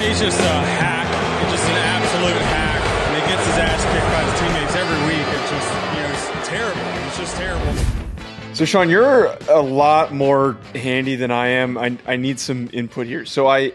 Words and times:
He's 0.00 0.18
just 0.18 0.40
a 0.40 0.42
hack. 0.80 1.06
He's 1.44 1.52
just 1.60 1.70
an 1.70 1.76
absolute 1.76 2.40
hack. 2.42 2.82
And 3.08 3.22
he 3.22 3.28
gets 3.30 3.46
his 3.46 3.56
ass 3.58 3.84
kicked 3.92 4.10
by 4.10 4.22
his 4.24 4.40
teammates 4.40 4.74
every 4.76 5.00
week. 5.06 5.26
It's 5.28 5.50
just, 5.50 5.70
you 5.94 6.00
know, 6.02 6.38
it's 6.38 6.48
terrible. 6.48 7.06
It's 7.06 7.18
just 7.18 7.36
terrible. 7.36 8.54
So 8.54 8.64
Sean, 8.64 8.88
you're 8.88 9.26
a 9.48 9.60
lot 9.60 10.12
more 10.12 10.56
handy 10.74 11.16
than 11.16 11.30
I 11.30 11.48
am. 11.48 11.76
I, 11.78 11.96
I 12.06 12.16
need 12.16 12.40
some 12.40 12.68
input 12.72 13.06
here. 13.06 13.24
So 13.26 13.46
I 13.46 13.72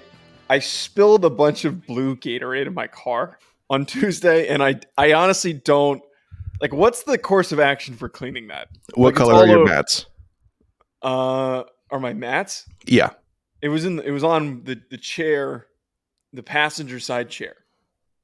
I 0.50 0.60
spilled 0.60 1.26
a 1.26 1.30
bunch 1.30 1.64
of 1.66 1.86
blue 1.88 2.16
Gatorade 2.16 2.68
in 2.68 2.74
my 2.74 2.88
car 2.88 3.40
on 3.70 3.86
Tuesday, 3.86 4.48
and 4.48 4.62
I 4.64 4.80
I 4.98 5.14
honestly 5.14 5.54
don't 5.54 6.02
like. 6.62 6.74
What's 6.74 7.04
the 7.04 7.18
course 7.18 7.52
of 7.52 7.60
action 7.60 7.96
for 7.96 8.10
cleaning 8.10 8.48
that? 8.48 8.68
What 8.96 9.08
Like, 9.08 9.16
color 9.16 9.34
are 9.36 9.48
your 9.48 9.60
over- 9.60 9.70
mats? 9.74 10.06
Uh, 11.02 11.64
are 11.90 12.00
my 12.00 12.14
mats? 12.14 12.66
Yeah. 12.86 13.12
It 13.62 13.70
was 13.70 13.86
in. 13.86 14.00
It 14.02 14.12
was 14.12 14.24
on 14.24 14.64
the 14.66 14.80
the 14.92 14.98
chair, 14.98 15.66
the 16.36 16.44
passenger 16.44 17.00
side 17.00 17.30
chair. 17.30 17.56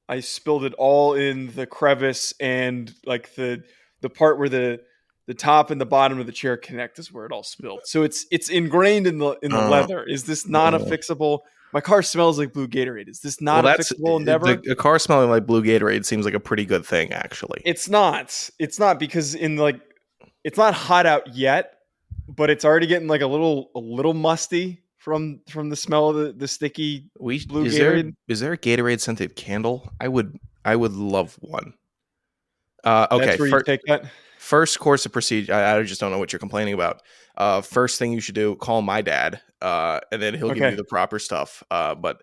I 0.08 0.20
spilled 0.20 0.66
it 0.66 0.74
all 0.74 1.14
in 1.14 1.52
the 1.56 1.66
crevice 1.66 2.34
and 2.40 2.94
like 3.06 3.34
the 3.36 3.64
the 4.02 4.10
part 4.10 4.38
where 4.40 4.50
the 4.50 4.82
the 5.28 5.34
top 5.34 5.72
and 5.72 5.80
the 5.80 5.86
bottom 5.86 6.20
of 6.20 6.26
the 6.26 6.32
chair 6.32 6.58
connect 6.58 7.00
is 7.00 7.14
where 7.14 7.26
it 7.26 7.32
all 7.32 7.44
spilled. 7.44 7.82
So 7.86 8.04
it's 8.04 8.26
it's 8.32 8.50
ingrained 8.50 9.08
in 9.08 9.20
the 9.20 9.38
in 9.42 9.52
the 9.52 9.62
Uh, 9.62 9.70
leather. 9.70 10.04
Is 10.04 10.26
this 10.26 10.48
not 10.48 10.74
a 10.74 10.80
fixable? 10.80 11.40
My 11.74 11.80
car 11.80 12.02
smells 12.02 12.38
like 12.38 12.52
blue 12.52 12.68
Gatorade. 12.68 13.08
Is 13.08 13.22
this 13.22 13.40
not 13.40 13.64
a 13.64 13.70
fixable 13.70 14.20
endeavor? 14.20 14.58
The, 14.58 14.72
a 14.72 14.76
car 14.76 15.00
smelling 15.00 15.30
like 15.30 15.46
blue 15.46 15.64
Gatorade 15.64 16.04
seems 16.04 16.26
like 16.26 16.34
a 16.34 16.40
pretty 16.40 16.66
good 16.66 16.86
thing, 16.86 17.14
actually. 17.14 17.62
It's 17.64 17.88
not. 17.88 18.50
It's 18.60 18.78
not 18.78 19.00
because 19.00 19.36
in 19.36 19.56
like 19.56 19.80
it's 20.44 20.58
not 20.58 20.74
hot 20.74 21.06
out 21.06 21.34
yet, 21.34 21.76
but 22.28 22.50
it's 22.50 22.66
already 22.66 22.88
getting 22.88 23.08
like 23.08 23.22
a 23.22 23.28
little 23.28 23.72
a 23.76 23.80
little 23.80 24.14
musty 24.14 24.84
from 25.02 25.42
from 25.50 25.70
the 25.70 25.76
smell 25.76 26.10
of 26.10 26.16
the, 26.16 26.32
the 26.34 26.48
sticky 26.48 27.06
we 27.20 27.44
blue 27.46 27.66
is 27.66 27.76
there 27.76 27.94
Gatorade? 27.96 28.14
is 28.28 28.40
there 28.40 28.54
a 28.54 28.58
Gatorade 28.58 29.00
scented 29.00 29.36
candle? 29.36 29.92
I 30.00 30.08
would 30.08 30.38
I 30.64 30.76
would 30.76 30.94
love 30.94 31.36
one. 31.42 31.74
Uh, 32.84 33.08
okay, 33.12 33.26
That's 33.26 33.40
where 33.40 33.50
fir- 33.50 33.58
you 33.58 33.64
take 33.64 33.82
that. 33.88 34.06
first 34.40 34.80
course 34.80 35.06
of 35.06 35.12
procedure. 35.12 35.54
I, 35.54 35.78
I 35.78 35.84
just 35.84 36.00
don't 36.00 36.12
know 36.12 36.20
what 36.20 36.32
you're 36.32 36.40
complaining 36.40 36.74
about. 36.74 37.02
Uh, 37.38 37.62
first 37.62 37.98
thing 38.00 38.12
you 38.12 38.20
should 38.20 38.36
do, 38.36 38.56
call 38.56 38.82
my 38.82 39.02
dad, 39.02 39.42
uh, 39.62 40.00
and 40.12 40.22
then 40.22 40.34
he'll 40.36 40.54
give 40.54 40.70
you 40.72 40.78
the 40.78 40.84
proper 40.84 41.18
stuff. 41.20 41.64
Uh, 41.72 41.96
but 41.96 42.22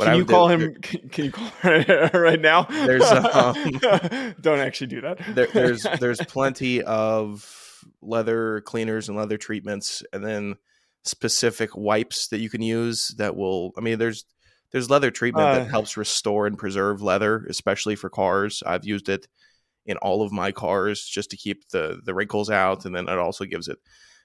Can 0.00 0.16
you 0.16 0.24
do- 0.24 0.32
call 0.32 0.48
him? 0.48 0.74
Can, 0.82 1.08
can 1.08 1.24
you 1.26 1.32
call 1.32 1.48
him 1.62 2.10
right 2.14 2.40
now? 2.52 2.62
There's, 2.64 3.02
um, 3.10 4.34
don't 4.40 4.58
actually 4.60 4.86
do 4.88 5.00
that. 5.02 5.18
there, 5.34 5.48
there's 5.48 5.86
there's 6.00 6.20
plenty 6.22 6.82
of 6.82 7.84
leather 8.02 8.60
cleaners 8.62 9.08
and 9.08 9.16
leather 9.18 9.36
treatments, 9.38 10.02
and 10.12 10.24
then 10.24 10.56
specific 11.06 11.76
wipes 11.76 12.28
that 12.28 12.38
you 12.38 12.50
can 12.50 12.62
use 12.62 13.08
that 13.18 13.36
will. 13.36 13.72
I 13.76 13.80
mean, 13.80 13.98
there's 13.98 14.24
there's 14.72 14.90
leather 14.90 15.10
treatment 15.10 15.46
Uh. 15.48 15.54
that 15.60 15.68
helps 15.68 15.96
restore 15.96 16.46
and 16.46 16.58
preserve 16.58 17.00
leather, 17.02 17.46
especially 17.48 17.96
for 17.96 18.10
cars. 18.10 18.62
I've 18.66 18.84
used 18.84 19.08
it 19.08 19.26
in 19.86 19.96
all 19.98 20.22
of 20.22 20.32
my 20.32 20.50
cars 20.52 21.04
just 21.06 21.30
to 21.30 21.36
keep 21.36 21.68
the 21.68 22.00
the 22.04 22.14
wrinkles 22.14 22.50
out, 22.50 22.84
and 22.84 22.94
then 22.94 23.08
it 23.08 23.18
also 23.18 23.44
gives 23.44 23.68
it 23.68 23.78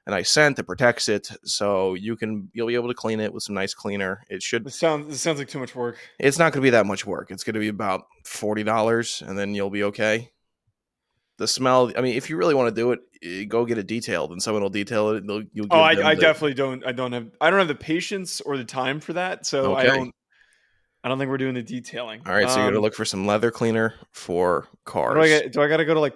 a 0.07 0.09
nice 0.09 0.31
scent 0.31 0.55
that 0.57 0.63
protects 0.63 1.07
it, 1.07 1.29
so 1.43 1.93
you 1.93 2.15
can 2.15 2.49
you'll 2.53 2.65
be 2.67 2.73
able 2.73 2.87
to 2.87 2.95
clean 2.95 3.19
it 3.19 3.31
with 3.31 3.43
some 3.43 3.53
nice 3.53 3.75
cleaner. 3.75 4.23
It 4.29 4.41
should 4.41 4.63
This 4.65 4.75
sounds 4.79 5.13
it 5.13 5.19
sounds 5.19 5.37
like 5.37 5.47
too 5.47 5.59
much 5.59 5.75
work. 5.75 5.97
it's 6.19 6.39
not 6.39 6.51
going 6.53 6.61
to 6.61 6.65
be 6.65 6.71
that 6.71 6.87
much 6.87 7.05
work. 7.05 7.29
It's 7.29 7.43
going 7.43 7.53
to 7.53 7.59
be 7.59 7.67
about 7.67 8.07
forty 8.25 8.63
dollars, 8.63 9.21
and 9.25 9.37
then 9.37 9.53
you'll 9.53 9.69
be 9.69 9.83
okay. 9.83 10.31
The 11.41 11.47
smell. 11.47 11.91
I 11.97 12.01
mean, 12.01 12.15
if 12.15 12.29
you 12.29 12.37
really 12.37 12.53
want 12.53 12.73
to 12.73 12.79
do 12.81 12.91
it, 12.93 13.49
go 13.49 13.65
get 13.65 13.77
it 13.79 13.87
detailed, 13.87 14.31
and 14.31 14.41
someone 14.41 14.61
will 14.61 14.69
detail 14.69 15.09
it. 15.09 15.25
They'll, 15.25 15.41
you'll 15.53 15.67
Oh, 15.71 15.79
I, 15.79 15.91
I 16.11 16.15
the- 16.15 16.21
definitely 16.21 16.53
don't. 16.53 16.85
I 16.85 16.91
don't 16.91 17.11
have. 17.11 17.31
I 17.41 17.49
don't 17.49 17.59
have 17.59 17.67
the 17.67 17.75
patience 17.75 18.41
or 18.41 18.57
the 18.57 18.63
time 18.63 18.99
for 18.99 19.13
that. 19.13 19.45
So 19.45 19.75
I 19.75 19.83
don't. 19.85 20.13
I 21.03 21.09
don't 21.09 21.17
think 21.17 21.29
we're 21.29 21.37
doing 21.39 21.55
the 21.55 21.63
detailing. 21.63 22.21
All 22.27 22.33
right, 22.33 22.47
so 22.47 22.57
you're 22.57 22.67
Um, 22.67 22.73
gonna 22.73 22.83
look 22.83 22.93
for 22.93 23.05
some 23.05 23.25
leather 23.25 23.49
cleaner 23.49 23.95
for 24.11 24.67
cars, 24.85 25.15
Do 25.15 25.21
I 25.21 25.27
get? 25.27 25.51
Do 25.51 25.61
I 25.61 25.67
got 25.67 25.77
to 25.77 25.85
go 25.85 25.95
to 25.95 25.99
like 25.99 26.15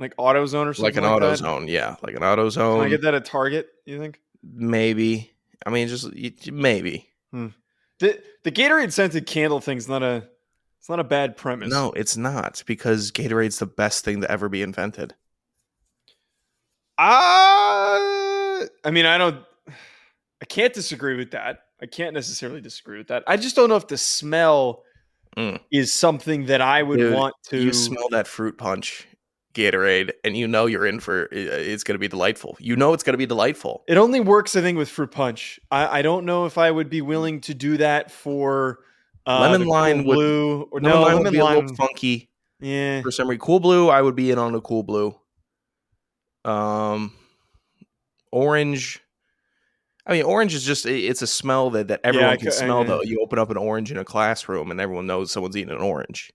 like 0.00 0.16
AutoZone 0.16 0.66
or 0.66 0.74
something? 0.74 0.82
like 0.82 0.96
an 0.96 1.04
like 1.04 1.20
that? 1.20 1.38
AutoZone. 1.44 1.68
Yeah, 1.68 1.94
like 2.02 2.16
an 2.16 2.50
Can 2.50 2.80
I 2.80 2.88
get 2.88 3.02
that 3.02 3.14
at 3.14 3.24
Target? 3.24 3.68
You 3.86 3.98
think? 4.00 4.18
Maybe. 4.42 5.30
I 5.64 5.70
mean, 5.70 5.86
just 5.86 6.12
maybe. 6.50 7.08
The 7.32 8.20
the 8.42 8.50
Gatorade 8.50 8.90
scented 8.92 9.24
candle 9.26 9.60
thing's 9.60 9.88
not 9.88 10.02
a. 10.02 10.24
It's 10.84 10.90
not 10.90 11.00
a 11.00 11.04
bad 11.04 11.38
premise. 11.38 11.70
No, 11.70 11.92
it's 11.92 12.14
not 12.14 12.62
because 12.66 13.10
Gatorade's 13.10 13.58
the 13.58 13.64
best 13.64 14.04
thing 14.04 14.20
to 14.20 14.30
ever 14.30 14.50
be 14.50 14.60
invented. 14.60 15.14
Uh, 16.98 17.06
I 18.84 18.90
mean, 18.92 19.06
I 19.06 19.16
don't. 19.16 19.42
I 19.66 20.44
can't 20.46 20.74
disagree 20.74 21.16
with 21.16 21.30
that. 21.30 21.60
I 21.80 21.86
can't 21.86 22.12
necessarily 22.12 22.60
disagree 22.60 22.98
with 22.98 23.08
that. 23.08 23.24
I 23.26 23.38
just 23.38 23.56
don't 23.56 23.70
know 23.70 23.76
if 23.76 23.88
the 23.88 23.96
smell 23.96 24.82
Mm. 25.38 25.58
is 25.72 25.90
something 25.90 26.44
that 26.46 26.60
I 26.60 26.82
would 26.82 26.98
Dude, 26.98 27.14
want 27.14 27.34
to. 27.44 27.56
You 27.56 27.72
smell 27.72 28.10
that 28.10 28.26
fruit 28.26 28.58
punch 28.58 29.08
Gatorade, 29.54 30.10
and 30.22 30.36
you 30.36 30.46
know 30.46 30.66
you're 30.66 30.84
in 30.84 31.00
for. 31.00 31.30
It's 31.32 31.82
going 31.82 31.94
to 31.94 31.98
be 31.98 32.08
delightful. 32.08 32.58
You 32.60 32.76
know 32.76 32.92
it's 32.92 33.02
going 33.02 33.14
to 33.14 33.18
be 33.18 33.24
delightful. 33.24 33.84
It 33.88 33.96
only 33.96 34.20
works, 34.20 34.54
I 34.54 34.60
think, 34.60 34.76
with 34.76 34.90
fruit 34.90 35.12
punch. 35.12 35.58
I, 35.70 36.00
I 36.00 36.02
don't 36.02 36.26
know 36.26 36.44
if 36.44 36.58
I 36.58 36.70
would 36.70 36.90
be 36.90 37.00
willing 37.00 37.40
to 37.40 37.54
do 37.54 37.78
that 37.78 38.10
for 38.10 38.80
uh, 39.26 39.40
Lemon 39.40 39.60
the 39.60 39.64
Cool 39.66 39.72
lime 39.72 40.04
would- 40.04 40.14
blue 40.14 40.62
or 40.70 40.80
Lemon 40.80 40.90
no 40.90 41.02
lime 41.02 41.08
lemon 41.16 41.24
would 41.24 41.32
be 41.32 41.38
a 41.38 41.44
lime. 41.44 41.58
little 41.60 41.76
funky 41.76 42.30
yeah, 42.60 43.02
for 43.02 43.10
some 43.10 43.28
reason. 43.28 43.40
Cool 43.40 43.60
blue, 43.60 43.88
I 43.88 44.00
would 44.00 44.14
be 44.16 44.30
in 44.30 44.38
on 44.38 44.54
a 44.54 44.60
cool 44.60 44.82
blue. 44.82 45.14
Um, 46.44 47.12
orange. 48.32 49.00
I 50.06 50.12
mean, 50.12 50.24
orange 50.24 50.54
is 50.54 50.64
just 50.64 50.84
it's 50.86 51.22
a 51.22 51.26
smell 51.26 51.70
that, 51.70 51.88
that 51.88 52.00
everyone 52.04 52.30
I 52.30 52.36
can 52.36 52.48
I- 52.48 52.50
smell. 52.52 52.80
yeah. 52.82 52.88
Though 52.88 53.02
you 53.02 53.20
open 53.22 53.38
up 53.38 53.50
an 53.50 53.56
orange 53.56 53.90
in 53.90 53.96
a 53.98 54.04
classroom 54.04 54.70
and 54.70 54.80
everyone 54.80 55.06
knows 55.06 55.32
someone's 55.32 55.56
eating 55.56 55.74
an 55.74 55.80
orange. 55.80 56.30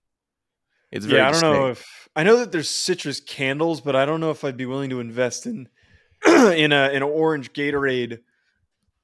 It's 0.91 1.05
very 1.05 1.22
yeah. 1.22 1.29
I 1.29 1.31
don't 1.31 1.41
know 1.41 1.67
if 1.69 2.09
I 2.16 2.23
know 2.23 2.38
that 2.38 2.51
there's 2.51 2.69
citrus 2.69 3.19
candles, 3.19 3.79
but 3.81 3.95
I 3.95 4.05
don't 4.05 4.19
know 4.19 4.31
if 4.31 4.44
I'd 4.44 4.57
be 4.57 4.66
willing 4.66 4.89
to 4.89 4.99
invest 4.99 5.45
in 5.45 5.69
in 6.28 6.72
a 6.72 6.89
in 6.89 6.97
an 6.97 7.03
orange 7.03 7.53
Gatorade 7.53 8.19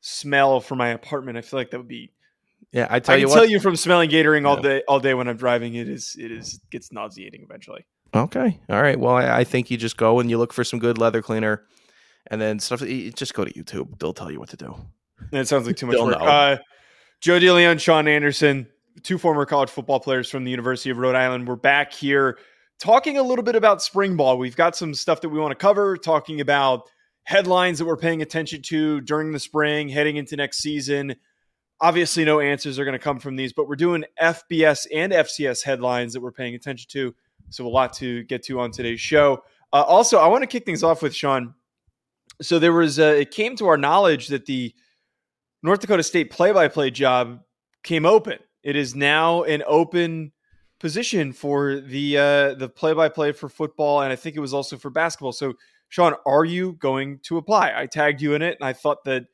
smell 0.02 0.60
for 0.62 0.76
my 0.76 0.90
apartment. 0.90 1.38
I 1.38 1.42
feel 1.42 1.60
like 1.60 1.70
that 1.72 1.78
would 1.78 1.88
be 1.88 2.12
Yeah, 2.76 2.88
I 2.90 3.00
tell 3.00 3.16
I 3.16 3.20
you 3.20 3.30
what. 3.30 3.36
tell 3.36 3.46
you 3.46 3.62
from 3.62 3.78
smelling 3.78 4.10
Gatorade 4.10 4.46
all 4.46 4.60
day 4.60 4.84
all 4.86 5.00
day 5.00 5.14
when 5.14 5.30
I'm 5.30 5.38
driving. 5.38 5.76
It 5.76 5.88
is 5.88 6.18
it 6.20 6.30
is 6.30 6.60
gets 6.72 6.92
nauseating 6.92 7.42
eventually. 7.42 7.86
Okay. 8.14 8.60
All 8.68 8.82
right. 8.82 9.00
Well, 9.00 9.16
I, 9.16 9.40
I 9.40 9.44
think 9.46 9.72
you 9.72 9.78
just 9.78 9.96
go 9.96 10.20
and 10.20 10.30
you 10.30 10.38
look 10.38 10.52
for 10.52 10.66
some 10.66 10.80
good 10.80 10.98
leather 10.98 11.22
cleaner, 11.22 11.64
and 12.28 12.42
then 12.42 12.60
stuff. 12.60 12.82
Just 12.82 13.34
go 13.34 13.46
to 13.46 13.54
YouTube. 13.54 13.98
They'll 13.98 14.14
tell 14.14 14.30
you 14.30 14.42
what 14.42 14.50
to 14.50 14.58
do. 14.58 14.76
That 15.32 15.48
sounds 15.48 15.68
like 15.68 15.78
too 15.78 15.86
much 15.86 15.98
work. 15.98 16.18
Uh, 16.20 16.58
Joe 17.22 17.40
DeLeone, 17.40 17.80
Sean 17.80 18.10
Anderson, 18.10 18.68
two 19.04 19.18
former 19.18 19.46
college 19.46 19.70
football 19.70 20.02
players 20.02 20.30
from 20.30 20.44
the 20.44 20.52
University 20.52 20.90
of 20.90 20.98
Rhode 20.98 21.16
Island. 21.16 21.48
We're 21.48 21.56
back 21.56 21.94
here 21.94 22.38
talking 22.78 23.18
a 23.18 23.24
little 23.24 23.44
bit 23.44 23.56
about 23.56 23.82
spring 23.84 24.18
ball. 24.18 24.38
We've 24.38 24.58
got 24.58 24.76
some 24.76 24.94
stuff 24.94 25.22
that 25.22 25.30
we 25.30 25.40
want 25.40 25.52
to 25.52 25.56
cover, 25.56 25.96
talking 25.96 26.42
about 26.42 26.90
headlines 27.24 27.80
that 27.80 27.86
we're 27.86 27.96
paying 27.96 28.22
attention 28.22 28.62
to 28.64 29.00
during 29.00 29.32
the 29.32 29.40
spring, 29.40 29.88
heading 29.88 30.18
into 30.18 30.36
next 30.36 30.58
season. 30.58 31.16
Obviously, 31.82 32.24
no 32.24 32.40
answers 32.40 32.80
are 32.80 32.86
going 32.86 32.94
to 32.94 33.04
come 33.04 33.20
from 33.20 33.36
these, 33.36 33.52
but 33.54 33.68
we're 33.68 33.76
doing 33.76 34.06
FBS 34.22 34.88
and 34.94 35.12
FCS 35.12 35.64
headlines 35.64 36.14
that 36.14 36.22
we're 36.22 36.32
paying 36.32 36.56
attention 36.56 36.88
to. 36.92 37.14
So, 37.50 37.68
a 37.68 37.70
lot 37.70 37.94
to 37.94 38.24
get 38.24 38.44
to 38.44 38.60
on 38.60 38.72
today's 38.72 39.02
show. 39.02 39.44
Uh, 39.74 39.84
also, 39.84 40.18
I 40.18 40.28
want 40.28 40.44
to 40.44 40.48
kick 40.48 40.66
things 40.66 40.84
off 40.84 41.02
with 41.02 41.14
Sean. 41.14 41.54
So, 42.42 42.60
there 42.60 42.74
was, 42.74 43.00
uh, 43.00 43.16
it 43.20 43.32
came 43.32 43.56
to 43.58 43.68
our 43.68 43.78
knowledge 43.78 44.30
that 44.30 44.46
the 44.46 44.74
North 45.64 45.80
Dakota 45.80 46.04
State 46.04 46.32
play-by-play 46.32 46.92
job 46.92 47.42
came 47.84 48.06
open. 48.06 48.40
It 48.64 48.76
is 48.76 48.96
now 48.96 49.44
an 49.44 49.64
open 49.68 50.32
position 50.80 51.34
for 51.34 51.80
the 51.80 52.18
uh, 52.18 52.54
the 52.56 52.70
play-by-play 52.70 53.32
for 53.32 53.50
football, 53.50 54.02
and 54.02 54.12
I 54.12 54.16
think 54.16 54.36
it 54.36 54.40
was 54.40 54.54
also 54.54 54.78
for 54.78 54.90
basketball. 54.90 55.32
So, 55.32 55.54
Sean, 55.90 56.16
are 56.26 56.46
you 56.46 56.74
going 56.74 57.20
to 57.24 57.38
apply? 57.38 57.74
I 57.76 57.86
tagged 57.86 58.22
you 58.22 58.34
in 58.34 58.42
it, 58.42 58.58
and 58.60 58.68
I 58.68 58.74
thought 58.74 59.04
that 59.06 59.26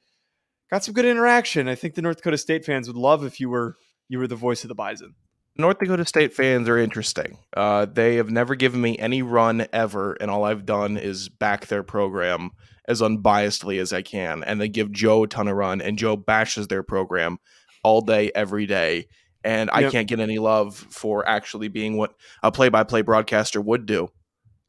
got 0.71 0.83
some 0.83 0.93
good 0.93 1.05
interaction. 1.05 1.67
I 1.67 1.75
think 1.75 1.95
the 1.95 2.01
North 2.01 2.17
Dakota 2.17 2.37
State 2.37 2.65
fans 2.65 2.87
would 2.87 2.97
love 2.97 3.23
if 3.23 3.39
you 3.39 3.49
were 3.49 3.75
you 4.09 4.19
were 4.19 4.27
the 4.27 4.35
voice 4.35 4.63
of 4.63 4.67
the 4.67 4.75
Bison. 4.75 5.15
North 5.57 5.79
Dakota 5.79 6.05
State 6.05 6.33
fans 6.33 6.67
are 6.69 6.77
interesting. 6.77 7.37
Uh, 7.55 7.85
they 7.85 8.15
have 8.15 8.29
never 8.29 8.55
given 8.55 8.81
me 8.81 8.97
any 8.97 9.21
run 9.21 9.67
ever, 9.73 10.13
and 10.13 10.31
all 10.31 10.43
I've 10.45 10.65
done 10.65 10.97
is 10.97 11.29
back 11.29 11.67
their 11.67 11.83
program 11.83 12.51
as 12.87 13.01
unbiasedly 13.01 13.79
as 13.79 13.93
I 13.93 14.01
can. 14.01 14.43
And 14.43 14.59
they 14.59 14.69
give 14.69 14.91
Joe 14.91 15.23
a 15.23 15.27
ton 15.27 15.47
of 15.47 15.55
run, 15.55 15.81
and 15.81 15.97
Joe 15.97 16.15
bashes 16.15 16.67
their 16.67 16.83
program 16.83 17.37
all 17.83 18.01
day, 18.01 18.31
every 18.33 18.65
day. 18.65 19.07
And 19.43 19.69
I 19.71 19.81
Yep. 19.81 19.91
can't 19.91 20.07
get 20.07 20.19
any 20.19 20.39
love 20.39 20.75
for 20.75 21.27
actually 21.27 21.67
being 21.67 21.97
what 21.97 22.13
a 22.43 22.51
play 22.51 22.69
by 22.69 22.83
play 22.83 23.01
broadcaster 23.01 23.59
would 23.59 23.85
do 23.85 24.09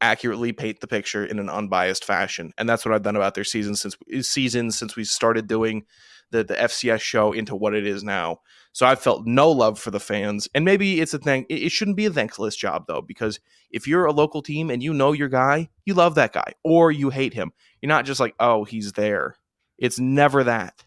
accurately 0.02 0.52
paint 0.52 0.80
the 0.80 0.86
picture 0.86 1.24
in 1.24 1.38
an 1.38 1.48
unbiased 1.48 2.04
fashion. 2.04 2.52
And 2.58 2.68
that's 2.68 2.84
what 2.84 2.92
I've 2.94 3.02
done 3.02 3.16
about 3.16 3.34
their 3.34 3.44
season 3.44 3.76
since 3.76 3.96
season 4.20 4.70
since 4.70 4.96
we 4.96 5.04
started 5.04 5.46
doing 5.46 5.86
the, 6.32 6.42
the 6.42 6.54
FCS 6.54 7.00
show 7.00 7.32
into 7.32 7.54
what 7.54 7.74
it 7.74 7.86
is 7.86 8.02
now. 8.02 8.40
So 8.72 8.86
I 8.86 8.96
felt 8.96 9.26
no 9.26 9.50
love 9.50 9.78
for 9.78 9.90
the 9.90 10.00
fans. 10.00 10.48
And 10.54 10.64
maybe 10.64 11.00
it's 11.00 11.14
a 11.14 11.18
thing. 11.18 11.46
It, 11.48 11.62
it 11.62 11.72
shouldn't 11.72 11.96
be 11.96 12.06
a 12.06 12.10
thankless 12.10 12.56
job, 12.56 12.86
though, 12.88 13.02
because 13.02 13.38
if 13.70 13.86
you're 13.86 14.06
a 14.06 14.12
local 14.12 14.42
team 14.42 14.70
and 14.70 14.82
you 14.82 14.92
know 14.92 15.12
your 15.12 15.28
guy, 15.28 15.68
you 15.84 15.94
love 15.94 16.16
that 16.16 16.32
guy 16.32 16.54
or 16.64 16.90
you 16.90 17.10
hate 17.10 17.34
him. 17.34 17.52
You're 17.80 17.88
not 17.88 18.04
just 18.04 18.20
like, 18.20 18.34
oh, 18.40 18.64
he's 18.64 18.92
there. 18.92 19.36
It's 19.78 20.00
never 20.00 20.44
that. 20.44 20.84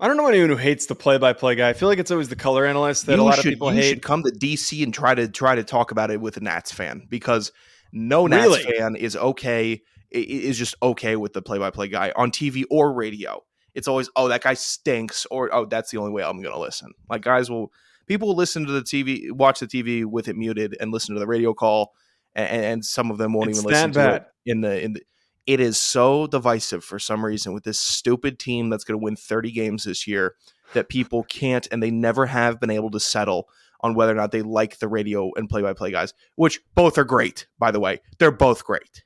I 0.00 0.08
don't 0.08 0.16
know 0.16 0.26
anyone 0.26 0.48
who 0.48 0.56
hates 0.56 0.86
the 0.86 0.94
play-by-play 0.94 1.56
guy. 1.56 1.68
I 1.68 1.72
feel 1.74 1.88
like 1.88 1.98
it's 1.98 2.10
always 2.10 2.30
the 2.30 2.36
color 2.36 2.64
analyst 2.64 3.06
that 3.06 3.16
you 3.16 3.22
a 3.22 3.24
lot 3.24 3.36
should, 3.36 3.46
of 3.46 3.52
people 3.52 3.72
you 3.72 3.82
hate. 3.82 3.88
should 3.90 4.02
come 4.02 4.22
to 4.22 4.30
DC 4.30 4.82
and 4.82 4.94
try 4.94 5.14
to 5.14 5.28
try 5.28 5.54
to 5.54 5.62
talk 5.62 5.90
about 5.90 6.10
it 6.10 6.20
with 6.20 6.38
a 6.38 6.40
Nats 6.40 6.72
fan 6.72 7.06
because 7.08 7.52
no 7.92 8.26
Nats 8.26 8.44
Really? 8.46 8.62
fan 8.78 8.96
is 8.96 9.16
okay 9.16 9.82
is 10.10 10.58
just 10.58 10.74
okay 10.82 11.14
with 11.16 11.32
the 11.32 11.42
play-by-play 11.42 11.88
guy 11.88 12.12
on 12.16 12.30
TV 12.32 12.64
or 12.70 12.92
radio. 12.92 13.44
It's 13.74 13.86
always 13.86 14.10
oh 14.16 14.28
that 14.28 14.42
guy 14.42 14.54
stinks 14.54 15.26
or 15.30 15.54
oh 15.54 15.64
that's 15.66 15.90
the 15.90 15.98
only 15.98 16.10
way 16.12 16.22
I'm 16.24 16.40
going 16.42 16.54
to 16.54 16.60
listen. 16.60 16.92
Like 17.08 17.22
guys 17.22 17.48
will 17.50 17.72
people 18.06 18.28
will 18.28 18.36
listen 18.36 18.66
to 18.66 18.72
the 18.72 18.82
TV 18.82 19.30
watch 19.30 19.60
the 19.60 19.66
TV 19.66 20.04
with 20.04 20.26
it 20.28 20.36
muted 20.36 20.76
and 20.80 20.90
listen 20.92 21.14
to 21.14 21.20
the 21.20 21.26
radio 21.26 21.54
call 21.54 21.92
and, 22.34 22.64
and 22.64 22.84
some 22.84 23.10
of 23.10 23.18
them 23.18 23.32
won't 23.32 23.50
It's 23.50 23.58
even 23.60 23.70
listen 23.70 23.92
that 23.92 24.00
to 24.00 24.10
bad. 24.10 24.22
it 24.44 24.50
in 24.50 24.60
the 24.62 24.82
in 24.84 24.92
the 24.94 25.02
it 25.46 25.58
is 25.60 25.80
so 25.80 26.26
divisive 26.26 26.84
for 26.84 26.98
some 26.98 27.24
reason 27.24 27.52
with 27.52 27.64
this 27.64 27.78
stupid 27.78 28.38
team 28.38 28.68
that's 28.68 28.84
going 28.84 28.98
to 28.98 29.02
win 29.02 29.16
30 29.16 29.50
games 29.52 29.84
this 29.84 30.06
year 30.06 30.34
that 30.74 30.88
people 30.88 31.22
can't 31.24 31.66
and 31.72 31.82
they 31.82 31.90
never 31.90 32.26
have 32.26 32.60
been 32.60 32.70
able 32.70 32.90
to 32.90 33.00
settle 33.00 33.48
on 33.80 33.94
whether 33.94 34.12
or 34.12 34.16
not 34.16 34.32
they 34.32 34.42
like 34.42 34.78
the 34.78 34.88
radio 34.88 35.30
and 35.36 35.48
play 35.48 35.62
by 35.62 35.72
play 35.72 35.90
guys, 35.90 36.14
which 36.36 36.60
both 36.74 36.98
are 36.98 37.04
great, 37.04 37.46
by 37.58 37.70
the 37.70 37.80
way. 37.80 38.00
They're 38.18 38.30
both 38.30 38.64
great. 38.64 39.04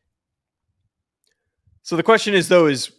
So 1.83 1.97
the 1.97 2.03
question 2.03 2.35
is, 2.35 2.49
though, 2.49 2.67
is 2.67 2.93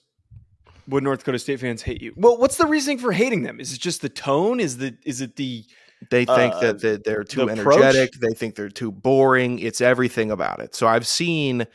would 0.87 1.03
North 1.03 1.19
Dakota 1.19 1.39
State 1.39 1.59
fans 1.59 1.81
hate 1.81 2.01
you? 2.01 2.13
Well, 2.15 2.37
what's 2.37 2.57
the 2.57 2.67
reasoning 2.67 2.99
for 2.99 3.11
hating 3.11 3.43
them? 3.43 3.59
Is 3.59 3.73
it 3.73 3.79
just 3.79 4.01
the 4.01 4.09
tone? 4.09 4.59
Is 4.59 4.77
the 4.77 4.95
is 5.03 5.21
it 5.21 5.35
the 5.35 5.65
They 6.11 6.25
think 6.25 6.53
Uh, 6.53 6.73
that 6.73 7.03
they're 7.03 7.23
too 7.23 7.45
the 7.45 7.51
energetic. 7.53 8.13
They 8.13 8.33
think 8.33 8.55
they're 8.55 8.69
too 8.69 8.91
boring. 8.91 9.59
It's 9.59 9.81
everything 9.81 10.29
about 10.31 10.59
it. 10.59 10.75
So 10.75 10.87
I've 10.87 11.07
seen 11.07 11.65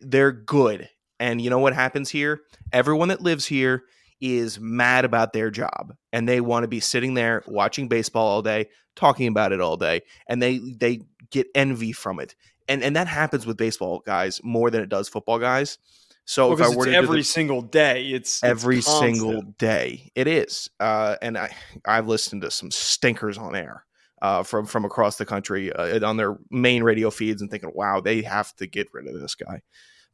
they're 0.00 0.32
good. 0.32 0.88
And 1.18 1.40
you 1.40 1.50
know 1.50 1.58
what 1.58 1.74
happens 1.74 2.10
here? 2.10 2.42
Everyone 2.72 3.08
that 3.08 3.20
lives 3.20 3.46
here 3.46 3.84
is 4.20 4.58
mad 4.60 5.04
about 5.04 5.32
their 5.32 5.50
job 5.50 5.94
and 6.12 6.28
they 6.28 6.40
want 6.40 6.64
to 6.64 6.68
be 6.68 6.80
sitting 6.80 7.14
there 7.14 7.42
watching 7.46 7.88
baseball 7.88 8.26
all 8.26 8.42
day, 8.42 8.68
talking 8.96 9.26
about 9.28 9.52
it 9.52 9.60
all 9.60 9.76
day, 9.76 10.02
and 10.28 10.42
they 10.42 10.58
they 10.58 11.00
get 11.30 11.46
envy 11.54 11.92
from 11.92 12.20
it. 12.20 12.34
And 12.68 12.82
and 12.82 12.96
that 12.96 13.06
happens 13.08 13.46
with 13.46 13.56
baseball 13.56 14.02
guys 14.06 14.40
more 14.42 14.70
than 14.70 14.82
it 14.82 14.88
does 14.88 15.08
football 15.08 15.38
guys. 15.38 15.78
So 16.24 16.48
well, 16.48 16.58
if 16.58 16.64
I 16.64 16.68
were 16.68 16.84
it's 16.84 16.92
to 16.92 16.96
every 16.96 17.18
the- 17.18 17.24
single 17.24 17.62
day? 17.62 18.06
It's 18.06 18.36
it's 18.36 18.44
every 18.44 18.76
constant. 18.76 19.16
single 19.16 19.42
day. 19.58 20.10
It 20.14 20.26
is, 20.26 20.70
uh, 20.80 21.16
and 21.20 21.36
I 21.36 21.54
I've 21.84 22.08
listened 22.08 22.42
to 22.42 22.50
some 22.50 22.70
stinkers 22.70 23.36
on 23.36 23.54
air 23.54 23.84
uh, 24.22 24.42
from 24.42 24.64
from 24.64 24.86
across 24.86 25.16
the 25.18 25.26
country 25.26 25.70
uh, 25.70 26.06
on 26.06 26.16
their 26.16 26.38
main 26.50 26.82
radio 26.82 27.10
feeds, 27.10 27.42
and 27.42 27.50
thinking, 27.50 27.72
wow, 27.74 28.00
they 28.00 28.22
have 28.22 28.54
to 28.56 28.66
get 28.66 28.88
rid 28.94 29.06
of 29.06 29.20
this 29.20 29.34
guy 29.34 29.60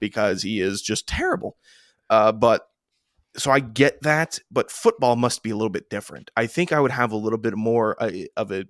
because 0.01 0.43
he 0.43 0.61
is 0.61 0.83
just 0.83 1.07
terrible. 1.07 1.57
Uh, 2.09 2.33
but 2.33 2.70
so 3.37 3.51
I 3.51 3.61
get 3.61 4.03
that, 4.03 4.39
but 4.51 4.71
football 4.71 5.17
must 5.17 5.43
be 5.43 5.51
a 5.51 5.55
little 5.57 5.71
bit 5.71 5.89
different. 5.91 6.31
I 6.37 6.47
think 6.47 6.73
I 6.73 6.81
would 6.81 6.91
have 6.91 7.13
a 7.13 7.17
little 7.17 7.39
bit 7.39 7.57
more 7.57 8.01
uh, 8.03 8.11
of 8.37 8.51
a 8.51 8.65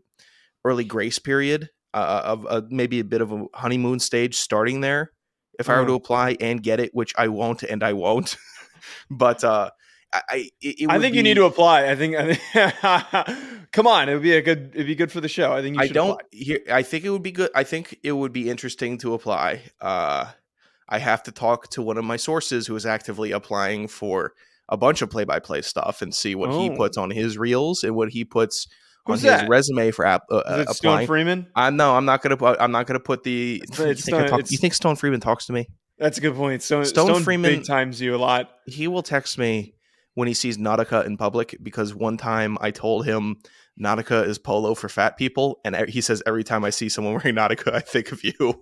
early 0.65 0.85
grace 0.85 1.19
period 1.19 1.71
uh, 1.95 2.23
of 2.25 2.47
uh, 2.49 2.63
maybe 2.69 3.01
a 3.01 3.05
bit 3.05 3.21
of 3.21 3.33
a 3.33 3.47
honeymoon 3.55 3.99
stage 4.01 4.37
starting 4.37 4.81
there 4.81 5.13
if 5.59 5.69
I 5.69 5.75
were 5.79 5.87
to 5.87 5.93
Uh-huh. 5.93 5.97
apply 5.97 6.37
and 6.41 6.63
get 6.63 6.81
it, 6.81 6.91
which 6.95 7.13
I 7.19 7.29
won't 7.29 7.63
and 7.63 7.83
I 7.83 7.93
won't. 7.95 8.37
but 9.11 9.43
uh, 9.45 9.71
I, 10.13 10.23
I, 10.29 10.37
it, 10.61 10.81
it 10.83 10.91
I 10.91 10.95
would 10.97 11.03
think 11.03 11.15
you 11.15 11.23
need 11.23 11.35
to 11.35 11.45
apply. 11.45 11.89
I 11.91 11.97
think. 11.97 12.17
I 12.17 12.35
think 12.35 13.71
come 13.73 13.87
on, 13.87 14.09
it 14.09 14.15
would 14.15 14.23
be 14.23 14.35
a 14.35 14.43
good. 14.43 14.73
It'd 14.75 14.87
be 14.87 14.95
good 14.95 15.13
for 15.13 15.21
the 15.21 15.29
show. 15.29 15.53
I 15.53 15.63
think 15.63 15.77
you 15.77 15.83
I 15.83 15.89
don't. 15.89 16.11
apply. 16.13 16.23
Here, 16.33 16.61
I 16.71 16.83
think 16.83 17.05
it 17.05 17.11
would 17.11 17.23
be 17.23 17.33
good. 17.33 17.51
I 17.55 17.65
think 17.65 17.99
it 18.03 18.13
would 18.13 18.33
be 18.33 18.51
interesting 18.51 18.99
to 18.99 19.15
apply. 19.15 19.63
Uh, 19.81 20.27
I 20.89 20.99
have 20.99 21.23
to 21.25 21.33
talk 21.33 21.69
to 21.71 21.83
one 21.83 21.97
of 21.99 22.05
my 22.05 22.17
sources 22.17 22.67
who 22.67 22.75
is 22.77 22.85
actively 22.85 23.31
applying 23.31 23.87
for 23.89 24.33
a 24.71 24.77
bunch 24.77 25.03
of 25.03 25.11
play-by-play 25.11 25.63
stuff 25.63 26.01
and 26.03 26.15
see 26.15 26.35
what 26.35 26.51
he 26.51 26.71
Oh. 26.71 26.77
puts 26.77 26.97
on 26.97 27.11
his 27.11 27.37
reels 27.37 27.83
and 27.85 27.95
what 27.95 28.11
he 28.11 28.25
puts 28.25 28.67
Who's 29.07 29.25
on 29.25 29.41
his 29.41 29.49
resume 29.49 29.91
for 29.91 30.05
app, 30.07 30.23
uh, 30.31 30.43
Is 30.47 30.61
it 30.61 30.69
uh, 30.69 30.73
Stone. 30.75 31.07
Freeman? 31.07 31.47
I 31.57 31.71
no, 31.71 31.97
I'm 31.97 32.05
not 32.05 32.23
gonna. 32.23 32.37
Put, 32.37 32.61
I'm 32.61 32.71
not 32.71 32.87
gonna 32.87 33.01
put 33.01 33.23
the. 33.25 33.61
It's- 33.63 33.79
you, 33.79 33.85
it's 33.87 34.05
think 34.05 34.17
Stone- 34.17 34.29
talk- 34.29 34.51
you 34.51 34.59
think 34.59 34.75
Stone 34.75 34.97
Freeman 34.97 35.21
talks 35.21 35.47
to 35.47 35.53
me? 35.53 35.67
That's 35.99 36.19
a 36.19 36.21
good 36.21 36.35
point. 36.35 36.63
Stone, 36.63 36.85
Stone 36.87 37.07
Stone, 37.09 37.23
Freeman- 37.25 37.51
big 37.57 37.65
times 37.67 38.01
you 38.01 38.15
a 38.15 38.19
lot. 38.19 38.51
he 38.67 38.89
will 38.89 39.03
text 39.03 39.37
me 39.39 39.75
when 40.15 40.29
he 40.29 40.35
sees 40.35 40.59
Nautica 40.59 41.05
in 41.07 41.17
public 41.17 41.57
because 41.63 41.95
one 41.95 42.17
time 42.17 42.59
I 42.61 42.71
told 42.71 43.07
him 43.07 43.37
Nautica 43.81 44.27
is 44.27 44.39
polo 44.39 44.75
for 44.75 44.89
fat 44.89 45.17
people, 45.17 45.61
and 45.65 45.75
he 45.89 46.01
says 46.03 46.23
every 46.27 46.45
time 46.45 46.65
I 46.65 46.71
see 46.71 46.89
someone 46.89 47.15
wearing 47.23 47.35
Nautica, 47.37 47.73
I 47.73 47.81
think 47.81 48.13
of 48.13 48.23
you. 48.23 48.61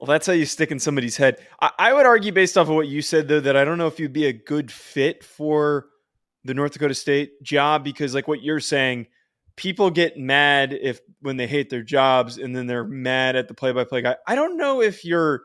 Well, 0.00 0.06
that's 0.06 0.26
how 0.26 0.32
you 0.32 0.46
stick 0.46 0.70
in 0.70 0.78
somebody's 0.78 1.16
head. 1.16 1.38
I, 1.60 1.70
I 1.78 1.92
would 1.92 2.06
argue, 2.06 2.32
based 2.32 2.58
off 2.58 2.68
of 2.68 2.74
what 2.74 2.88
you 2.88 3.00
said, 3.00 3.28
though, 3.28 3.40
that 3.40 3.56
I 3.56 3.64
don't 3.64 3.78
know 3.78 3.86
if 3.86 3.98
you'd 4.00 4.12
be 4.12 4.26
a 4.26 4.32
good 4.32 4.70
fit 4.72 5.24
for 5.24 5.86
the 6.44 6.54
North 6.54 6.72
Dakota 6.72 6.94
State 6.94 7.42
job 7.42 7.84
because, 7.84 8.14
like 8.14 8.28
what 8.28 8.42
you're 8.42 8.60
saying, 8.60 9.06
people 9.56 9.90
get 9.90 10.18
mad 10.18 10.72
if 10.72 11.00
when 11.20 11.36
they 11.36 11.46
hate 11.46 11.70
their 11.70 11.82
jobs 11.82 12.38
and 12.38 12.54
then 12.54 12.66
they're 12.66 12.84
mad 12.84 13.36
at 13.36 13.48
the 13.48 13.54
play-by-play 13.54 14.02
guy. 14.02 14.16
I 14.26 14.34
don't 14.34 14.56
know 14.56 14.82
if 14.82 15.04
you're 15.04 15.44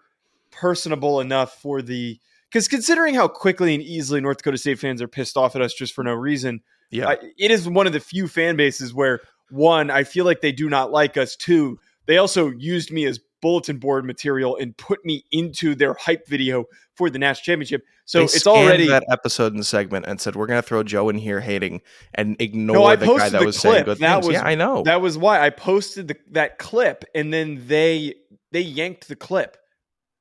personable 0.51 1.21
enough 1.21 1.61
for 1.61 1.81
the 1.81 2.19
because 2.49 2.67
considering 2.67 3.13
how 3.13 3.27
quickly 3.27 3.75
and 3.75 3.83
easily 3.83 4.19
North 4.19 4.37
Dakota 4.37 4.57
State 4.57 4.79
fans 4.79 5.01
are 5.01 5.07
pissed 5.07 5.37
off 5.37 5.55
at 5.55 5.61
us 5.61 5.73
just 5.73 5.93
for 5.93 6.03
no 6.03 6.13
reason, 6.13 6.61
Yeah, 6.89 7.09
I, 7.09 7.17
it 7.37 7.51
is 7.51 7.69
one 7.69 7.85
of 7.87 7.93
the 7.93 7.99
few 7.99 8.27
fan 8.27 8.55
bases 8.55 8.93
where 8.93 9.21
one, 9.51 9.91
I 9.91 10.03
feel 10.03 10.25
like 10.25 10.41
they 10.41 10.51
do 10.51 10.69
not 10.69 10.91
like 10.91 11.17
us. 11.17 11.35
Two, 11.35 11.79
they 12.07 12.17
also 12.17 12.49
used 12.49 12.91
me 12.91 13.05
as 13.05 13.19
bulletin 13.41 13.77
board 13.77 14.05
material 14.05 14.57
and 14.57 14.75
put 14.77 15.03
me 15.05 15.23
into 15.31 15.75
their 15.75 15.93
hype 15.93 16.27
video 16.27 16.65
for 16.95 17.09
the 17.09 17.17
national 17.19 17.43
championship. 17.43 17.83
So 18.05 18.19
They 18.19 18.23
it's 18.25 18.47
already 18.47 18.87
that 18.87 19.05
episode 19.09 19.53
and 19.53 19.65
segment 19.65 20.05
and 20.07 20.19
said 20.19 20.35
we're 20.35 20.47
gonna 20.47 20.61
throw 20.61 20.83
Joe 20.83 21.09
in 21.09 21.17
here 21.17 21.39
hating 21.39 21.81
and 22.15 22.35
ignore 22.41 22.75
No, 22.75 22.83
I 22.85 22.95
the 22.95 23.05
guy 23.05 23.29
that 23.29 23.39
the 23.39 23.45
was 23.45 23.59
saying 23.59 23.85
good 23.85 23.97
That 23.99 24.15
things. 24.15 24.27
was- 24.27 24.33
yeah, 24.33 24.43
I 24.43 24.55
know. 24.55 24.83
that 24.83 24.99
was 25.01 25.17
why 25.17 25.39
I 25.39 25.49
posted 25.51 26.07
the, 26.09 26.15
that 26.31 26.57
clip 26.57 27.05
and 27.15 27.31
then 27.33 27.63
they 27.67 28.15
they 28.51 28.61
yanked 28.61 29.07
the 29.07 29.15
clip. 29.15 29.57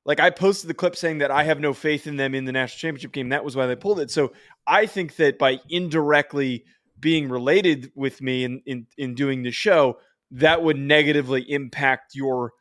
Like 0.04 0.20
I 0.20 0.30
posted 0.30 0.70
the 0.70 0.74
clip 0.74 0.96
saying 0.96 1.18
that 1.18 1.30
I 1.30 1.42
have 1.44 1.60
no 1.60 1.74
faith 1.74 2.06
in 2.06 2.16
them 2.16 2.34
in 2.34 2.44
the 2.44 2.52
national 2.52 2.78
championship 2.78 3.12
game. 3.12 3.30
That 3.30 3.44
was 3.44 3.56
why 3.56 3.66
they 3.66 3.76
pulled 3.76 4.00
it. 4.00 4.10
So 4.10 4.32
I 4.66 4.86
think 4.86 5.16
that 5.16 5.38
by 5.38 5.60
indirectly 5.68 6.64
being 7.00 7.28
related 7.28 7.90
with 7.94 8.20
me 8.22 8.44
in 8.44 8.62
in, 8.66 8.86
in 8.96 9.14
doing 9.14 9.42
the 9.42 9.50
show, 9.50 9.98
that 10.30 10.62
would 10.62 10.76
negatively 10.78 11.42
impact 11.50 12.14
your 12.14 12.52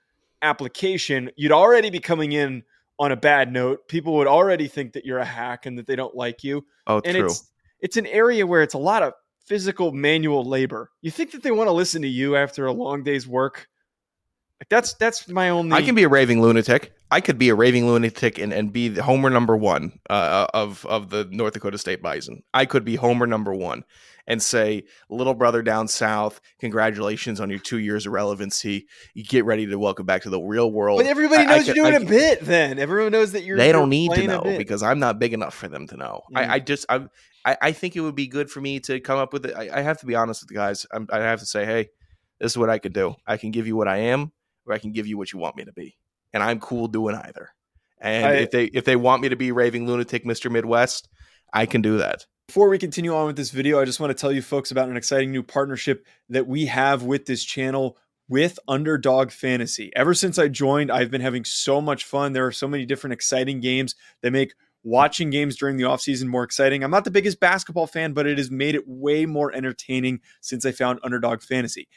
application. 0.41 1.31
You'd 1.35 1.51
already 1.51 1.89
be 1.89 1.99
coming 1.99 2.31
in 2.31 2.63
on 2.99 3.11
a 3.11 3.15
bad 3.15 3.51
note. 3.51 3.87
People 3.87 4.15
would 4.15 4.27
already 4.27 4.67
think 4.67 4.93
that 4.93 5.05
you're 5.05 5.19
a 5.19 5.25
hack 5.25 5.65
and 5.65 5.77
that 5.77 5.87
they 5.87 5.95
don't 5.95 6.15
like 6.15 6.43
you 6.43 6.65
oh, 6.87 7.01
and 7.05 7.15
true. 7.15 7.25
it's 7.25 7.51
it's 7.79 7.97
an 7.97 8.07
area 8.07 8.45
where 8.45 8.63
it's 8.63 8.73
a 8.73 8.79
lot 8.79 9.03
of 9.03 9.13
physical 9.45 9.91
manual 9.91 10.43
labor. 10.43 10.89
You 11.01 11.11
think 11.11 11.31
that 11.31 11.43
they 11.43 11.51
want 11.51 11.67
to 11.67 11.73
listen 11.73 12.01
to 12.01 12.07
you 12.07 12.35
after 12.35 12.65
a 12.65 12.71
long 12.71 13.03
day's 13.03 13.27
work? 13.27 13.67
Like 14.59 14.69
that's 14.69 14.93
that's 14.95 15.27
my 15.29 15.49
only. 15.49 15.73
I 15.75 15.83
can 15.83 15.93
be 15.93 16.03
a 16.03 16.09
raving 16.09 16.41
lunatic. 16.41 16.93
I 17.11 17.21
could 17.21 17.37
be 17.37 17.49
a 17.49 17.55
raving 17.55 17.87
lunatic 17.87 18.39
and, 18.39 18.51
and 18.51 18.73
be 18.73 18.87
the 18.87 19.03
homer 19.03 19.29
number 19.29 19.55
one 19.55 19.99
uh, 20.09 20.47
of 20.53 20.85
of 20.87 21.09
the 21.09 21.27
North 21.31 21.53
Dakota 21.53 21.77
State 21.77 22.01
Bison. 22.01 22.41
I 22.53 22.65
could 22.65 22.83
be 22.83 22.95
homer 22.95 23.27
number 23.27 23.53
one 23.53 23.83
and 24.25 24.41
say, 24.41 24.85
"Little 25.09 25.35
brother 25.35 25.61
down 25.61 25.87
south, 25.87 26.41
congratulations 26.59 27.39
on 27.39 27.51
your 27.51 27.59
two 27.59 27.77
years 27.77 28.07
of 28.07 28.13
relevancy. 28.13 28.87
You 29.13 29.23
get 29.23 29.45
ready 29.45 29.67
to 29.67 29.75
welcome 29.77 30.07
back 30.07 30.23
to 30.23 30.31
the 30.31 30.41
real 30.41 30.71
world." 30.71 30.97
But 30.97 31.05
everybody 31.05 31.43
I- 31.43 31.53
I 31.53 31.57
knows 31.57 31.67
you're 31.67 31.75
doing 31.75 31.93
I 31.93 31.97
a 31.97 32.05
bit. 32.05 32.41
Then 32.41 32.79
everyone 32.79 33.11
knows 33.11 33.33
that 33.33 33.43
you're. 33.43 33.57
they 33.57 33.71
don't 33.71 33.89
need 33.89 34.11
to 34.13 34.25
know 34.25 34.41
because 34.57 34.81
I'm 34.81 34.97
not 34.97 35.19
big 35.19 35.33
enough 35.33 35.53
for 35.53 35.67
them 35.67 35.85
to 35.87 35.97
know. 35.97 36.23
Mm. 36.33 36.37
I, 36.39 36.53
I 36.53 36.59
just 36.59 36.87
I, 36.89 37.05
I 37.45 37.57
I 37.61 37.71
think 37.73 37.95
it 37.95 38.01
would 38.01 38.15
be 38.15 38.27
good 38.27 38.49
for 38.49 38.59
me 38.59 38.79
to 38.81 38.99
come 39.01 39.19
up 39.19 39.33
with 39.33 39.45
it. 39.45 39.55
I, 39.55 39.69
I 39.71 39.81
have 39.81 39.99
to 39.99 40.07
be 40.07 40.15
honest 40.15 40.41
with 40.41 40.49
the 40.49 40.55
guys. 40.55 40.87
I'm, 40.91 41.07
I 41.11 41.19
have 41.19 41.41
to 41.41 41.45
say, 41.45 41.63
hey, 41.63 41.89
this 42.39 42.53
is 42.53 42.57
what 42.57 42.69
I 42.71 42.79
could 42.79 42.93
do. 42.93 43.15
I 43.25 43.37
can 43.37 43.51
give 43.51 43.67
you 43.67 43.75
what 43.75 43.87
I 43.87 43.97
am, 43.97 44.31
or 44.67 44.73
I 44.73 44.77
can 44.79 44.91
give 44.91 45.07
you 45.07 45.17
what 45.17 45.33
you 45.33 45.39
want 45.39 45.55
me 45.55 45.65
to 45.65 45.73
be, 45.73 45.97
and 46.33 46.43
I'm 46.43 46.59
cool 46.59 46.87
doing 46.87 47.15
either. 47.15 47.49
And 47.99 48.25
I- 48.25 48.33
if 48.33 48.51
they 48.51 48.65
if 48.65 48.85
they 48.85 48.95
want 48.95 49.21
me 49.21 49.29
to 49.29 49.35
be 49.35 49.51
raving 49.51 49.87
lunatic, 49.87 50.25
Mister 50.25 50.49
Midwest, 50.49 51.09
I 51.53 51.65
can 51.65 51.81
do 51.81 51.97
that. 51.97 52.25
Before 52.47 52.69
we 52.69 52.77
continue 52.77 53.13
on 53.13 53.25
with 53.27 53.35
this 53.35 53.51
video, 53.51 53.81
I 53.81 53.85
just 53.85 53.99
want 53.99 54.11
to 54.11 54.21
tell 54.21 54.31
you 54.31 54.41
folks 54.41 54.71
about 54.71 54.87
an 54.87 54.95
exciting 54.95 55.31
new 55.31 55.43
partnership 55.43 56.05
that 56.29 56.47
we 56.47 56.67
have 56.67 57.03
with 57.03 57.25
this 57.25 57.43
channel 57.43 57.97
with 58.29 58.57
Underdog 58.69 59.31
Fantasy. 59.31 59.91
Ever 59.95 60.13
since 60.13 60.37
I 60.39 60.47
joined, 60.47 60.89
I've 60.91 61.11
been 61.11 61.21
having 61.21 61.43
so 61.43 61.81
much 61.81 62.05
fun. 62.05 62.33
There 62.33 62.45
are 62.45 62.51
so 62.53 62.67
many 62.67 62.85
different 62.85 63.13
exciting 63.13 63.59
games 63.59 63.95
that 64.21 64.31
make 64.31 64.53
watching 64.83 65.29
games 65.29 65.57
during 65.57 65.75
the 65.75 65.83
offseason 65.83 66.27
more 66.27 66.43
exciting. 66.43 66.83
I'm 66.83 66.91
not 66.91 67.03
the 67.03 67.11
biggest 67.11 67.41
basketball 67.41 67.87
fan, 67.87 68.13
but 68.13 68.25
it 68.27 68.37
has 68.37 68.49
made 68.49 68.75
it 68.75 68.87
way 68.87 69.25
more 69.25 69.53
entertaining 69.53 70.21
since 70.39 70.65
I 70.65 70.71
found 70.71 70.99
Underdog 71.03 71.41
Fantasy. 71.41 71.89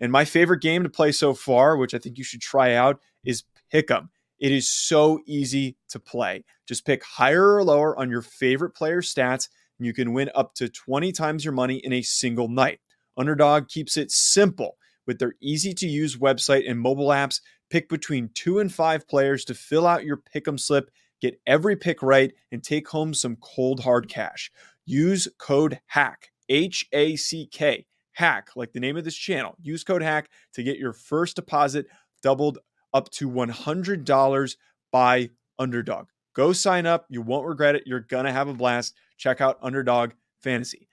And 0.00 0.10
my 0.10 0.24
favorite 0.24 0.60
game 0.60 0.82
to 0.82 0.88
play 0.88 1.12
so 1.12 1.34
far, 1.34 1.76
which 1.76 1.94
I 1.94 1.98
think 1.98 2.18
you 2.18 2.24
should 2.24 2.40
try 2.40 2.74
out, 2.74 3.00
is 3.24 3.44
Pick'em. 3.72 4.08
It 4.38 4.52
is 4.52 4.68
so 4.68 5.20
easy 5.26 5.76
to 5.88 5.98
play. 5.98 6.44
Just 6.66 6.84
pick 6.84 7.04
higher 7.04 7.54
or 7.54 7.64
lower 7.64 7.98
on 7.98 8.10
your 8.10 8.22
favorite 8.22 8.74
player 8.74 9.00
stats 9.00 9.48
and 9.78 9.86
you 9.86 9.92
can 9.92 10.12
win 10.12 10.30
up 10.34 10.54
to 10.54 10.68
20 10.68 11.12
times 11.12 11.44
your 11.44 11.54
money 11.54 11.76
in 11.76 11.92
a 11.92 12.02
single 12.02 12.48
night. 12.48 12.80
Underdog 13.16 13.68
keeps 13.68 13.96
it 13.96 14.10
simple 14.10 14.76
with 15.06 15.18
their 15.18 15.34
easy 15.40 15.74
to 15.74 15.86
use 15.86 16.16
website 16.16 16.68
and 16.68 16.80
mobile 16.80 17.08
apps. 17.08 17.40
Pick 17.70 17.88
between 17.88 18.30
two 18.34 18.58
and 18.58 18.72
five 18.72 19.08
players 19.08 19.44
to 19.46 19.54
fill 19.54 19.86
out 19.86 20.04
your 20.04 20.18
pick'em 20.34 20.58
slip, 20.58 20.90
get 21.20 21.40
every 21.46 21.76
pick 21.76 22.02
right, 22.02 22.32
and 22.52 22.62
take 22.62 22.88
home 22.88 23.14
some 23.14 23.36
cold 23.36 23.80
hard 23.80 24.08
cash. 24.08 24.50
use 24.84 25.28
code 25.38 25.80
HACK, 25.86 26.30
H 26.48 26.86
A 26.92 27.16
C 27.16 27.46
K, 27.46 27.86
HACK, 28.14 28.50
like 28.56 28.72
the 28.72 28.80
name 28.80 28.96
of 28.96 29.04
this 29.04 29.16
channel. 29.16 29.54
Use 29.60 29.84
code 29.84 30.02
HACK 30.02 30.28
to 30.54 30.62
get 30.62 30.78
your 30.78 30.92
first 30.92 31.36
deposit 31.36 31.86
doubled 32.22 32.58
up 32.92 33.10
to 33.10 33.28
$100 33.28 34.56
by 34.90 35.30
Underdog. 35.58 36.06
Go 36.34 36.52
sign 36.52 36.86
up. 36.86 37.06
You 37.08 37.22
won't 37.22 37.46
regret 37.46 37.76
it. 37.76 37.84
You're 37.86 38.00
going 38.00 38.24
to 38.24 38.32
have 38.32 38.48
a 38.48 38.54
blast. 38.54 38.94
Check 39.18 39.40
out 39.40 39.58
Underdog 39.62 40.12
Fantasy. 40.40 40.88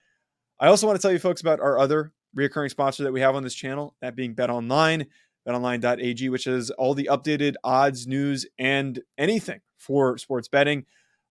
I 0.59 0.67
also 0.67 0.85
want 0.85 0.99
to 0.99 1.01
tell 1.01 1.11
you 1.11 1.19
folks 1.19 1.41
about 1.41 1.59
our 1.59 1.79
other 1.79 2.11
reoccurring 2.37 2.69
sponsor 2.69 3.03
that 3.03 3.11
we 3.11 3.21
have 3.21 3.35
on 3.35 3.43
this 3.43 3.55
channel, 3.55 3.95
that 4.01 4.15
being 4.15 4.33
Bet 4.33 4.49
Online, 4.49 5.07
betonline.ag, 5.47 6.29
which 6.29 6.47
is 6.47 6.69
all 6.71 6.93
the 6.93 7.09
updated 7.11 7.55
odds, 7.63 8.05
news, 8.05 8.45
and 8.59 9.01
anything 9.17 9.61
for 9.77 10.17
sports 10.17 10.47
betting. 10.47 10.85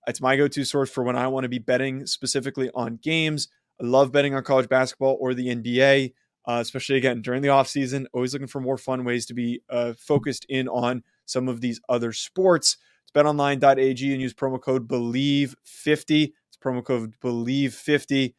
It's 0.06 0.20
my 0.20 0.36
go 0.36 0.48
to 0.48 0.64
source 0.64 0.90
for 0.90 1.04
when 1.04 1.16
I 1.16 1.28
want 1.28 1.44
to 1.44 1.48
be 1.48 1.58
betting 1.58 2.06
specifically 2.06 2.70
on 2.74 2.96
games. 2.96 3.48
I 3.80 3.86
love 3.86 4.12
betting 4.12 4.34
on 4.34 4.42
college 4.44 4.68
basketball 4.68 5.16
or 5.20 5.32
the 5.32 5.48
NBA, 5.48 6.12
uh, 6.46 6.58
especially 6.60 6.96
again 6.96 7.22
during 7.22 7.40
the 7.40 7.48
offseason. 7.48 8.06
Always 8.12 8.32
looking 8.32 8.48
for 8.48 8.60
more 8.60 8.76
fun 8.76 9.04
ways 9.04 9.24
to 9.26 9.34
be 9.34 9.62
uh, 9.70 9.94
focused 9.98 10.44
in 10.48 10.68
on 10.68 11.02
some 11.24 11.48
of 11.48 11.60
these 11.60 11.80
other 11.88 12.12
sports. 12.12 12.76
It's 13.02 13.12
betonline.ag 13.12 14.12
and 14.12 14.20
use 14.20 14.34
promo 14.34 14.60
code 14.60 14.86
BELIEVE50. 14.86 16.32
It's 16.48 16.56
promo 16.62 16.84
code 16.84 17.14
BELIEVE50 17.22 18.34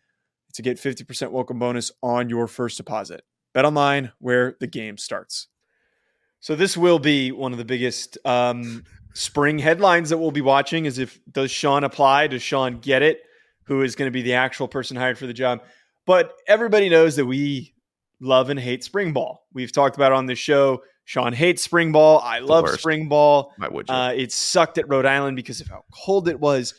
to 0.53 0.61
get 0.61 0.77
50% 0.77 1.31
welcome 1.31 1.57
bonus 1.57 1.91
on 2.03 2.29
your 2.29 2.47
first 2.47 2.77
deposit. 2.77 3.23
Bet 3.53 3.65
online 3.65 4.11
where 4.19 4.55
the 4.59 4.67
game 4.67 4.97
starts. 4.97 5.47
So 6.39 6.55
this 6.55 6.77
will 6.77 6.99
be 6.99 7.31
one 7.31 7.51
of 7.51 7.57
the 7.57 7.65
biggest 7.65 8.17
um, 8.25 8.83
spring 9.13 9.59
headlines 9.59 10.09
that 10.09 10.17
we'll 10.17 10.31
be 10.31 10.41
watching 10.41 10.85
is 10.85 10.97
if 10.97 11.19
does 11.31 11.51
Sean 11.51 11.83
apply? 11.83 12.27
Does 12.27 12.41
Sean 12.41 12.79
get 12.79 13.01
it? 13.01 13.21
Who 13.71 13.83
is 13.83 13.95
going 13.95 14.07
to 14.07 14.11
be 14.11 14.21
the 14.21 14.33
actual 14.33 14.67
person 14.67 14.97
hired 14.97 15.17
for 15.17 15.27
the 15.27 15.33
job? 15.33 15.61
But 16.05 16.33
everybody 16.45 16.89
knows 16.89 17.15
that 17.15 17.25
we 17.25 17.73
love 18.19 18.49
and 18.49 18.59
hate 18.59 18.83
spring 18.83 19.13
ball. 19.13 19.47
We've 19.53 19.71
talked 19.71 19.95
about 19.95 20.11
on 20.11 20.25
this 20.25 20.39
show. 20.39 20.83
Sean 21.05 21.31
hates 21.31 21.63
spring 21.63 21.93
ball. 21.93 22.19
I 22.19 22.39
love 22.39 22.69
spring 22.71 23.07
ball. 23.07 23.53
Why 23.55 23.69
would 23.69 23.87
you? 23.87 23.95
Uh, 23.95 24.09
it 24.09 24.33
sucked 24.33 24.77
at 24.77 24.89
Rhode 24.89 25.05
Island 25.05 25.37
because 25.37 25.61
of 25.61 25.69
how 25.69 25.85
cold 25.93 26.27
it 26.27 26.37
was. 26.37 26.73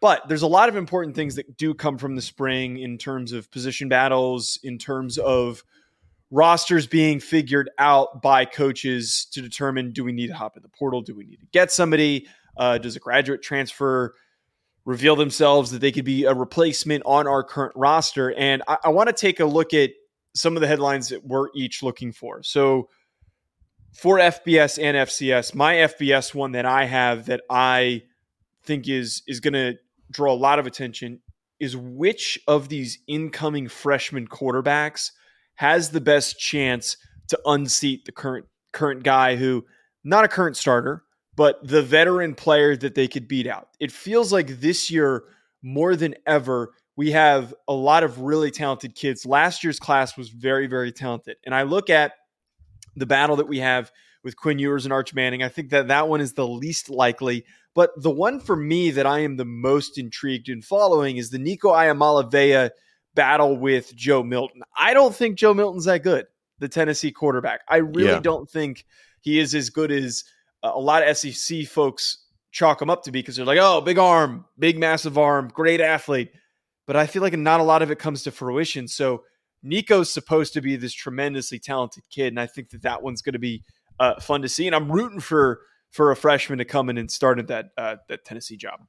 But 0.00 0.28
there's 0.28 0.42
a 0.42 0.46
lot 0.46 0.68
of 0.68 0.76
important 0.76 1.16
things 1.16 1.34
that 1.34 1.56
do 1.56 1.74
come 1.74 1.98
from 1.98 2.14
the 2.14 2.22
spring 2.22 2.78
in 2.78 2.96
terms 2.96 3.32
of 3.32 3.50
position 3.50 3.88
battles, 3.88 4.60
in 4.62 4.78
terms 4.78 5.18
of 5.18 5.64
rosters 6.30 6.86
being 6.86 7.18
figured 7.18 7.70
out 7.76 8.22
by 8.22 8.44
coaches 8.44 9.26
to 9.32 9.42
determine 9.42 9.90
do 9.90 10.04
we 10.04 10.12
need 10.12 10.28
to 10.28 10.34
hop 10.34 10.56
in 10.56 10.62
the 10.62 10.68
portal? 10.68 11.02
Do 11.02 11.16
we 11.16 11.24
need 11.24 11.40
to 11.40 11.46
get 11.52 11.72
somebody? 11.72 12.28
Uh, 12.56 12.78
does 12.78 12.94
a 12.94 13.00
graduate 13.00 13.42
transfer 13.42 14.14
reveal 14.86 15.16
themselves 15.16 15.72
that 15.72 15.80
they 15.80 15.92
could 15.92 16.06
be 16.06 16.24
a 16.24 16.32
replacement 16.32 17.02
on 17.04 17.26
our 17.26 17.42
current 17.42 17.74
roster? 17.76 18.32
And 18.32 18.62
I, 18.66 18.78
I 18.84 18.88
want 18.88 19.08
to 19.08 19.12
take 19.12 19.40
a 19.40 19.44
look 19.44 19.74
at 19.74 19.90
some 20.34 20.56
of 20.56 20.62
the 20.62 20.66
headlines 20.66 21.10
that 21.10 21.26
we're 21.26 21.48
each 21.54 21.82
looking 21.82 22.12
for. 22.12 22.42
So 22.42 22.88
for 23.94 24.18
FBS 24.18 24.82
and 24.82 24.96
FCS, 24.96 25.54
my 25.54 25.74
FBS 25.74 26.34
one 26.34 26.52
that 26.52 26.64
I 26.64 26.84
have 26.84 27.26
that 27.26 27.42
I 27.50 28.02
think 28.64 28.88
is 28.88 29.22
is 29.26 29.40
going 29.40 29.54
to 29.54 29.74
draw 30.10 30.32
a 30.32 30.34
lot 30.34 30.58
of 30.58 30.66
attention 30.66 31.20
is 31.58 31.76
which 31.76 32.38
of 32.46 32.68
these 32.68 32.98
incoming 33.06 33.68
freshman 33.68 34.28
quarterbacks 34.28 35.12
has 35.54 35.90
the 35.90 36.00
best 36.00 36.38
chance 36.38 36.98
to 37.28 37.40
unseat 37.46 38.04
the 38.04 38.12
current 38.12 38.46
current 38.72 39.02
guy 39.02 39.36
who 39.36 39.64
not 40.04 40.24
a 40.24 40.28
current 40.28 40.56
starter, 40.56 41.02
but 41.36 41.66
the 41.66 41.82
veteran 41.82 42.34
player 42.34 42.76
that 42.76 42.94
they 42.94 43.06
could 43.06 43.28
beat 43.28 43.46
out. 43.46 43.68
It 43.78 43.92
feels 43.92 44.32
like 44.32 44.60
this 44.60 44.90
year 44.90 45.24
more 45.62 45.96
than 45.96 46.14
ever 46.26 46.72
we 46.96 47.12
have 47.12 47.52
a 47.68 47.74
lot 47.74 48.04
of 48.04 48.20
really 48.20 48.50
talented 48.50 48.94
kids. 48.94 49.26
Last 49.26 49.62
year's 49.62 49.78
class 49.78 50.16
was 50.16 50.30
very 50.30 50.66
very 50.66 50.92
talented. 50.92 51.36
And 51.44 51.54
I 51.54 51.62
look 51.62 51.90
at 51.90 52.12
the 52.96 53.06
battle 53.06 53.36
that 53.36 53.48
we 53.48 53.58
have 53.58 53.92
with 54.24 54.36
Quinn 54.36 54.58
Ewers 54.58 54.84
and 54.86 54.92
Arch 54.92 55.14
Manning. 55.14 55.42
I 55.42 55.48
think 55.48 55.70
that 55.70 55.88
that 55.88 56.08
one 56.08 56.20
is 56.20 56.32
the 56.32 56.46
least 56.46 56.90
likely. 56.90 57.44
But 57.74 57.90
the 58.02 58.10
one 58.10 58.40
for 58.40 58.56
me 58.56 58.90
that 58.92 59.06
I 59.06 59.20
am 59.20 59.36
the 59.36 59.44
most 59.44 59.98
intrigued 59.98 60.48
in 60.48 60.62
following 60.62 61.18
is 61.18 61.30
the 61.30 61.38
Nico 61.38 61.72
Iamaleava 61.72 62.70
battle 63.14 63.56
with 63.56 63.94
Joe 63.94 64.22
Milton. 64.22 64.62
I 64.76 64.94
don't 64.94 65.14
think 65.14 65.36
Joe 65.36 65.54
Milton's 65.54 65.84
that 65.84 66.02
good, 66.02 66.26
the 66.58 66.68
Tennessee 66.68 67.12
quarterback. 67.12 67.60
I 67.68 67.76
really 67.76 68.10
yeah. 68.10 68.20
don't 68.20 68.48
think 68.48 68.86
he 69.20 69.38
is 69.38 69.54
as 69.54 69.70
good 69.70 69.92
as 69.92 70.24
a 70.62 70.78
lot 70.78 71.06
of 71.06 71.16
SEC 71.16 71.66
folks 71.66 72.24
chalk 72.50 72.80
him 72.80 72.90
up 72.90 73.02
to 73.04 73.12
be 73.12 73.20
because 73.20 73.36
they're 73.36 73.44
like, 73.44 73.58
oh, 73.60 73.80
big 73.80 73.98
arm, 73.98 74.44
big 74.58 74.78
massive 74.78 75.18
arm, 75.18 75.50
great 75.52 75.80
athlete. 75.80 76.30
But 76.86 76.96
I 76.96 77.06
feel 77.06 77.22
like 77.22 77.36
not 77.36 77.60
a 77.60 77.64
lot 77.64 77.82
of 77.82 77.90
it 77.90 77.98
comes 77.98 78.22
to 78.22 78.30
fruition. 78.30 78.88
So 78.88 79.24
Nico's 79.62 80.12
supposed 80.12 80.52
to 80.54 80.60
be 80.60 80.76
this 80.76 80.94
tremendously 80.94 81.58
talented 81.58 82.04
kid, 82.10 82.28
and 82.28 82.40
I 82.40 82.46
think 82.46 82.70
that 82.70 82.82
that 82.82 83.02
one's 83.02 83.22
going 83.22 83.32
to 83.32 83.38
be 83.38 83.64
uh, 83.98 84.20
fun 84.20 84.42
to 84.42 84.48
see. 84.48 84.66
And 84.66 84.74
I'm 84.74 84.90
rooting 84.90 85.20
for 85.20 85.60
for 85.90 86.10
a 86.10 86.16
freshman 86.16 86.58
to 86.58 86.64
come 86.64 86.88
in 86.90 86.98
and 86.98 87.10
start 87.10 87.38
at 87.38 87.48
that 87.48 87.70
uh, 87.76 87.96
that 88.08 88.24
Tennessee 88.24 88.56
job. 88.56 88.80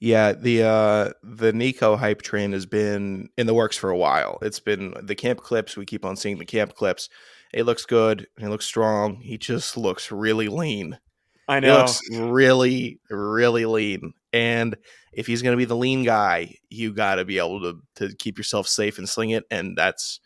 Yeah, 0.00 0.32
the 0.32 0.62
uh, 0.62 1.10
the 1.22 1.52
Nico 1.52 1.96
hype 1.96 2.22
train 2.22 2.52
has 2.52 2.66
been 2.66 3.28
in 3.36 3.46
the 3.46 3.54
works 3.54 3.76
for 3.76 3.90
a 3.90 3.96
while. 3.96 4.38
It's 4.42 4.60
been 4.60 4.94
the 5.02 5.14
camp 5.14 5.40
clips. 5.40 5.76
We 5.76 5.86
keep 5.86 6.04
on 6.04 6.16
seeing 6.16 6.38
the 6.38 6.44
camp 6.44 6.74
clips. 6.74 7.08
It 7.54 7.66
looks 7.66 7.86
good. 7.86 8.26
He 8.36 8.46
looks 8.46 8.66
strong. 8.66 9.20
He 9.20 9.38
just 9.38 9.76
looks 9.76 10.10
really 10.10 10.48
lean. 10.48 10.98
I 11.46 11.60
know. 11.60 11.72
He 11.72 11.78
looks 11.78 12.00
really, 12.10 13.00
really 13.08 13.64
lean. 13.64 14.12
And 14.32 14.76
if 15.12 15.28
he's 15.28 15.40
going 15.40 15.52
to 15.52 15.56
be 15.56 15.64
the 15.64 15.76
lean 15.76 16.02
guy, 16.02 16.56
you 16.68 16.92
got 16.92 17.14
to 17.14 17.24
be 17.24 17.38
able 17.38 17.60
to 17.60 17.80
to 17.96 18.16
keep 18.16 18.38
yourself 18.38 18.66
safe 18.66 18.98
and 18.98 19.08
sling 19.08 19.30
it. 19.30 19.44
And 19.52 19.78
that's 19.78 20.18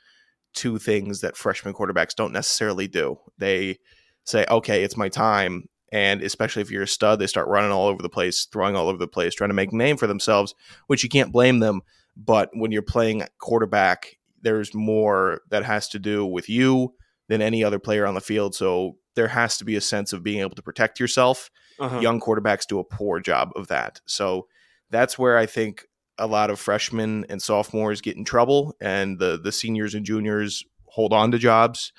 two 0.55 0.79
things 0.79 1.21
that 1.21 1.37
freshman 1.37 1.75
quarterbacks 1.75 2.15
don't 2.15 2.33
necessarily 2.33 2.89
do. 2.89 3.19
They 3.37 3.77
say, 4.25 4.47
"Okay, 4.49 4.83
it's 4.83 4.97
my 4.97 5.11
time," 5.11 5.65
and 5.93 6.23
especially 6.23 6.63
if 6.63 6.71
you're 6.71 6.85
a 6.85 6.89
stud, 6.89 7.19
they 7.19 7.27
start 7.27 7.49
running 7.49 7.73
all 7.73 7.89
over 7.89 8.03
the 8.03 8.09
place, 8.09 8.49
throwing 8.51 8.75
all 8.75 8.89
over 8.89 8.99
the 8.99 9.07
place, 9.07 9.35
trying 9.35 9.51
to 9.51 9.55
make 9.55 9.73
a 9.73 9.77
name 9.77 9.99
for 9.99 10.07
themselves, 10.07 10.55
which 10.87 11.03
you 11.03 11.11
can't 11.11 11.33
blame 11.33 11.59
them. 11.59 11.83
But 12.17 12.49
when 12.55 12.73
you're 12.73 12.81
playing 12.81 13.25
quarterback, 13.39 14.17
there's 14.41 14.73
more 14.73 15.43
that 15.51 15.65
has 15.67 15.89
to 15.91 15.99
do 15.99 16.25
with 16.25 16.49
you 16.49 16.95
than 17.29 17.43
any 17.43 17.63
other 17.63 17.79
player 17.79 18.07
on 18.07 18.15
the 18.15 18.21
field. 18.21 18.55
So 18.55 18.97
there 19.15 19.29
has 19.29 19.59
to 19.59 19.65
be 19.65 19.77
a 19.77 19.81
sense 19.81 20.13
of 20.13 20.23
being 20.23 20.41
able 20.41 20.57
to 20.57 20.63
protect 20.63 20.99
yourself. 20.99 21.51
Uh-huh. 21.79 22.01
Young 22.01 22.21
quarterbacks 22.21 22.67
do 22.67 22.79
a 22.79 22.85
poor 22.85 23.21
job 23.21 23.51
of 23.55 23.69
that. 23.69 24.01
So 24.07 24.47
that's 24.91 25.19
where 25.19 25.39
I 25.39 25.47
think 25.47 25.85
a 26.19 26.27
lot 26.27 26.51
of 26.51 26.59
freshmen 26.59 27.25
and 27.29 27.41
sophomores 27.41 28.01
get 28.01 28.17
in 28.17 28.25
trouble, 28.25 28.75
and 28.81 29.19
the 29.19 29.39
the 29.41 29.53
seniors 29.53 29.95
and 29.95 30.05
juniors 30.05 30.65
hold 30.87 31.13
on 31.13 31.31
to 31.31 31.39
jobs. 31.39 31.93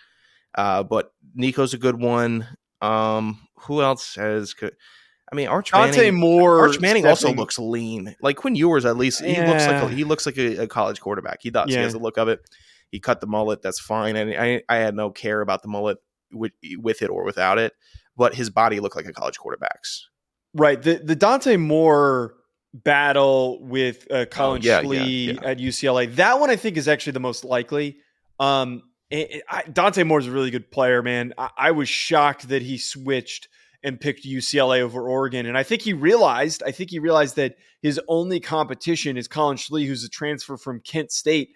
Uh, 0.55 0.83
but 0.83 1.13
Nico's 1.35 1.73
a 1.73 1.77
good 1.77 2.01
one. 2.01 2.47
Um, 2.81 3.47
who 3.59 3.81
else 3.81 4.15
has? 4.15 4.55
I 4.61 5.35
mean, 5.35 5.47
Arch 5.47 5.71
Dante 5.71 5.97
Manning. 5.97 6.19
Moore. 6.19 6.59
Arch 6.59 6.79
Manning 6.79 7.05
also 7.05 7.31
looks 7.31 7.59
lean. 7.59 8.15
Like 8.21 8.37
Quinn 8.37 8.55
Ewers, 8.55 8.83
at 8.83 8.97
least 8.97 9.23
he 9.23 9.35
looks 9.37 9.67
like 9.67 9.83
a, 9.83 9.87
he 9.89 10.03
looks 10.03 10.25
like 10.25 10.37
a, 10.37 10.63
a 10.63 10.67
college 10.67 10.99
quarterback. 10.99 11.39
He 11.41 11.51
does. 11.51 11.69
Yeah. 11.69 11.77
He 11.77 11.83
has 11.83 11.93
the 11.93 11.99
look 11.99 12.17
of 12.17 12.27
it. 12.27 12.41
He 12.89 12.99
cut 12.99 13.21
the 13.21 13.27
mullet. 13.27 13.61
That's 13.61 13.79
fine. 13.79 14.15
And 14.15 14.33
I, 14.33 14.61
I 14.67 14.77
had 14.77 14.95
no 14.95 15.11
care 15.11 15.41
about 15.41 15.61
the 15.61 15.67
mullet 15.67 15.97
with, 16.31 16.53
with 16.77 17.01
it 17.01 17.09
or 17.09 17.23
without 17.23 17.57
it. 17.57 17.73
But 18.17 18.35
his 18.35 18.49
body 18.49 18.79
looked 18.79 18.95
like 18.95 19.05
a 19.05 19.13
college 19.13 19.37
quarterback's. 19.37 20.09
Right. 20.53 20.81
The 20.81 20.95
the 20.95 21.15
Dante 21.15 21.57
Moore 21.57 22.33
battle 22.73 23.63
with 23.63 24.11
uh, 24.11 24.25
Collin 24.29 24.61
oh, 24.63 24.65
yeah, 24.65 24.81
Schlee 24.81 25.25
yeah, 25.27 25.33
yeah. 25.33 25.47
at 25.47 25.57
UCLA. 25.57 26.13
That 26.15 26.39
one 26.39 26.49
I 26.49 26.55
think 26.55 26.77
is 26.77 26.87
actually 26.87 27.13
the 27.13 27.19
most 27.19 27.43
likely. 27.43 27.97
Um, 28.39 28.83
it, 29.09 29.31
it, 29.31 29.43
I, 29.49 29.63
Dante 29.63 30.03
Moore's 30.03 30.27
a 30.27 30.31
really 30.31 30.51
good 30.51 30.71
player, 30.71 31.01
man. 31.01 31.33
I, 31.37 31.49
I, 31.57 31.71
was 31.71 31.89
shocked 31.89 32.49
that 32.49 32.61
he 32.61 32.77
switched 32.77 33.49
and 33.83 33.99
picked 33.99 34.25
UCLA 34.25 34.81
over 34.81 35.07
Oregon, 35.09 35.45
and 35.45 35.57
I 35.57 35.63
think 35.63 35.81
he 35.81 35.93
realized. 35.93 36.63
I 36.65 36.71
think 36.71 36.91
he 36.91 36.99
realized 36.99 37.35
that 37.37 37.55
his 37.81 37.99
only 38.07 38.39
competition 38.39 39.17
is 39.17 39.27
Collin 39.27 39.57
Schlee, 39.57 39.87
who's 39.87 40.03
a 40.03 40.09
transfer 40.09 40.57
from 40.57 40.81
Kent 40.81 41.11
State. 41.11 41.49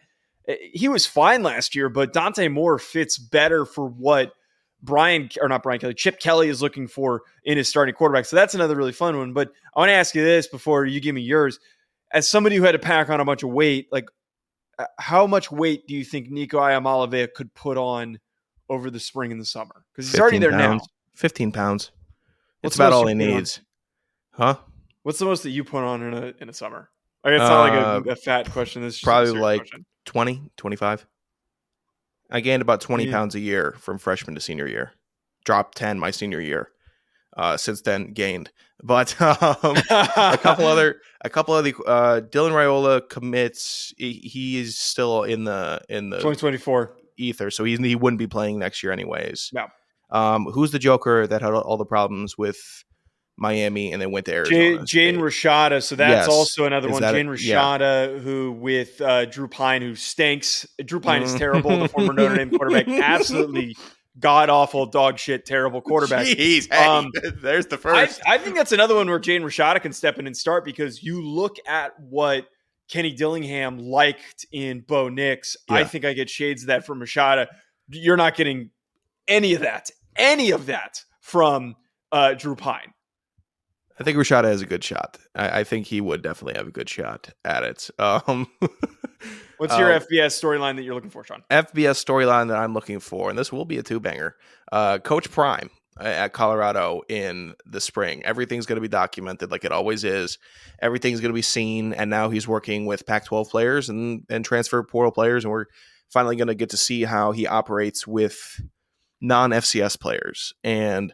Eh, 0.48 0.56
he 0.74 0.88
was 0.88 1.06
fine 1.06 1.44
last 1.44 1.76
year, 1.76 1.90
but 1.90 2.14
Dante 2.14 2.48
Moore 2.48 2.80
fits 2.80 3.18
better 3.18 3.66
for 3.66 3.88
what 3.88 4.34
Brian 4.82 5.30
or 5.42 5.48
not 5.48 5.64
Brian 5.64 5.80
Kelly, 5.80 5.94
Chip 5.94 6.20
Kelly 6.20 6.50
is 6.50 6.62
looking 6.62 6.88
for 6.88 7.24
in 7.44 7.58
his 7.58 7.70
starting 7.70 7.96
quarterback. 7.96 8.26
So 8.26 8.36
that's 8.36 8.54
another 8.54 8.76
really 8.76 8.92
fun 8.92 9.18
one. 9.18 9.34
But 9.34 9.52
I 9.76 9.80
want 9.80 9.90
to 9.90 9.94
ask 9.94 10.14
you 10.14 10.24
this 10.24 10.48
before 10.48 10.86
you 10.86 11.00
give 11.00 11.16
me 11.16 11.22
yours. 11.22 11.60
As 12.12 12.28
somebody 12.28 12.58
who 12.58 12.64
had 12.64 12.74
to 12.74 12.80
pack 12.80 13.10
on 13.10 13.20
a 13.20 13.26
bunch 13.26 13.44
of 13.44 13.50
weight, 13.50 13.88
like 13.92 14.06
uh, 14.78 14.86
how 15.00 15.26
much 15.26 15.52
weight 15.52 15.88
do 15.88 15.96
you 15.96 16.04
think 16.04 16.30
Nico 16.30 16.60
Iamaleava 16.60 17.34
could 17.34 17.54
put 17.54 17.78
on 17.78 18.20
over 18.70 18.92
the 18.92 19.00
spring 19.00 19.32
and 19.32 19.40
the 19.40 19.46
summer? 19.46 19.86
Because 19.92 20.12
he's 20.12 20.20
already 20.20 20.38
there 20.38 20.52
pounds. 20.52 20.84
now. 20.84 20.88
Fifteen 21.16 21.52
pounds. 21.52 21.92
That's 22.62 22.76
about 22.76 22.94
all 22.94 23.08
he 23.08 23.14
needs. 23.14 23.60
On? 24.38 24.46
Huh? 24.46 24.60
What's 25.04 25.20
the 25.20 25.26
most 25.26 25.44
that 25.44 25.52
you 25.52 25.64
put 25.64 25.84
on 25.84 26.02
in 26.02 26.14
a 26.14 26.34
in 26.40 26.50
a 26.50 26.54
summer? 26.54 26.90
Like, 27.24 27.34
it's 27.34 27.42
not 27.42 27.70
like 27.70 27.74
a, 27.74 28.10
uh, 28.10 28.14
a, 28.14 28.16
fat 28.18 28.52
question. 28.52 28.82
This 28.82 29.00
probably 29.00 29.40
like 29.40 29.62
question. 29.62 29.86
20, 30.06 30.52
25. 30.58 31.06
I 32.32 32.40
gained 32.40 32.62
about 32.62 32.82
20 32.82 33.06
yeah. 33.06 33.12
pounds 33.12 33.36
a 33.36 33.40
year 33.40 33.76
from 33.80 33.98
freshman 33.98 34.36
to 34.36 34.42
senior 34.42 34.68
year. 34.68 34.94
Dropped 35.46 35.78
10 35.78 36.00
my 36.00 36.12
senior 36.12 36.42
year. 36.42 36.70
Uh, 37.36 37.58
since 37.58 37.82
then, 37.82 38.14
gained, 38.14 38.52
but 38.84 39.20
um, 39.22 39.76
a 39.90 40.38
couple 40.40 40.68
other, 40.68 40.98
a 41.22 41.30
couple 41.32 41.56
of 41.56 41.64
the 41.64 41.74
uh, 41.88 42.22
Dylan 42.22 42.52
Raiola 42.52 43.10
commits. 43.10 43.92
He, 43.98 44.14
he 44.14 44.60
is 44.60 44.78
still 44.78 45.24
in 45.24 45.44
the 45.46 45.82
in 45.90 46.12
the 46.12 46.18
2024 46.18 46.96
ether, 47.18 47.50
so 47.50 47.64
he 47.64 47.76
he 47.78 47.96
wouldn't 47.96 48.20
be 48.20 48.28
playing 48.28 48.60
next 48.60 48.84
year 48.84 48.92
anyways. 48.92 49.50
No. 49.52 49.66
Um, 50.12 50.46
who's 50.46 50.70
the 50.70 50.78
Joker 50.78 51.26
that 51.26 51.42
had 51.42 51.54
all 51.54 51.78
the 51.78 51.86
problems 51.86 52.38
with 52.38 52.84
Miami 53.38 53.92
and 53.92 54.02
then 54.02 54.12
went 54.12 54.26
to 54.28 54.34
Arizona? 54.34 54.60
Jaden, 54.60 54.80
Jaden 54.82 55.18
Rashada. 55.18 55.82
So 55.84 55.96
that's 55.96 56.28
Yes. 56.28 56.28
also 56.28 56.66
another 56.66 56.88
Is 56.90 56.94
one. 56.94 57.02
Jaden 57.04 57.34
it? 57.34 57.42
Yeah. 57.42 57.56
Rashada, 57.62 58.22
who 58.22 58.52
with 58.52 59.02
uh, 59.02 59.26
Drew 59.26 59.48
Pyne, 59.48 59.82
who 59.82 59.96
stinks. 59.96 60.68
Drew 60.86 61.00
Pyne 61.00 61.24
is 61.24 61.34
Mm. 61.34 61.38
terrible. 61.40 61.80
The 61.80 61.88
former 61.88 62.14
Notre 62.14 62.36
Dame 62.36 62.52
quarterback, 62.52 62.88
absolutely 63.04 63.76
god 64.20 64.50
awful, 64.50 64.86
dog 64.86 65.18
shit, 65.18 65.46
terrible 65.46 65.82
quarterback. 65.82 66.28
Jeez, 66.28 66.72
hey, 66.72 66.86
Um, 66.86 67.12
there's 67.42 67.66
the 67.66 67.78
first. 67.78 68.22
I 68.28 68.38
think 68.38 68.56
that's 68.56 68.72
another 68.72 68.94
one 68.96 69.10
where 69.10 69.20
Jaden 69.20 69.42
Rashada 69.42 69.82
can 69.82 69.94
step 69.94 70.20
in 70.20 70.28
and 70.28 70.38
start 70.38 70.64
because 70.64 71.02
you 71.02 71.22
look 71.26 71.56
at 71.68 71.94
what 72.00 72.46
Kenny 72.90 73.12
Dillingham 73.14 73.80
liked 73.80 74.46
in 74.52 74.82
Bo 74.82 75.10
Nix. 75.10 75.58
I 75.70 75.84
think 75.86 76.06
I 76.06 76.14
get 76.14 76.30
shades 76.30 76.64
of 76.64 76.68
that 76.68 76.86
from 76.86 77.00
Rashada. 77.00 77.48
You're 77.90 78.18
not 78.18 78.36
getting 78.36 78.70
any 79.28 79.56
of 79.56 79.62
that, 79.62 79.90
any 80.16 80.52
of 80.52 80.68
that 80.68 81.02
from 81.22 81.76
uh, 82.12 82.36
Drew 82.36 82.56
Pyne. 82.56 82.94
I 84.00 84.04
think 84.04 84.18
Rashada 84.18 84.46
has 84.46 84.62
a 84.62 84.66
good 84.66 84.84
shot. 84.84 85.18
I, 85.36 85.60
I 85.60 85.64
think 85.64 85.88
he 85.88 86.02
would 86.02 86.22
definitely 86.22 86.56
have 86.58 86.68
a 86.68 86.72
good 86.72 86.90
shot 86.90 87.30
at 87.46 87.64
it. 87.64 87.90
Um, 88.00 88.48
What's 89.58 89.78
your 89.78 89.94
Um, 89.94 90.02
FBS 90.02 90.38
storyline 90.42 90.76
that 90.76 90.84
you're 90.84 90.96
looking 90.96 91.10
for, 91.10 91.24
Sean? 91.24 91.44
FBS 91.50 92.04
storyline 92.04 92.50
that 92.50 92.58
I'm 92.58 92.74
looking 92.74 93.00
for, 93.00 93.30
and 93.30 93.38
this 93.40 93.52
will 93.52 93.66
be 93.66 93.78
a 93.78 93.84
two 93.84 94.00
banger. 94.00 94.36
Uh, 94.72 94.98
Coach 94.98 95.32
Prime 95.32 95.70
uh, 96.00 96.04
at 96.04 96.34
Colorado 96.34 97.04
in 97.08 97.54
the 97.66 97.80
spring. 97.80 98.26
Everything's 98.26 98.66
going 98.66 98.76
to 98.78 98.82
be 98.82 98.88
documented 98.90 99.52
like 99.52 99.64
it 99.64 99.72
always 99.72 100.04
is. 100.04 100.40
Everything's 100.82 101.22
going 101.22 101.30
to 101.30 101.36
be 101.36 101.42
seen, 101.42 101.94
and 101.94 102.10
now 102.10 102.30
he's 102.30 102.48
working 102.48 102.86
with 102.86 103.06
Pac-12 103.06 103.50
players 103.50 103.88
and 103.90 104.24
and 104.30 104.44
transfer 104.44 104.84
portal 104.84 105.12
players, 105.12 105.46
and 105.46 105.52
we're 105.52 105.66
finally 106.12 106.36
going 106.36 106.48
to 106.48 106.56
get 106.56 106.72
to 106.72 106.78
see 106.78 107.04
how 107.04 107.32
he 107.32 107.48
operates 107.48 108.06
with 108.06 108.60
non-FCS 109.22 110.00
players. 110.00 110.54
And 110.64 111.14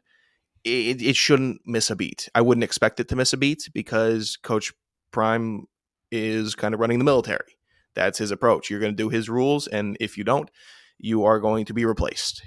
it, 0.63 1.01
it 1.01 1.15
shouldn't 1.15 1.61
miss 1.65 1.89
a 1.89 1.95
beat. 1.95 2.29
I 2.35 2.41
wouldn't 2.41 2.63
expect 2.63 2.99
it 2.99 3.07
to 3.09 3.15
miss 3.15 3.33
a 3.33 3.37
beat 3.37 3.69
because 3.73 4.37
Coach 4.41 4.73
Prime 5.11 5.65
is 6.11 6.55
kind 6.55 6.73
of 6.73 6.79
running 6.79 6.99
the 6.99 7.05
military. 7.05 7.57
That's 7.95 8.17
his 8.17 8.31
approach. 8.31 8.69
You're 8.69 8.79
going 8.79 8.93
to 8.93 9.03
do 9.03 9.09
his 9.09 9.29
rules, 9.29 9.67
and 9.67 9.97
if 9.99 10.17
you 10.17 10.23
don't, 10.23 10.49
you 10.97 11.25
are 11.25 11.39
going 11.39 11.65
to 11.65 11.73
be 11.73 11.85
replaced. 11.85 12.43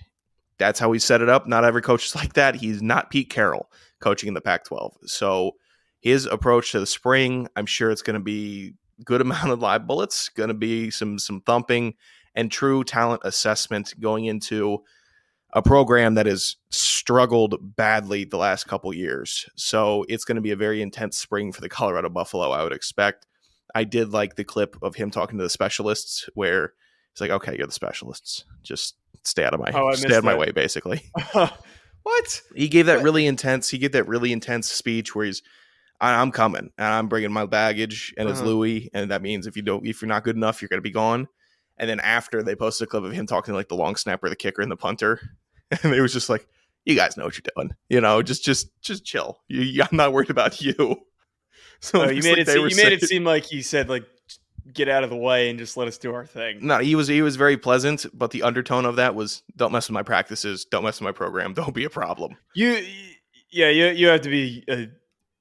That's 0.58 0.78
how 0.78 0.92
he 0.92 0.98
set 0.98 1.22
it 1.22 1.28
up. 1.28 1.46
Not 1.46 1.64
every 1.64 1.82
coach 1.82 2.06
is 2.06 2.14
like 2.16 2.34
that. 2.34 2.56
He's 2.56 2.82
not 2.82 3.10
Pete 3.10 3.30
Carroll 3.30 3.70
coaching 4.00 4.28
in 4.28 4.34
the 4.34 4.40
Pac 4.40 4.64
12. 4.64 4.96
So 5.06 5.52
his 6.00 6.26
approach 6.26 6.72
to 6.72 6.80
the 6.80 6.86
spring, 6.86 7.48
I'm 7.56 7.66
sure 7.66 7.90
it's 7.90 8.02
going 8.02 8.14
to 8.14 8.20
be 8.20 8.74
good 9.04 9.20
amount 9.22 9.50
of 9.50 9.60
live 9.60 9.86
bullets, 9.86 10.28
going 10.28 10.48
to 10.48 10.54
be 10.54 10.90
some 10.90 11.18
some 11.18 11.40
thumping 11.40 11.94
and 12.34 12.50
true 12.50 12.82
talent 12.84 13.22
assessment 13.24 13.94
going 14.00 14.24
into 14.24 14.82
a 15.54 15.62
program 15.62 16.14
that 16.14 16.26
has 16.26 16.56
struggled 16.70 17.56
badly 17.76 18.24
the 18.24 18.36
last 18.38 18.66
couple 18.66 18.92
years. 18.94 19.48
So 19.56 20.04
it's 20.08 20.24
going 20.24 20.36
to 20.36 20.40
be 20.42 20.50
a 20.52 20.56
very 20.56 20.80
intense 20.80 21.18
spring 21.18 21.52
for 21.52 21.60
the 21.60 21.68
Colorado 21.68 22.08
Buffalo, 22.08 22.50
I 22.50 22.62
would 22.62 22.72
expect. 22.72 23.26
I 23.74 23.84
did 23.84 24.12
like 24.12 24.36
the 24.36 24.44
clip 24.44 24.76
of 24.82 24.94
him 24.94 25.10
talking 25.10 25.38
to 25.38 25.44
the 25.44 25.50
specialists 25.50 26.28
where 26.34 26.72
he's 27.14 27.20
like, 27.20 27.30
"Okay, 27.30 27.56
you're 27.56 27.66
the 27.66 27.72
specialists. 27.72 28.44
Just 28.62 28.96
stay 29.24 29.44
out 29.44 29.54
of 29.54 29.60
my 29.60 29.70
Oh, 29.74 29.92
stay 29.94 30.12
out 30.12 30.18
of 30.18 30.24
my 30.24 30.36
way." 30.36 30.50
Basically, 30.52 31.02
what? 32.02 32.42
he 32.54 32.68
gave 32.68 32.86
that 32.86 32.96
What? 32.98 33.04
really 33.04 33.26
intense. 33.26 33.68
He 33.70 33.78
gave 33.78 33.92
that 33.92 34.08
really 34.08 34.32
intense 34.32 34.70
speech 34.70 35.14
where 35.14 35.24
he's, 35.26 35.42
"I'm 36.00 36.32
coming 36.32 36.70
and 36.78 36.86
I'm 36.86 37.08
bringing 37.08 37.32
my 37.32 37.46
baggage 37.46 38.14
and 38.18 38.28
it's 38.28 38.40
Uh-huh. 38.40 38.48
Louis, 38.50 38.90
and 38.92 39.10
that 39.10 39.22
means 39.22 39.46
if 39.46 39.56
you 39.56 39.62
don't, 39.62 39.86
if 39.86 40.02
you're 40.02 40.08
not 40.08 40.24
good 40.24 40.36
enough, 40.36 40.60
you're 40.60 40.68
going 40.68 40.78
to 40.78 40.82
be 40.82 40.90
gone." 40.90 41.28
And 41.78 41.88
then 41.88 42.00
after 42.00 42.42
they 42.42 42.54
posted 42.54 42.88
a 42.88 42.90
clip 42.90 43.04
of 43.04 43.12
him 43.12 43.26
talking 43.26 43.52
to 43.52 43.56
like 43.56 43.68
the 43.68 43.74
long 43.76 43.96
snapper, 43.96 44.28
the 44.28 44.36
kicker, 44.36 44.60
and 44.62 44.70
the 44.70 44.76
punter, 44.76 45.18
and 45.82 45.94
it 45.94 46.00
was 46.00 46.12
just 46.12 46.28
like, 46.28 46.46
"You 46.84 46.94
guys 46.94 47.16
know 47.16 47.24
what 47.24 47.34
you're 47.36 47.52
doing. 47.56 47.74
You 47.88 48.00
know, 48.00 48.22
just 48.22 48.44
just 48.44 48.70
just 48.82 49.04
chill. 49.04 49.40
You, 49.48 49.82
I'm 49.90 49.96
not 49.96 50.12
worried 50.12 50.30
about 50.30 50.60
you." 50.60 50.96
So 51.84 52.02
Oh, 52.02 52.08
you 52.10 52.22
like 52.22 52.22
made 52.22 52.38
it. 52.38 52.46
they 52.46 52.52
Se- 52.52 52.58
were 52.60 52.68
you 52.68 52.76
made 52.76 52.92
it 52.92 53.02
seem 53.02 53.24
like 53.24 53.44
he 53.44 53.60
said, 53.60 53.88
"Like, 53.88 54.04
get 54.72 54.88
out 54.88 55.02
of 55.02 55.10
the 55.10 55.16
way 55.16 55.50
and 55.50 55.58
just 55.58 55.76
let 55.76 55.88
us 55.88 55.98
do 55.98 56.14
our 56.14 56.24
thing." 56.24 56.64
No, 56.64 56.78
he 56.78 56.94
was 56.94 57.08
he 57.08 57.22
was 57.22 57.34
very 57.34 57.56
pleasant, 57.56 58.06
but 58.14 58.30
the 58.30 58.44
undertone 58.44 58.84
of 58.86 58.94
that 58.96 59.16
was 59.16 59.42
don't 59.56 59.72
mess 59.72 59.88
with 59.88 59.94
my 59.94 60.04
practices, 60.04 60.64
don't 60.64 60.84
mess 60.84 61.00
with 61.00 61.06
my 61.06 61.10
program, 61.10 61.54
don't 61.54 61.74
be 61.74 61.82
a 61.82 61.90
problem. 61.90 62.36
You, 62.54 62.86
yeah, 63.50 63.68
you 63.70 63.86
you 63.86 64.06
have 64.06 64.20
to 64.20 64.28
be 64.30 64.62
a 64.68 64.86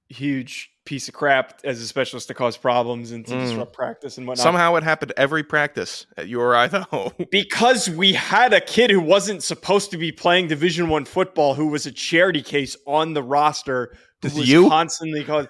huge 0.10 0.71
piece 0.84 1.08
of 1.08 1.14
crap 1.14 1.60
as 1.64 1.80
a 1.80 1.88
specialist 1.88 2.28
to 2.28 2.34
cause 2.34 2.58
problems 2.58 3.12
and 3.12 3.26
to 3.28 3.34
Mm. 3.34 3.46
disrupt 3.46 3.74
practice 3.74 4.18
and 4.18 4.26
whatnot. 4.28 4.42
Somehow 4.44 4.76
it 4.76 4.84
happened 4.84 5.14
every 5.16 5.44
practice 5.44 6.08
at 6.18 6.28
URI 6.28 6.68
though. 6.70 7.14
because 7.32 7.90
we 7.90 8.14
had 8.14 8.52
a 8.54 8.60
kid 8.62 8.90
who 8.90 9.00
wasn't 9.00 9.44
supposed 9.44 9.92
to 9.92 9.98
be 9.98 10.12
playing 10.12 10.48
Division 10.48 10.90
One 10.90 11.06
football, 11.06 11.54
who 11.54 11.68
was 11.68 11.86
a 11.86 11.92
charity 11.92 12.42
case 12.42 12.76
on 12.88 13.14
the 13.14 13.22
roster, 13.22 13.92
who 14.22 14.30
This 14.30 14.38
was 14.38 14.50
you? 14.50 14.70
constantly 14.70 15.24
called. 15.24 15.50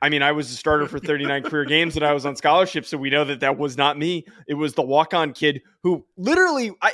I 0.00 0.08
mean, 0.08 0.22
I 0.22 0.30
was 0.32 0.50
a 0.52 0.54
starter 0.54 0.86
for 0.86 0.98
39 1.00 1.42
career 1.42 1.64
games 1.64 1.96
and 1.96 2.04
I 2.04 2.12
was 2.14 2.24
on 2.24 2.36
scholarship, 2.36 2.86
so 2.86 2.96
we 2.96 3.10
know 3.10 3.24
that 3.24 3.40
that 3.40 3.58
was 3.58 3.76
not 3.76 3.98
me. 3.98 4.24
It 4.46 4.54
was 4.54 4.74
the 4.74 4.82
walk-on 4.82 5.32
kid 5.32 5.60
who 5.82 6.06
literally, 6.16 6.70
I, 6.80 6.92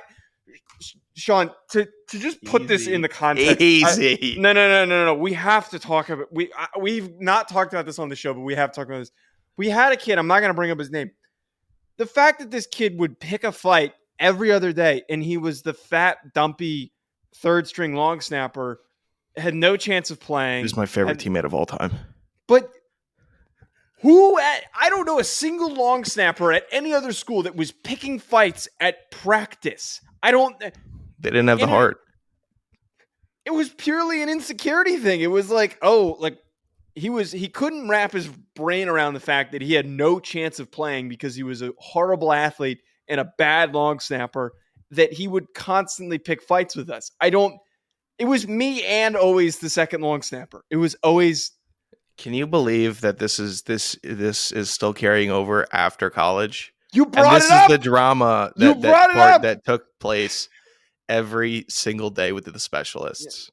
Sean, 1.17 1.51
to 1.71 1.87
to 2.09 2.19
just 2.19 2.43
put 2.45 2.67
this 2.67 2.87
in 2.89 3.01
the 3.01 3.09
context, 3.09 3.57
I- 3.61 4.35
no, 4.37 4.53
no, 4.53 4.69
no, 4.69 4.85
no, 4.85 5.05
no. 5.07 5.15
We 5.15 5.33
have 5.35 5.71
to 5.71 5.79
talk 5.79 6.09
about 6.09 6.33
we 6.33 6.51
I, 6.57 6.67
we've 6.79 7.21
not 7.21 7.49
talked 7.49 7.73
about 7.73 7.87
this 7.87 7.99
on 7.99 8.09
the 8.09 8.17
show, 8.17 8.35
but 8.35 8.41
we 8.41 8.55
have 8.55 8.73
talked 8.73 8.91
about 8.91 8.99
this. 8.99 9.13
We 9.57 9.69
had 9.71 9.93
a 9.93 9.97
kid. 9.97 10.19
I'm 10.19 10.27
not 10.27 10.41
going 10.41 10.51
to 10.51 10.55
bring 10.55 10.71
up 10.73 10.79
his 10.79 10.91
name. 10.91 11.11
The 11.97 12.07
fact 12.07 12.41
that 12.41 12.51
this 12.51 12.67
kid 12.67 12.99
would 12.99 13.21
pick 13.21 13.45
a 13.45 13.53
fight 13.53 13.93
every 14.19 14.51
other 14.51 14.73
day, 14.73 15.03
and 15.09 15.23
he 15.23 15.37
was 15.37 15.63
the 15.63 15.75
fat, 15.75 16.35
dumpy 16.35 16.93
third 17.37 17.69
string 17.69 17.95
long 17.95 18.21
snapper, 18.21 18.81
had 19.37 19.55
no 19.55 19.77
chance 19.77 20.11
of 20.11 20.19
playing. 20.19 20.65
He's 20.65 20.77
my 20.77 20.87
favorite 20.87 21.23
And- 21.25 21.35
teammate 21.35 21.45
of 21.45 21.55
all 21.55 21.67
time. 21.67 21.93
But 22.49 22.69
who 24.03 24.39
at 24.39 24.65
I 24.79 24.91
don't 24.91 25.07
know 25.07 25.19
a 25.19 25.25
single 25.25 25.73
long 25.73 26.05
snapper 26.05 26.53
at 26.53 26.67
any 26.71 26.93
other 26.93 27.13
school 27.13 27.43
that 27.45 27.57
was 27.57 27.73
picking 27.73 28.19
fights 28.19 28.69
at 28.81 29.11
practice. 29.11 30.01
I 30.25 30.31
don't. 30.31 30.55
Uh, 30.63 30.71
they 31.21 31.31
didn't 31.31 31.49
have 31.49 31.61
the 31.61 31.67
heart. 31.67 31.99
it 33.45 33.51
was 33.51 33.69
purely 33.69 34.23
an 34.23 34.31
insecurity 34.31 34.97
thing. 34.97 35.21
It 35.21 35.31
was 35.31 35.51
like, 35.51 35.79
oh, 35.83 36.17
like 36.19 36.39
he 36.95 37.11
was 37.11 37.31
he 37.31 37.49
couldn't 37.49 37.89
wrap 37.89 38.13
his 38.13 38.29
brain 38.57 38.89
around 38.89 39.15
the 39.15 39.21
fact 39.21 39.53
that 39.53 39.61
he 39.61 39.75
had 39.75 39.87
no 39.87 40.19
chance 40.19 40.59
of 40.59 40.71
playing 40.71 41.11
because 41.11 41.35
he 41.35 41.43
was 41.43 41.61
a 41.61 41.73
horrible 41.79 42.33
athlete 42.33 42.79
and 43.07 43.21
a 43.21 43.33
bad 43.37 43.75
long 43.75 44.01
snapper 44.01 44.53
that 44.93 45.13
he 45.13 45.29
would 45.29 45.53
constantly 45.55 46.19
pick 46.19 46.43
fights 46.43 46.75
with 46.75 46.89
us. 46.89 47.11
I 47.21 47.31
don't 47.31 47.59
it 48.19 48.25
was 48.25 48.49
me 48.49 48.85
and 48.85 49.17
always 49.17 49.59
the 49.59 49.69
second 49.69 50.01
long 50.01 50.23
snapper. 50.23 50.65
It 50.71 50.77
was 50.77 50.97
always 51.03 51.53
Can 52.17 52.33
you 52.33 52.47
believe 52.47 53.03
that 53.03 53.19
this 53.19 53.39
is 53.39 53.63
this 53.63 53.97
this 54.03 54.53
is 54.53 54.71
still 54.71 54.95
carrying 54.95 55.31
over 55.31 55.67
after 55.73 56.09
college? 56.09 56.74
You 56.95 57.05
And 57.05 57.13
brought 57.13 57.35
this 57.35 57.47
it 57.47 57.53
up. 57.53 57.71
is 57.71 57.77
the 57.77 57.83
drama 57.83 58.53
that, 58.57 58.81
that 58.83 59.11
part 59.11 59.43
that 59.43 59.65
took 59.65 59.85
place 60.01 60.49
every 61.09 61.65
single 61.69 62.11
day 62.11 62.33
with 62.33 62.45
the 62.47 62.59
specialists. 62.59 63.51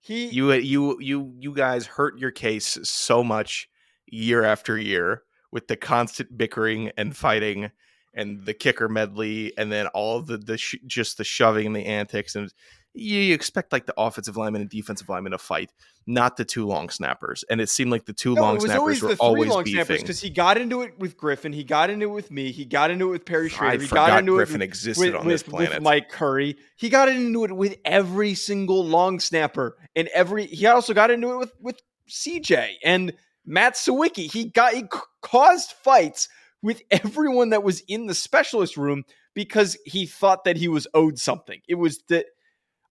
he 0.00 0.26
you 0.28 0.52
you 0.52 0.98
you 1.00 1.34
you 1.38 1.54
guys 1.54 1.86
hurt 1.86 2.18
your 2.18 2.30
case 2.30 2.78
so 2.82 3.24
much 3.24 3.68
year 4.06 4.44
after 4.44 4.76
year 4.78 5.22
with 5.50 5.66
the 5.68 5.76
constant 5.76 6.36
bickering 6.36 6.90
and 6.96 7.16
fighting 7.16 7.70
and 8.12 8.44
the 8.44 8.52
kicker 8.54 8.88
medley 8.88 9.52
and 9.56 9.72
then 9.72 9.86
all 9.88 10.20
the 10.20 10.36
the 10.36 10.58
sh- 10.58 10.74
just 10.86 11.16
the 11.16 11.24
shoving 11.24 11.66
and 11.68 11.76
the 11.76 11.86
antics 11.86 12.34
and 12.34 12.52
you, 12.94 13.34
expect 13.34 13.72
like 13.72 13.86
the 13.86 13.94
offensive 13.98 14.36
lineman 14.36 14.62
and 14.62 14.70
defensive 14.70 15.08
lineman 15.08 15.32
to 15.32 15.38
fight 15.38 15.70
not 16.06 16.36
the 16.36 16.44
two 16.44 16.66
long 16.66 16.88
snappers 16.88 17.44
and 17.50 17.60
it 17.60 17.68
seemed 17.68 17.90
like 17.90 18.04
the 18.04 18.12
two 18.12 18.34
No, 18.34 18.42
long 18.42 18.60
snappers 18.60 18.78
always 18.78 19.02
were 19.02 19.16
always 19.18 19.50
long 19.50 19.64
beefing 19.64 19.98
because 20.00 20.20
he 20.20 20.30
got 20.30 20.56
into 20.58 20.82
it 20.82 20.98
with 20.98 21.16
Griffin, 21.16 21.52
he 21.52 21.64
got 21.64 21.90
into 21.90 22.06
it 22.06 22.12
with 22.12 22.30
me, 22.30 22.52
he 22.52 22.64
got 22.64 22.90
into 22.90 23.08
it 23.08 23.10
with 23.10 23.24
Perry 23.24 23.46
i 23.46 23.48
Schrader, 23.48 23.82
he 23.82 23.88
got 23.88 24.18
into 24.18 24.34
griffin 24.34 24.62
it 24.62 24.66
existed 24.66 25.12
with, 25.12 25.14
on 25.14 25.26
with, 25.26 25.34
this 25.34 25.42
planet 25.42 25.74
with 25.74 25.82
Mike 25.82 26.08
Curry. 26.08 26.56
He 26.76 26.88
got 26.88 27.08
into 27.08 27.44
it 27.44 27.52
with 27.52 27.76
every 27.84 28.34
single 28.34 28.84
long 28.84 29.18
snapper 29.18 29.76
and 29.96 30.08
every 30.08 30.46
he 30.46 30.66
also 30.66 30.94
got 30.94 31.10
into 31.10 31.32
it 31.32 31.38
with 31.38 31.52
with 31.60 31.80
CJ 32.08 32.74
and 32.84 33.12
Matt 33.46 33.74
Sawicki. 33.74 34.30
He 34.30 34.44
got 34.44 34.74
he 34.74 34.82
c- 34.82 34.98
caused 35.20 35.72
fights 35.72 36.28
with 36.62 36.82
everyone 36.90 37.50
that 37.50 37.62
was 37.62 37.80
in 37.80 38.06
the 38.06 38.14
specialist 38.14 38.76
room 38.76 39.04
because 39.34 39.76
he 39.84 40.06
thought 40.06 40.44
that 40.44 40.56
he 40.56 40.68
was 40.68 40.86
owed 40.94 41.18
something. 41.18 41.60
It 41.68 41.74
was 41.74 41.98
the 42.08 42.24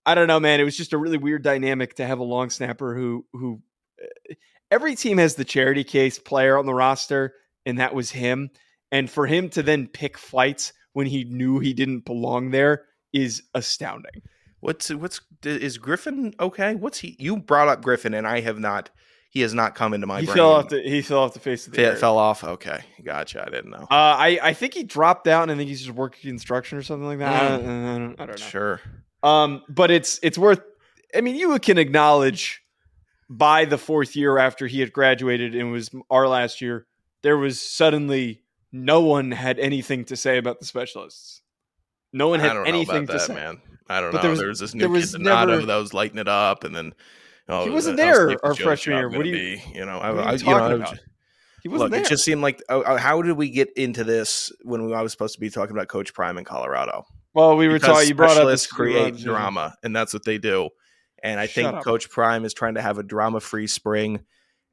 I 0.06 0.16
don't 0.16 0.28
know, 0.28 0.40
man. 0.40 0.60
It 0.60 0.64
was 0.64 0.76
just 0.78 0.94
a 0.94 0.98
really 0.98 1.18
weird 1.18 1.44
dynamic 1.44 1.96
to 1.96 2.06
have 2.06 2.20
a 2.20 2.24
long 2.24 2.50
snapper 2.50 2.96
who 2.96 3.26
who 3.34 3.62
uh, 4.02 4.34
every 4.72 4.96
team 4.96 5.18
has 5.18 5.36
the 5.36 5.46
charity 5.46 5.84
case 5.84 6.20
player 6.20 6.58
on 6.58 6.66
the 6.66 6.74
roster, 6.74 7.34
and 7.66 7.80
that 7.80 7.94
was 7.96 8.12
him. 8.12 8.50
And 8.92 9.10
for 9.10 9.26
him 9.26 9.50
to 9.52 9.64
then 9.64 9.88
pick 9.88 10.18
fights 10.18 10.74
when 10.94 11.08
he 11.08 11.24
knew 11.24 11.60
he 11.60 11.74
didn't 11.74 12.06
belong 12.06 12.52
there 12.52 12.86
is 13.14 13.42
astounding. 13.56 14.22
What's 14.60 14.90
what's 14.94 15.20
is 15.44 15.78
Griffin 15.78 16.34
okay? 16.40 16.76
What's 16.76 17.00
he? 17.00 17.16
You 17.20 17.38
brought 17.38 17.68
up 17.68 17.82
Griffin, 17.84 18.14
and 18.14 18.28
I 18.28 18.42
have 18.42 18.60
not. 18.60 18.90
He 19.30 19.42
has 19.42 19.54
not 19.54 19.74
come 19.74 19.96
into 19.96 20.06
my 20.06 20.20
he 20.20 20.28
brain. 20.28 20.36
fell 20.38 20.52
off 20.52 20.70
the 20.70 20.80
he 20.82 21.02
fell 21.02 21.20
off 21.24 21.34
the 21.34 21.40
face 21.40 21.66
of 21.66 21.74
the 21.74 21.78
Fe- 21.78 21.86
earth. 21.88 22.00
fell 22.00 22.18
off. 22.20 22.44
Okay, 22.44 22.82
gotcha. 23.04 23.42
I 23.46 23.50
didn't 23.50 23.72
know. 23.72 23.84
Uh, 23.84 23.88
I 23.90 24.40
I 24.44 24.54
think 24.54 24.74
he 24.76 24.84
dropped 24.84 25.28
out, 25.28 25.44
and 25.44 25.52
I 25.52 25.56
think 25.56 25.70
he's 25.70 25.82
just 25.82 25.96
working 25.96 26.30
construction 26.30 26.78
or 26.78 26.84
something 26.84 27.08
like 27.08 27.18
that. 27.20 27.42
I, 27.44 27.50
don't, 27.58 27.66
I 27.66 27.98
don't- 27.98 28.20
I 28.22 28.26
don't 28.28 28.40
know. 28.40 28.46
Sure. 28.46 28.80
Um, 29.24 29.64
but 29.70 29.90
it's 29.92 30.20
it's 30.22 30.38
worth. 30.38 30.62
I 31.16 31.22
mean, 31.22 31.36
you 31.36 31.58
can 31.60 31.78
acknowledge 31.78 32.62
by 33.30 33.66
the 33.66 33.78
fourth 33.78 34.16
year 34.16 34.38
after 34.38 34.68
he 34.68 34.80
had 34.80 34.92
graduated 34.92 35.56
and 35.56 35.72
was 35.72 35.90
our 36.10 36.28
last 36.28 36.62
year, 36.62 36.86
there 37.22 37.38
was 37.38 37.62
suddenly 37.62 38.42
no 38.72 39.02
one 39.02 39.32
had 39.32 39.60
anything 39.60 40.06
to 40.06 40.16
say 40.18 40.38
about 40.38 40.60
the 40.60 40.66
specialists. 40.66 41.42
No 42.12 42.28
one 42.28 42.42
I 42.42 42.48
had 42.48 42.54
know 42.54 42.64
anything 42.64 43.04
about 43.06 43.14
to 43.14 43.18
that, 43.20 43.28
say. 43.28 43.34
man. 43.34 43.62
I 43.90 44.02
don't 44.02 44.12
But 44.12 44.18
know. 44.18 44.22
there 44.22 44.30
was- 44.32 44.40
there 44.40 44.48
was 44.50 44.60
this 44.60 44.76
new 44.76 44.90
was 44.90 45.12
kid 45.14 45.22
never- 45.22 45.66
that 45.66 45.76
was 45.76 45.94
lighting 45.94 46.18
it 46.18 46.28
up, 46.28 46.64
and 46.64 46.76
then 46.76 46.94
oh, 47.50 47.64
He 47.64 47.70
wasn't 47.70 48.00
how's 48.00 48.18
there 48.18 48.46
our 48.46 48.56
freshman 48.56 48.98
year. 48.98 49.10
What 49.10 49.24
do 49.24 49.30
you- 49.30 49.36
be? 49.58 49.64
You 49.76 49.86
know, 49.86 50.00
I, 50.00 50.12
What 50.12 50.28
I, 50.28 50.32
know, 50.32 50.38
talking 50.38 50.80
was 50.80 50.90
about? 50.92 51.00
He 51.64 51.70
wasn't 51.70 51.80
Look, 51.80 51.92
there. 51.92 52.02
it 52.02 52.10
just 52.10 52.24
seemed 52.26 52.42
like 52.42 52.62
oh, 52.70 52.98
how 52.98 53.22
did 53.22 53.38
we 53.38 53.50
get 53.50 53.72
into 53.78 54.04
this 54.04 54.52
when 54.64 54.86
we, 54.86 54.94
I 54.94 55.02
was 55.02 55.12
supposed 55.12 55.34
to 55.36 55.40
be 55.40 55.50
talking 55.50 55.76
about 55.76 55.88
Coach 55.88 56.14
Prime 56.14 56.38
in 56.38 56.44
Colorado? 56.46 57.06
Well, 57.34 57.56
we 57.58 57.68
were 57.68 57.80
talking. 57.80 58.08
You 58.08 58.16
brought 58.16 58.32
up 58.32 58.36
specialists 58.38 58.68
create 58.68 59.14
ups. 59.16 59.24
drama, 59.24 59.76
and 59.84 59.96
that's 59.96 60.14
what 60.14 60.24
they 60.26 60.38
do. 60.38 60.70
And 61.22 61.40
I 61.40 61.46
Shut 61.46 61.56
think 61.56 61.74
up. 61.78 61.84
Coach 61.84 62.10
Prime 62.10 62.44
is 62.46 62.54
trying 62.54 62.76
to 62.76 62.82
have 62.82 62.98
a 62.98 63.04
drama-free 63.04 63.68
spring 63.68 64.22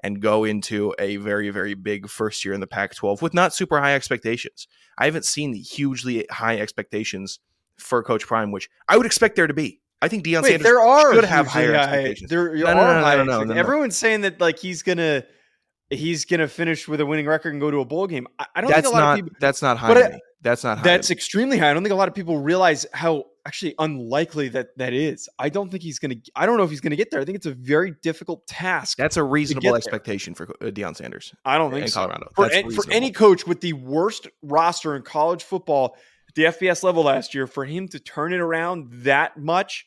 and 0.03 0.21
go 0.21 0.45
into 0.45 0.95
a 0.99 1.17
very, 1.17 1.51
very 1.51 1.75
big 1.75 2.09
first 2.09 2.45
year 2.45 2.55
in 2.55 2.61
the 2.61 2.67
Pac-12 2.67 3.23
with 3.23 3.35
not 3.35 3.55
super 3.55 3.79
high 3.81 3.95
expectations. 3.95 4.67
I 4.99 5.05
haven't 5.05 5.25
seen 5.27 5.53
the 5.53 5.61
hugely 5.61 6.27
high 6.31 6.59
expectations 6.59 7.39
for 7.79 8.03
Coach 8.03 8.27
Prime, 8.27 8.51
which 8.51 8.69
I 8.89 8.97
would 8.97 9.07
expect 9.07 9.37
there 9.37 9.47
to 9.47 9.55
be. 9.55 9.81
I 10.03 10.09
think 10.09 10.25
Deion 10.25 10.43
Wait, 10.43 10.49
Sanders 10.53 10.63
there 10.65 10.81
are 10.81 11.15
should 11.15 11.25
have 11.25 11.47
higher 11.47 11.73
high- 11.75 11.83
expectations. 11.83 12.31
There 12.31 12.55
No, 12.57 12.67
are 12.67 12.75
no, 12.75 12.95
no, 12.95 13.01
high 13.05 13.17
no, 13.17 13.25
no, 13.25 13.45
no. 13.45 13.55
Everyone's 13.55 13.97
saying 13.99 14.23
that 14.23 14.41
like 14.41 14.59
he's 14.59 14.83
gonna 14.83 15.25
he's 15.91 16.25
gonna 16.25 16.49
finish 16.49 16.89
with 16.89 17.01
a 17.01 17.07
winning 17.07 17.27
record 17.27 17.53
and 17.53 17.61
go 17.61 17.71
to 17.71 17.81
a 17.81 17.85
bowl 17.85 18.07
game. 18.07 18.27
I, 18.39 18.47
I 18.57 18.61
don't 18.63 18.71
that's 18.71 18.87
think 18.87 18.95
a 18.95 18.99
lot 18.99 19.03
not 19.05 19.19
of 19.19 19.25
people. 19.27 19.37
that's 19.41 19.61
not 19.63 19.77
high. 19.77 19.89
But 19.95 20.03
I- 20.05 20.09
me. 20.09 20.21
That's 20.43 20.65
not 20.65 20.79
high. 20.79 20.85
That's 20.85 21.09
to 21.09 21.15
extremely 21.15 21.59
high. 21.59 21.71
I 21.71 21.75
don't 21.75 21.83
think 21.83 21.93
a 21.93 21.97
lot 21.97 22.09
of 22.09 22.15
people 22.15 22.39
realize 22.39 22.87
how 22.93 23.25
actually 23.47 23.75
unlikely 23.79 24.49
that 24.51 24.77
that 24.79 24.93
is. 24.93 25.29
I 25.39 25.49
don't 25.49 25.71
think 25.71 25.83
he's 25.83 25.99
gonna. 25.99 26.17
I 26.35 26.47
don't 26.47 26.57
know 26.57 26.65
if 26.65 26.71
he's 26.71 26.81
gonna 26.81 26.97
get 26.97 27.11
there. 27.11 27.21
I 27.21 27.25
think 27.25 27.37
it's 27.37 27.47
a 27.47 27.55
very 27.55 27.95
difficult 28.03 28.47
task. 28.47 28.97
that's 28.97 29.17
a 29.17 29.23
reasonable 29.23 29.71
there. 29.71 29.77
expectation 29.77 30.35
for 30.35 30.49
uh, 30.61 30.67
Deion 30.67 30.97
Sanders. 30.97 31.35
I 31.45 31.59
don't 31.59 31.71
think 31.71 31.83
in 31.83 31.89
so. 31.89 32.01
Colorado. 32.01 32.31
For, 32.35 32.47
an- 32.53 32.71
for 32.71 32.85
any 32.91 33.11
coach 33.11 33.47
with 33.47 33.61
the 33.61 33.75
worst 33.75 34.29
roster 34.43 34.97
in 34.97 35.03
college 35.03 35.43
football 35.45 35.97
at 36.29 36.35
the 36.35 36.45
FBS 36.45 36.83
level 36.83 37.03
last 37.05 37.35
year, 37.35 37.47
for 37.47 37.65
him 37.65 37.89
to 37.89 37.99
turn 37.99 38.33
it 38.33 38.41
around 38.41 38.89
that 39.05 39.37
much 39.39 39.87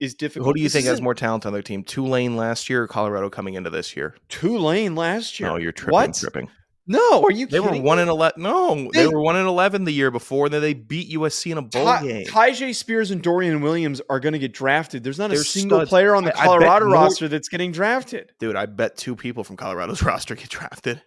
is 0.00 0.14
difficult. 0.14 0.46
Who 0.46 0.54
do 0.54 0.60
you 0.60 0.66
This 0.66 0.74
think 0.74 0.86
has 0.86 1.00
more 1.00 1.14
talent 1.14 1.46
on 1.46 1.52
their 1.52 1.62
team? 1.62 1.82
Tulane 1.82 2.36
last 2.36 2.68
year 2.68 2.82
or 2.82 2.86
Colorado 2.88 3.30
coming 3.30 3.54
into 3.54 3.70
this 3.70 3.96
year? 3.96 4.14
Tulane 4.28 4.94
last 4.94 5.40
year? 5.40 5.48
No, 5.48 5.56
you're 5.56 5.72
tripping. 5.72 5.92
What? 5.92 6.14
Tripping. 6.14 6.50
No, 6.88 7.22
are 7.24 7.32
you 7.32 7.46
They 7.46 7.58
kidding? 7.58 7.82
were 7.82 7.82
one 7.82 7.96
me? 7.98 8.02
in 8.04 8.08
eleven. 8.08 8.42
No, 8.42 8.74
they, 8.92 9.00
They- 9.02 9.06
were 9.08 9.20
one 9.20 9.36
in 9.36 9.44
eleven 9.46 9.84
the 9.84 9.90
year 9.92 10.10
before. 10.12 10.48
Then 10.48 10.60
they 10.62 10.72
beat 10.74 11.10
USC 11.10 11.50
in 11.50 11.58
a 11.58 11.62
bowl 11.62 11.84
Ty, 11.84 12.52
game. 12.52 12.72
Spears 12.74 13.10
and 13.10 13.20
Dorian 13.22 13.60
Williams 13.60 14.00
are 14.08 14.20
going 14.20 14.34
to 14.34 14.38
get 14.38 14.52
drafted. 14.52 15.02
There's 15.02 15.18
not 15.18 15.32
a 15.32 15.34
They're 15.34 15.42
single 15.44 15.78
studs. 15.80 15.90
player 15.90 16.14
on 16.14 16.22
the 16.24 16.30
I- 16.36 16.40
I 16.40 16.44
bet 16.44 16.46
Colorado 16.46 16.86
more- 16.86 16.94
roster 16.94 17.26
that's 17.28 17.48
getting 17.48 17.72
drafted. 17.72 18.32
Dude, 18.38 18.54
I 18.54 18.66
bet 18.66 18.96
two 18.96 19.16
people 19.16 19.42
from 19.42 19.56
Colorado's 19.56 20.02
roster 20.04 20.36
get 20.36 20.48
drafted. 20.48 21.02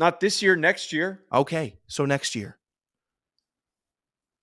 Not 0.00 0.18
this 0.18 0.42
year, 0.42 0.56
next 0.56 0.92
year. 0.92 1.22
Okay, 1.32 1.76
so 1.86 2.04
next 2.04 2.34
year. 2.34 2.58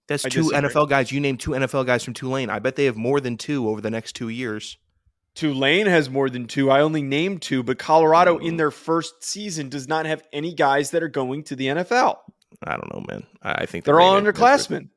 That's 0.07 0.25
I 0.25 0.29
two 0.29 0.43
disagree. 0.49 0.69
NFL 0.69 0.89
guys. 0.89 1.11
You 1.11 1.19
named 1.19 1.39
two 1.41 1.51
NFL 1.51 1.85
guys 1.85 2.03
from 2.03 2.13
Tulane. 2.13 2.49
I 2.49 2.59
bet 2.59 2.75
they 2.75 2.85
have 2.85 2.95
more 2.97 3.19
than 3.19 3.37
two 3.37 3.67
over 3.69 3.81
the 3.81 3.91
next 3.91 4.13
two 4.13 4.29
years. 4.29 4.77
Tulane 5.35 5.85
has 5.85 6.09
more 6.09 6.29
than 6.29 6.45
two. 6.47 6.69
I 6.69 6.81
only 6.81 7.01
named 7.01 7.41
two, 7.41 7.63
but 7.63 7.79
Colorado 7.79 8.37
in 8.37 8.57
their 8.57 8.71
first 8.71 9.23
season 9.23 9.69
does 9.69 9.87
not 9.87 10.05
have 10.05 10.23
any 10.33 10.53
guys 10.53 10.91
that 10.91 11.03
are 11.03 11.09
going 11.09 11.43
to 11.45 11.55
the 11.55 11.67
NFL. 11.67 12.17
I 12.63 12.71
don't 12.71 12.93
know, 12.93 13.03
man. 13.07 13.23
I 13.41 13.63
I 13.63 13.65
think 13.65 13.85
They're 13.85 14.01
all 14.01 14.19
underclassmen. 14.19 14.89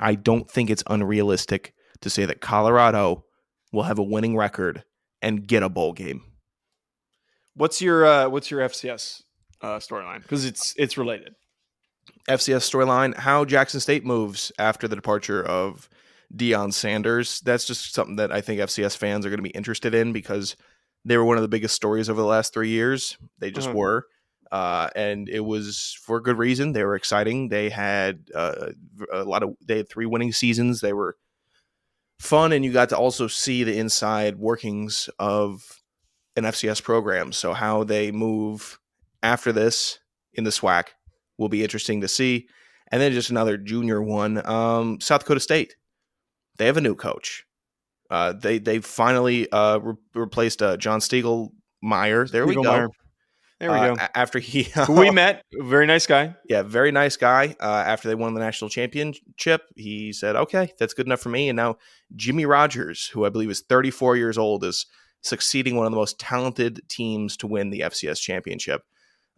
I 0.00 0.14
don't 0.14 0.50
think 0.50 0.70
it's 0.70 0.82
unrealistic 0.88 1.74
to 2.00 2.10
say 2.10 2.24
that 2.24 2.40
Colorado 2.40 3.24
will 3.72 3.84
have 3.84 3.98
a 3.98 4.02
winning 4.02 4.36
record 4.36 4.82
and 5.20 5.46
get 5.46 5.62
a 5.62 5.68
bowl 5.68 5.92
game. 5.92 6.22
What's 7.54 7.80
your 7.80 8.04
uh, 8.04 8.28
what's 8.28 8.50
your 8.50 8.60
FCS 8.60 9.22
uh, 9.60 9.76
storyline? 9.78 10.22
Because 10.22 10.44
it's 10.44 10.74
it's 10.76 10.96
related. 10.96 11.34
FCS 12.28 12.68
storyline: 12.68 13.16
How 13.16 13.44
Jackson 13.44 13.78
State 13.78 14.04
moves 14.04 14.50
after 14.58 14.88
the 14.88 14.96
departure 14.96 15.44
of 15.44 15.88
Deion 16.34 16.72
Sanders. 16.72 17.40
That's 17.40 17.66
just 17.66 17.94
something 17.94 18.16
that 18.16 18.32
I 18.32 18.40
think 18.40 18.60
FCS 18.60 18.96
fans 18.96 19.24
are 19.26 19.28
going 19.30 19.38
to 19.38 19.42
be 19.42 19.50
interested 19.50 19.94
in 19.94 20.12
because 20.12 20.56
they 21.04 21.16
were 21.16 21.24
one 21.24 21.36
of 21.36 21.42
the 21.42 21.48
biggest 21.48 21.74
stories 21.74 22.08
over 22.08 22.20
the 22.20 22.26
last 22.26 22.54
three 22.54 22.68
years. 22.70 23.16
They 23.38 23.50
just 23.50 23.68
Mhm. 23.68 23.74
were, 23.74 24.06
uh, 24.50 24.88
and 24.94 25.28
it 25.28 25.40
was 25.40 25.96
for 26.00 26.20
good 26.20 26.38
reason. 26.38 26.72
They 26.72 26.84
were 26.84 26.94
exciting. 26.94 27.48
They 27.48 27.68
had 27.70 28.24
uh, 28.34 28.70
a 29.12 29.24
lot 29.24 29.42
of. 29.42 29.56
They 29.66 29.78
had 29.78 29.88
three 29.88 30.06
winning 30.06 30.32
seasons. 30.32 30.80
They 30.80 30.92
were 30.92 31.16
fun, 32.18 32.52
and 32.52 32.64
you 32.64 32.72
got 32.72 32.88
to 32.90 32.96
also 32.96 33.26
see 33.26 33.64
the 33.64 33.76
inside 33.76 34.36
workings 34.36 35.08
of 35.18 35.82
an 36.36 36.44
FCS 36.44 36.80
program. 36.82 37.32
So 37.32 37.52
how 37.52 37.84
they 37.84 38.10
move 38.10 38.78
after 39.22 39.52
this 39.52 39.98
in 40.32 40.44
the 40.44 40.50
SWAC 40.52 40.88
will 41.36 41.48
be 41.48 41.62
interesting 41.62 42.00
to 42.00 42.08
see. 42.08 42.48
And 42.90 43.00
then 43.00 43.12
just 43.12 43.30
another 43.30 43.56
junior 43.56 44.02
one, 44.02 44.44
um, 44.46 45.00
South 45.00 45.20
Dakota 45.22 45.40
State. 45.40 45.74
They 46.58 46.66
have 46.66 46.76
a 46.76 46.80
new 46.80 46.94
coach. 46.94 47.44
Uh, 48.10 48.32
they 48.32 48.58
they 48.58 48.78
finally 48.80 49.50
uh, 49.50 49.78
re- 49.78 49.94
replaced 50.14 50.62
uh, 50.62 50.76
John 50.76 51.00
Stiegelmeier. 51.00 52.30
There 52.30 52.46
we 52.46 52.54
go. 52.54 52.88
There 53.60 53.70
we 53.70 53.76
Uh, 53.78 53.94
go. 53.94 54.02
After 54.14 54.38
he, 54.40 54.64
Who 54.86 54.94
we 54.94 55.10
met, 55.10 55.44
very 55.54 55.86
nice 55.86 56.06
guy. 56.06 56.34
yeah, 56.48 56.62
very 56.62 56.90
nice 56.90 57.16
guy. 57.16 57.54
Uh, 57.60 57.64
after 57.86 58.08
they 58.08 58.14
won 58.16 58.34
the 58.34 58.40
national 58.40 58.70
championship, 58.70 59.62
he 59.76 60.12
said, 60.12 60.34
"Okay, 60.36 60.72
that's 60.78 60.94
good 60.94 61.06
enough 61.06 61.20
for 61.20 61.28
me." 61.28 61.48
And 61.48 61.56
now 61.56 61.76
Jimmy 62.16 62.44
Rogers, 62.44 63.06
who 63.06 63.24
I 63.24 63.28
believe 63.28 63.50
is 63.50 63.62
34 63.68 64.16
years 64.16 64.36
old, 64.36 64.64
is 64.64 64.86
succeeding 65.22 65.76
one 65.76 65.86
of 65.86 65.92
the 65.92 65.96
most 65.96 66.18
talented 66.18 66.80
teams 66.88 67.36
to 67.38 67.46
win 67.46 67.70
the 67.70 67.80
FCS 67.80 68.20
championship. 68.20 68.82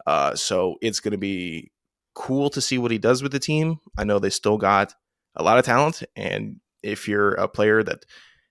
Uh, 0.07 0.33
so 0.35 0.75
it's 0.81 0.99
going 0.99 1.11
to 1.11 1.17
be 1.19 1.71
cool 2.15 2.49
to 2.49 2.59
see 2.61 2.77
what 2.79 2.89
he 2.91 2.97
does 2.97 3.21
with 3.21 3.31
the 3.31 3.39
team. 3.39 3.77
I 3.97 4.03
know 4.05 4.17
they 4.17 4.31
still 4.31 4.57
got 4.57 4.95
a 5.35 5.43
lot 5.43 5.59
of 5.59 5.65
talent, 5.65 6.01
and 6.15 6.59
if 6.85 7.07
you're 7.07 7.33
a 7.33 7.47
player 7.47 7.83
that 7.83 8.05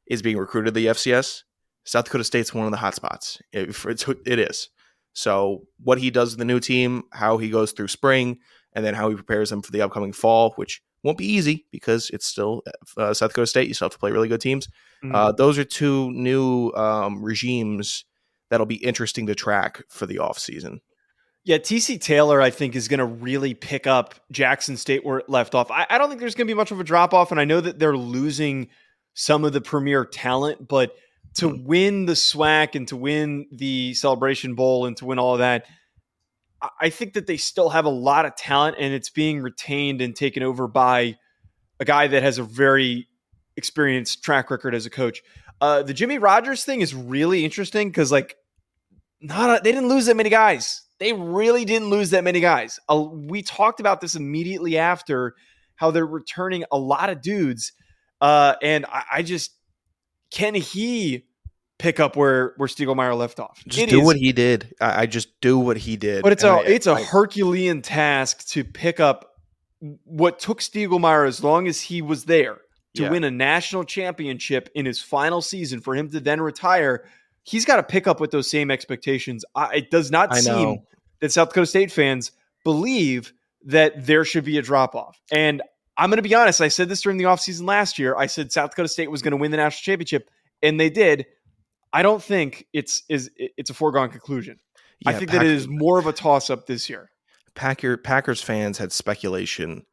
is 0.07 0.23
being 0.23 0.37
recruited 0.37 0.75
to 0.75 0.81
the 0.81 0.87
FCS, 0.87 1.43
South 1.85 2.05
Dakota 2.07 2.25
State's 2.25 2.53
one 2.53 2.67
of 2.67 2.71
the 2.71 2.77
hot 2.79 2.95
spots. 2.95 3.41
It, 3.53 3.75
it's, 3.87 4.09
it 4.27 4.39
is. 4.39 4.69
So 5.13 5.63
what 5.83 5.99
he 5.99 6.11
does 6.11 6.33
with 6.33 6.39
the 6.39 6.45
new 6.45 6.61
team, 6.61 7.05
how 7.13 7.39
he 7.39 7.49
goes 7.49 7.73
through 7.73 7.89
spring, 7.89 8.39
and 8.73 8.85
then 8.85 8.95
how 8.95 9.09
he 9.09 9.15
prepares 9.15 9.51
them 9.51 9.63
for 9.63 9.71
the 9.71 9.83
upcoming 9.83 10.13
fall, 10.13 10.53
which 10.57 10.83
won't 11.05 11.19
be 11.19 11.27
easy 11.27 11.67
because 11.71 12.11
it's 12.11 12.27
still 12.27 12.63
uh, 12.97 13.15
South 13.15 13.31
Dakota 13.31 13.47
State. 13.47 13.69
You 13.69 13.75
still 13.75 13.87
have 13.87 13.93
to 13.93 13.99
play 13.99 14.11
really 14.11 14.29
good 14.29 14.41
teams. 14.41 14.69
Mhm. 15.05 15.15
Uh, 15.15 15.33
those 15.33 15.59
are 15.59 15.65
two 15.65 16.11
new 16.11 16.73
um, 16.73 17.23
regimes 17.23 18.05
that'll 18.51 18.67
be 18.67 18.83
interesting 18.85 19.27
to 19.27 19.35
track 19.35 19.83
for 19.89 20.07
the 20.07 20.17
offseason. 20.17 20.79
Yeah, 21.45 21.59
TC 21.59 22.01
Taylor, 22.01 22.41
I 22.41 22.49
think, 22.49 22.75
is 22.75 22.89
going 22.89 22.99
to 23.01 23.05
really 23.05 23.53
pick 23.53 23.87
up 23.87 24.15
Jackson 24.33 24.79
State 24.79 25.05
where 25.05 25.19
it 25.19 25.29
left 25.29 25.55
off. 25.55 25.71
I, 25.71 25.87
I 25.91 25.99
don't 25.99 26.09
think 26.09 26.21
there's 26.21 26.35
going 26.35 26.47
to 26.47 26.51
be 26.51 26.57
much 26.57 26.71
of 26.71 26.81
a 26.81 26.85
drop 26.85 27.13
off, 27.13 27.31
and 27.31 27.39
I 27.41 27.45
know 27.45 27.61
that 27.61 27.79
they're 27.79 27.97
losing 27.97 28.69
some 29.13 29.45
of 29.45 29.53
the 29.53 29.61
premier 29.61 30.07
talent, 30.07 30.67
but 30.67 30.95
to 31.35 31.49
win 31.49 32.07
the 32.07 32.15
SWAC 32.15 32.75
and 32.75 32.89
to 32.89 32.97
win 32.97 33.47
the 33.53 33.93
Celebration 33.93 34.55
Bowl 34.55 34.87
and 34.87 34.97
to 34.97 35.05
win 35.05 35.19
all 35.19 35.35
of 35.35 35.41
that, 35.41 35.67
I- 36.63 36.71
I 36.81 36.91
think 36.91 37.13
that 37.13 37.27
they 37.27 37.37
still 37.37 37.69
have 37.69 37.85
a 37.85 37.91
lot 37.91 38.25
of 38.25 38.37
talent, 38.37 38.77
and 38.81 38.95
it's 38.95 39.11
being 39.11 39.43
retained 39.43 40.01
and 40.01 40.17
taken 40.17 40.43
over 40.43 40.67
by 40.67 41.17
a 41.79 41.85
guy 41.85 42.07
that 42.07 42.23
has 42.23 42.39
a 42.39 42.43
very 42.43 43.07
experienced 43.59 44.25
track 44.25 44.51
record 44.51 44.75
as 44.75 44.87
a 44.87 44.91
coach. 44.91 45.21
Uh, 45.61 45.83
the 45.83 45.93
Jimmy 45.93 46.17
Rogers 46.19 46.65
thing 46.65 46.81
is 46.81 46.95
really 46.95 47.45
interesting 47.45 47.91
because, 47.91 48.11
like, 48.11 48.35
not 49.21 49.61
a, 49.61 49.63
they 49.63 49.73
didn't 49.73 49.91
lose 49.91 50.07
that 50.07 50.17
many 50.17 50.31
guys. 50.31 50.84
They 51.01 51.13
really 51.13 51.65
didn't 51.65 51.91
lose 51.91 52.11
that 52.11 52.25
many 52.25 52.41
guys. 52.41 52.79
Uh, 52.89 53.05
we 53.11 53.43
talked 53.43 53.81
about 53.81 54.01
this 54.01 54.15
immediately 54.15 54.79
after 54.79 55.35
how 55.77 55.91
they're 55.91 56.07
returning 56.07 56.65
a 56.71 56.79
lot 56.79 57.11
of 57.11 57.21
dudes, 57.21 57.73
uh, 58.21 58.55
and 58.63 58.87
I, 58.87 59.03
I 59.15 59.23
just 59.23 59.51
can 60.31 60.55
he 60.55 61.27
pick 61.79 61.99
up 61.99 62.17
where 62.17 62.55
where 62.57 62.69
Stiegelmeier 62.69 63.17
left 63.17 63.41
off? 63.41 63.63
Just 63.67 63.83
It 63.83 63.91
do 63.91 64.01
is- 64.01 64.05
what 64.07 64.17
he 64.17 64.33
did. 64.33 64.75
I, 64.81 65.03
I 65.03 65.07
just 65.07 65.41
do 65.41 65.59
what 65.59 65.77
he 65.77 65.97
did. 65.97 66.23
but 66.23 66.33
it's 66.33 66.45
And 66.45 66.53
a 66.53 66.57
I- 66.61 66.67
it's 66.67 66.87
a 66.87 66.97
Herculean 66.97 67.83
task 67.83 68.47
to 68.51 68.63
pick 68.65 69.01
up 69.01 69.33
what 70.05 70.39
took 70.39 70.61
Stiegelmeier 70.61 71.27
as 71.27 71.43
long 71.43 71.67
as 71.67 71.81
he 71.81 72.01
was 72.03 72.25
there 72.25 72.59
to 72.95 73.03
Yeah. 73.03 73.11
win 73.11 73.25
a 73.25 73.31
national 73.31 73.85
championship 73.85 74.71
in 74.75 74.87
his 74.87 75.03
final 75.03 75.43
season 75.43 75.81
for 75.81 75.95
him 75.97 76.09
to 76.11 76.21
then 76.21 76.41
retire. 76.41 77.05
He's 77.45 77.65
got 77.65 77.77
to 77.77 77.83
pick 77.83 78.07
up 78.07 78.21
with 78.21 78.31
those 78.31 78.51
same 78.51 78.71
expectations. 78.71 79.45
I, 79.55 79.77
it 79.77 79.91
does 79.91 80.11
not 80.11 80.33
I 80.33 80.41
seem 80.41 80.53
know. 80.55 80.85
that 81.21 81.33
South 81.33 81.51
Dakota 81.51 81.67
State 81.67 81.93
fans 81.93 82.33
believe 82.65 83.33
that 83.67 84.07
there 84.07 84.25
should 84.25 84.45
be 84.45 84.59
a 84.59 84.63
drop 84.63 84.95
off. 84.95 85.21
And 85.31 85.63
I'm 85.97 86.11
going 86.11 86.17
to 86.17 86.29
be 86.29 86.35
honest. 86.35 86.61
I 86.61 86.69
said 86.69 86.89
this 86.89 87.03
during 87.03 87.19
the 87.19 87.25
offseason 87.25 87.67
last 87.67 87.99
year. 87.99 88.17
I 88.17 88.27
said 88.27 88.51
South 88.51 88.71
Dakota 88.71 88.89
State 88.89 89.11
was 89.11 89.23
going 89.23 89.33
to 89.33 89.37
win 89.37 89.51
the 89.51 89.57
national 89.57 89.83
championship, 89.83 90.31
and 90.63 90.81
they 90.81 90.91
did. 90.91 91.27
I 91.93 92.03
don't 92.03 92.23
think 92.23 92.67
it's 92.73 93.05
is 93.09 93.31
it's 93.37 93.71
a 93.71 93.75
foregone 93.75 94.11
conclusion. 94.11 94.59
Yeah, 95.01 95.11
I 95.11 95.15
think 95.15 95.31
Pack- 95.31 95.41
that 95.41 95.47
it 95.47 95.53
is 95.53 95.69
more 95.69 95.99
of 95.99 96.07
a 96.07 96.13
toss 96.13 96.51
up 96.51 96.67
this 96.67 96.91
year. 96.91 97.11
Packer 97.55 97.97
Packers 97.97 98.43
fans 98.43 98.79
had 98.79 98.91
speculation 98.91 99.87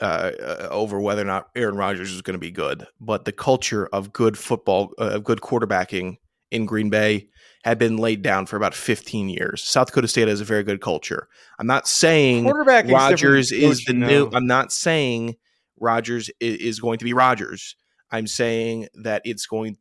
uh, 0.00 0.32
uh, 0.40 0.68
over 0.70 1.00
whether 1.00 1.22
or 1.22 1.26
not 1.26 1.48
Aaron 1.54 1.76
Rodgers 1.76 2.10
is 2.10 2.22
going 2.22 2.34
to 2.34 2.38
be 2.38 2.50
good, 2.50 2.86
but 3.00 3.24
the 3.24 3.32
culture 3.32 3.86
of 3.92 4.12
good 4.12 4.36
football, 4.36 4.92
uh, 4.98 5.10
of 5.14 5.24
good 5.24 5.40
quarterbacking 5.40 6.18
in 6.50 6.66
Green 6.66 6.90
Bay 6.90 7.28
had 7.64 7.78
been 7.78 7.96
laid 7.96 8.22
down 8.22 8.46
for 8.46 8.56
about 8.56 8.74
15 8.74 9.28
years. 9.28 9.62
South 9.62 9.88
Dakota 9.88 10.08
State 10.08 10.28
has 10.28 10.40
a 10.40 10.44
very 10.44 10.62
good 10.62 10.80
culture. 10.80 11.28
I'm 11.58 11.66
not 11.66 11.88
saying 11.88 12.44
Rodgers 12.92 13.50
is 13.50 13.84
the 13.84 13.92
new. 13.92 14.30
I'm 14.32 14.46
not 14.46 14.72
saying 14.72 15.34
Rodgers 15.78 16.30
is 16.40 16.80
going 16.80 16.98
to 16.98 17.04
be 17.04 17.12
Rodgers. 17.12 17.74
I'm 18.10 18.26
saying 18.26 18.88
that 19.02 19.22
it's 19.24 19.46
going. 19.46 19.78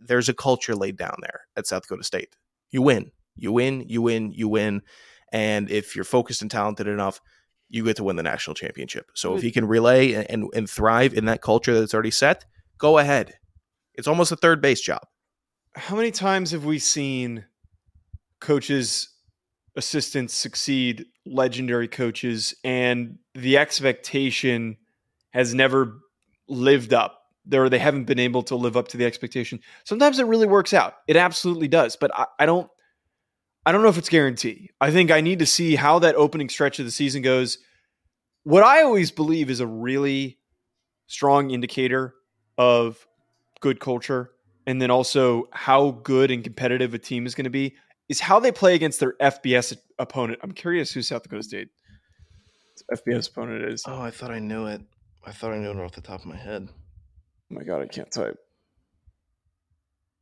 There's 0.00 0.28
a 0.28 0.34
culture 0.34 0.74
laid 0.74 0.96
down 0.96 1.16
there 1.20 1.42
at 1.56 1.66
South 1.66 1.82
Dakota 1.82 2.04
State. 2.04 2.34
You 2.70 2.82
win, 2.82 3.10
you 3.36 3.52
win, 3.52 3.84
you 3.88 4.00
win, 4.00 4.32
you 4.32 4.48
win, 4.48 4.82
and 5.32 5.70
if 5.70 5.94
you're 5.94 6.04
focused 6.04 6.42
and 6.42 6.50
talented 6.50 6.86
enough, 6.86 7.20
you 7.68 7.84
get 7.84 7.96
to 7.96 8.04
win 8.04 8.16
the 8.16 8.22
national 8.22 8.54
championship. 8.54 9.10
So 9.14 9.36
if 9.36 9.42
he 9.42 9.50
can 9.50 9.66
relay 9.66 10.14
and, 10.14 10.30
and, 10.30 10.50
and 10.54 10.70
thrive 10.70 11.12
in 11.12 11.26
that 11.26 11.42
culture 11.42 11.78
that's 11.78 11.92
already 11.92 12.10
set, 12.10 12.44
go 12.78 12.98
ahead. 12.98 13.34
It's 13.94 14.08
almost 14.08 14.32
a 14.32 14.36
third 14.36 14.62
base 14.62 14.80
job. 14.80 15.02
How 15.78 15.94
many 15.94 16.10
times 16.10 16.50
have 16.50 16.64
we 16.64 16.80
seen 16.80 17.44
coaches, 18.40 19.10
assistants 19.76 20.34
succeed, 20.34 21.06
legendary 21.24 21.86
coaches, 21.86 22.52
and 22.64 23.18
the 23.36 23.58
expectation 23.58 24.76
has 25.30 25.54
never 25.54 26.00
lived 26.48 26.92
up? 26.92 27.22
There, 27.46 27.68
they 27.68 27.78
haven't 27.78 28.06
been 28.06 28.18
able 28.18 28.42
to 28.42 28.56
live 28.56 28.76
up 28.76 28.88
to 28.88 28.96
the 28.96 29.04
expectation. 29.04 29.60
Sometimes 29.84 30.18
it 30.18 30.26
really 30.26 30.48
works 30.48 30.74
out. 30.74 30.94
It 31.06 31.16
absolutely 31.16 31.68
does. 31.68 31.94
But 31.94 32.10
I, 32.12 32.26
I 32.40 32.46
don't 32.46 32.68
I 33.64 33.70
don't 33.70 33.82
know 33.82 33.88
if 33.88 33.98
it's 33.98 34.08
guarantee. 34.08 34.70
I 34.80 34.90
think 34.90 35.12
I 35.12 35.20
need 35.20 35.38
to 35.38 35.46
see 35.46 35.76
how 35.76 36.00
that 36.00 36.16
opening 36.16 36.48
stretch 36.48 36.80
of 36.80 36.86
the 36.86 36.90
season 36.90 37.22
goes. 37.22 37.58
What 38.42 38.64
I 38.64 38.82
always 38.82 39.12
believe 39.12 39.48
is 39.48 39.60
a 39.60 39.66
really 39.66 40.38
strong 41.06 41.52
indicator 41.52 42.14
of 42.56 43.06
good 43.60 43.78
culture 43.78 44.32
and 44.68 44.82
then 44.82 44.90
also 44.90 45.48
how 45.50 45.92
good 46.02 46.30
and 46.30 46.44
competitive 46.44 46.92
a 46.92 46.98
team 46.98 47.24
is 47.24 47.34
going 47.34 47.44
to 47.44 47.50
be 47.50 47.74
is 48.10 48.20
how 48.20 48.38
they 48.38 48.52
play 48.52 48.74
against 48.74 49.00
their 49.00 49.14
FBS 49.14 49.74
opponent. 49.98 50.40
I'm 50.42 50.52
curious 50.52 50.92
who 50.92 51.00
South 51.00 51.22
Dakota 51.22 51.42
State 51.42 51.68
FBS 52.92 53.30
opponent 53.30 53.64
is. 53.64 53.82
Oh, 53.86 54.02
I 54.02 54.10
thought 54.10 54.30
I 54.30 54.38
knew 54.38 54.66
it. 54.66 54.82
I 55.24 55.32
thought 55.32 55.52
I 55.52 55.58
knew 55.58 55.70
it 55.70 55.78
off 55.78 55.92
the 55.92 56.02
top 56.02 56.20
of 56.20 56.26
my 56.26 56.36
head. 56.36 56.68
Oh 56.70 57.54
my 57.54 57.62
god, 57.62 57.80
I 57.80 57.86
can't 57.86 58.10
type. 58.10 58.36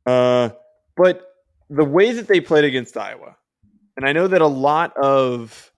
Uh, 0.05 0.49
but 0.95 1.23
the 1.69 1.83
way 1.83 2.13
that 2.13 2.29
they 2.29 2.39
played 2.39 2.63
against 2.63 2.95
Iowa, 2.95 3.35
and 3.97 4.07
I 4.07 4.13
know 4.13 4.29
that 4.29 4.41
a 4.41 4.47
lot 4.47 4.95
of 4.95 5.73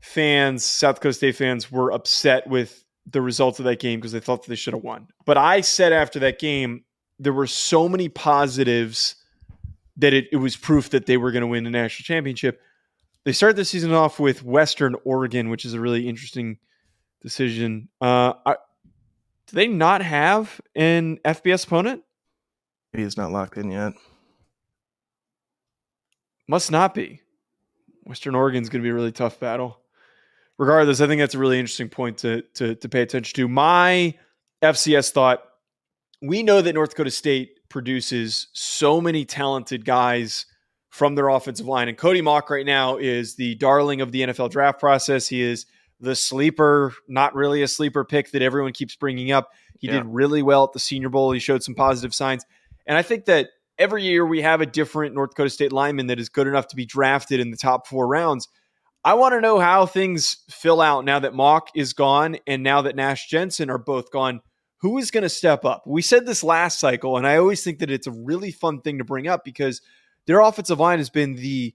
fans, 0.00 0.64
South 0.64 0.96
Dakota 0.96 1.12
State 1.12 1.36
fans, 1.36 1.70
were 1.70 1.92
upset 1.92 2.48
with 2.48 2.84
the 3.06 3.22
results 3.22 3.60
of 3.60 3.66
that 3.66 3.78
game 3.78 4.00
because 4.00 4.10
they 4.10 4.18
thought 4.18 4.42
that 4.42 4.48
they 4.48 4.56
should 4.56 4.74
have 4.74 4.82
won. 4.82 5.06
But 5.24 5.36
I 5.38 5.60
said 5.60 5.92
after 5.92 6.18
that 6.18 6.40
game, 6.40 6.82
there 7.18 7.32
were 7.32 7.46
so 7.46 7.88
many 7.88 8.08
positives 8.08 9.16
that 9.96 10.12
it, 10.12 10.26
it 10.32 10.36
was 10.36 10.56
proof 10.56 10.90
that 10.90 11.06
they 11.06 11.16
were 11.16 11.32
going 11.32 11.42
to 11.42 11.46
win 11.46 11.64
the 11.64 11.70
national 11.70 12.04
championship. 12.04 12.60
They 13.24 13.32
started 13.32 13.56
the 13.56 13.64
season 13.64 13.92
off 13.92 14.20
with 14.20 14.44
Western 14.44 14.94
Oregon, 15.04 15.48
which 15.48 15.64
is 15.64 15.74
a 15.74 15.80
really 15.80 16.08
interesting 16.08 16.58
decision. 17.22 17.88
Uh, 18.00 18.34
I, 18.44 18.56
do 19.46 19.54
they 19.54 19.66
not 19.66 20.02
have 20.02 20.60
an 20.74 21.18
FBS 21.24 21.66
opponent? 21.66 22.02
He's 22.92 23.16
not 23.16 23.32
locked 23.32 23.56
in 23.56 23.70
yet. 23.70 23.94
Must 26.48 26.70
not 26.70 26.94
be. 26.94 27.20
Western 28.04 28.34
Oregon's 28.34 28.68
going 28.68 28.82
to 28.82 28.86
be 28.86 28.90
a 28.90 28.94
really 28.94 29.12
tough 29.12 29.40
battle. 29.40 29.80
Regardless, 30.58 31.00
I 31.00 31.06
think 31.06 31.20
that's 31.20 31.34
a 31.34 31.38
really 31.38 31.58
interesting 31.58 31.88
point 31.88 32.18
to, 32.18 32.42
to, 32.54 32.74
to 32.76 32.88
pay 32.88 33.02
attention 33.02 33.34
to. 33.34 33.48
My 33.48 34.14
FCS 34.62 35.10
thought 35.10 35.42
we 36.22 36.42
know 36.42 36.62
that 36.62 36.72
North 36.72 36.90
Dakota 36.90 37.10
State 37.10 37.50
produces 37.68 38.48
so 38.52 39.00
many 39.00 39.24
talented 39.24 39.84
guys 39.84 40.46
from 40.90 41.14
their 41.14 41.28
offensive 41.28 41.66
line. 41.66 41.88
And 41.88 41.98
Cody 41.98 42.22
Mauch 42.22 42.48
right 42.48 42.64
now 42.64 42.96
is 42.96 43.34
the 43.34 43.54
darling 43.56 44.00
of 44.00 44.12
the 44.12 44.22
NFL 44.22 44.50
draft 44.50 44.80
process. 44.80 45.28
He 45.28 45.42
is 45.42 45.66
the 46.00 46.14
sleeper, 46.14 46.94
not 47.08 47.34
really 47.34 47.62
a 47.62 47.68
sleeper 47.68 48.04
pick 48.04 48.30
that 48.30 48.42
everyone 48.42 48.72
keeps 48.72 48.96
bringing 48.96 49.32
up. 49.32 49.50
He 49.78 49.88
yeah. 49.88 49.94
did 49.94 50.06
really 50.06 50.42
well 50.42 50.64
at 50.64 50.72
the 50.72 50.78
Senior 50.78 51.08
Bowl. 51.08 51.32
He 51.32 51.40
showed 51.40 51.62
some 51.62 51.74
positive 51.74 52.14
signs. 52.14 52.44
And 52.86 52.96
I 52.96 53.02
think 53.02 53.26
that 53.26 53.48
every 53.78 54.04
year 54.04 54.24
we 54.24 54.40
have 54.42 54.60
a 54.60 54.66
different 54.66 55.14
North 55.14 55.30
Dakota 55.30 55.50
State 55.50 55.72
lineman 55.72 56.06
that 56.06 56.18
is 56.18 56.28
good 56.28 56.46
enough 56.46 56.68
to 56.68 56.76
be 56.76 56.86
drafted 56.86 57.40
in 57.40 57.50
the 57.50 57.56
top 57.56 57.86
four 57.86 58.06
rounds. 58.06 58.48
I 59.04 59.14
want 59.14 59.34
to 59.34 59.40
know 59.40 59.58
how 59.58 59.86
things 59.86 60.38
fill 60.50 60.80
out 60.80 61.04
now 61.04 61.18
that 61.20 61.34
Mauch 61.34 61.68
is 61.74 61.92
gone 61.92 62.38
and 62.46 62.62
now 62.62 62.82
that 62.82 62.96
Nash 62.96 63.28
Jensen 63.28 63.70
are 63.70 63.78
both 63.78 64.10
gone. 64.10 64.40
Who 64.86 64.98
is 64.98 65.10
going 65.10 65.22
to 65.22 65.28
step 65.28 65.64
up? 65.64 65.82
We 65.84 66.00
said 66.00 66.26
this 66.26 66.44
last 66.44 66.78
cycle, 66.78 67.16
and 67.16 67.26
I 67.26 67.38
always 67.38 67.64
think 67.64 67.80
that 67.80 67.90
it's 67.90 68.06
a 68.06 68.12
really 68.12 68.52
fun 68.52 68.82
thing 68.82 68.98
to 68.98 69.04
bring 69.04 69.26
up 69.26 69.44
because 69.44 69.82
their 70.26 70.38
offensive 70.38 70.78
line 70.78 70.98
has 70.98 71.10
been 71.10 71.34
the 71.34 71.74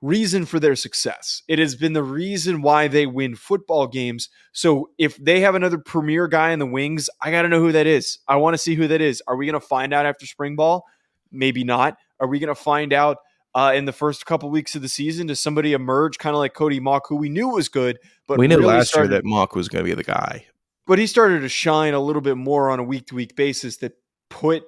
reason 0.00 0.46
for 0.46 0.58
their 0.58 0.74
success. 0.74 1.42
It 1.48 1.58
has 1.58 1.74
been 1.74 1.92
the 1.92 2.02
reason 2.02 2.62
why 2.62 2.88
they 2.88 3.04
win 3.04 3.34
football 3.34 3.86
games. 3.86 4.30
So 4.52 4.88
if 4.96 5.18
they 5.18 5.40
have 5.40 5.54
another 5.54 5.76
premier 5.76 6.28
guy 6.28 6.52
in 6.52 6.58
the 6.58 6.64
wings, 6.64 7.10
I 7.20 7.30
got 7.30 7.42
to 7.42 7.48
know 7.50 7.60
who 7.60 7.72
that 7.72 7.86
is. 7.86 8.20
I 8.26 8.36
want 8.36 8.54
to 8.54 8.58
see 8.58 8.74
who 8.74 8.88
that 8.88 9.02
is. 9.02 9.22
Are 9.26 9.36
we 9.36 9.44
going 9.44 9.60
to 9.60 9.66
find 9.66 9.92
out 9.92 10.06
after 10.06 10.24
spring 10.24 10.56
ball? 10.56 10.86
Maybe 11.30 11.62
not. 11.62 11.98
Are 12.20 12.26
we 12.26 12.38
going 12.38 12.48
to 12.48 12.54
find 12.54 12.94
out 12.94 13.18
uh, 13.54 13.72
in 13.74 13.84
the 13.84 13.92
first 13.92 14.24
couple 14.24 14.48
weeks 14.48 14.74
of 14.74 14.80
the 14.80 14.88
season? 14.88 15.26
Does 15.26 15.40
somebody 15.40 15.74
emerge 15.74 16.16
kind 16.16 16.34
of 16.34 16.38
like 16.38 16.54
Cody 16.54 16.80
Mauch, 16.80 17.02
who 17.06 17.16
we 17.16 17.28
knew 17.28 17.48
was 17.50 17.68
good, 17.68 17.98
but 18.26 18.38
we 18.38 18.48
knew 18.48 18.56
really 18.56 18.76
last 18.76 18.88
started, 18.88 19.10
year 19.10 19.20
that 19.20 19.26
Mauch 19.26 19.54
was 19.54 19.68
going 19.68 19.84
to 19.84 19.90
be 19.90 19.94
the 19.94 20.02
guy. 20.02 20.46
But 20.86 20.98
he 20.98 21.06
started 21.06 21.40
to 21.40 21.48
shine 21.48 21.94
a 21.94 22.00
little 22.00 22.22
bit 22.22 22.36
more 22.36 22.70
on 22.70 22.78
a 22.78 22.82
week 22.82 23.08
to 23.08 23.14
week 23.14 23.34
basis 23.36 23.78
that 23.78 23.92
put 24.30 24.64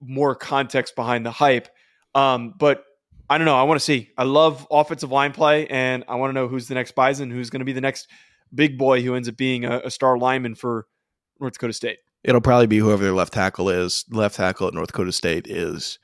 more 0.00 0.34
context 0.34 0.96
behind 0.96 1.24
the 1.24 1.30
hype. 1.30 1.68
Um, 2.14 2.54
but 2.58 2.84
I 3.28 3.38
don't 3.38 3.44
know. 3.44 3.56
I 3.56 3.62
want 3.62 3.78
to 3.78 3.84
see. 3.84 4.10
I 4.18 4.24
love 4.24 4.66
offensive 4.70 5.12
line 5.12 5.32
play, 5.32 5.66
and 5.68 6.04
I 6.08 6.16
want 6.16 6.30
to 6.30 6.34
know 6.34 6.48
who's 6.48 6.66
the 6.66 6.74
next 6.74 6.96
Bison, 6.96 7.30
who's 7.30 7.50
going 7.50 7.60
to 7.60 7.64
be 7.64 7.72
the 7.72 7.80
next 7.80 8.08
big 8.52 8.76
boy 8.76 9.02
who 9.02 9.14
ends 9.14 9.28
up 9.28 9.36
being 9.36 9.64
a, 9.64 9.82
a 9.84 9.90
star 9.90 10.18
lineman 10.18 10.56
for 10.56 10.86
North 11.38 11.52
Dakota 11.52 11.72
State. 11.72 11.98
It'll 12.24 12.40
probably 12.40 12.66
be 12.66 12.78
whoever 12.78 13.04
their 13.04 13.14
left 13.14 13.32
tackle 13.32 13.70
is. 13.70 14.04
Left 14.10 14.36
tackle 14.36 14.66
at 14.66 14.74
North 14.74 14.88
Dakota 14.88 15.12
State 15.12 15.46
is 15.46 15.98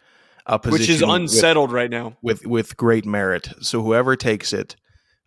a 0.46 0.59
position 0.59 0.81
which 0.81 0.88
is 0.88 1.02
unsettled 1.02 1.70
with, 1.70 1.74
right 1.74 1.90
now 1.90 2.16
with 2.22 2.46
with 2.46 2.76
great 2.76 3.05
merit. 3.05 3.48
So 3.61 3.83
whoever 3.83 4.16
takes 4.16 4.52
it 4.52 4.76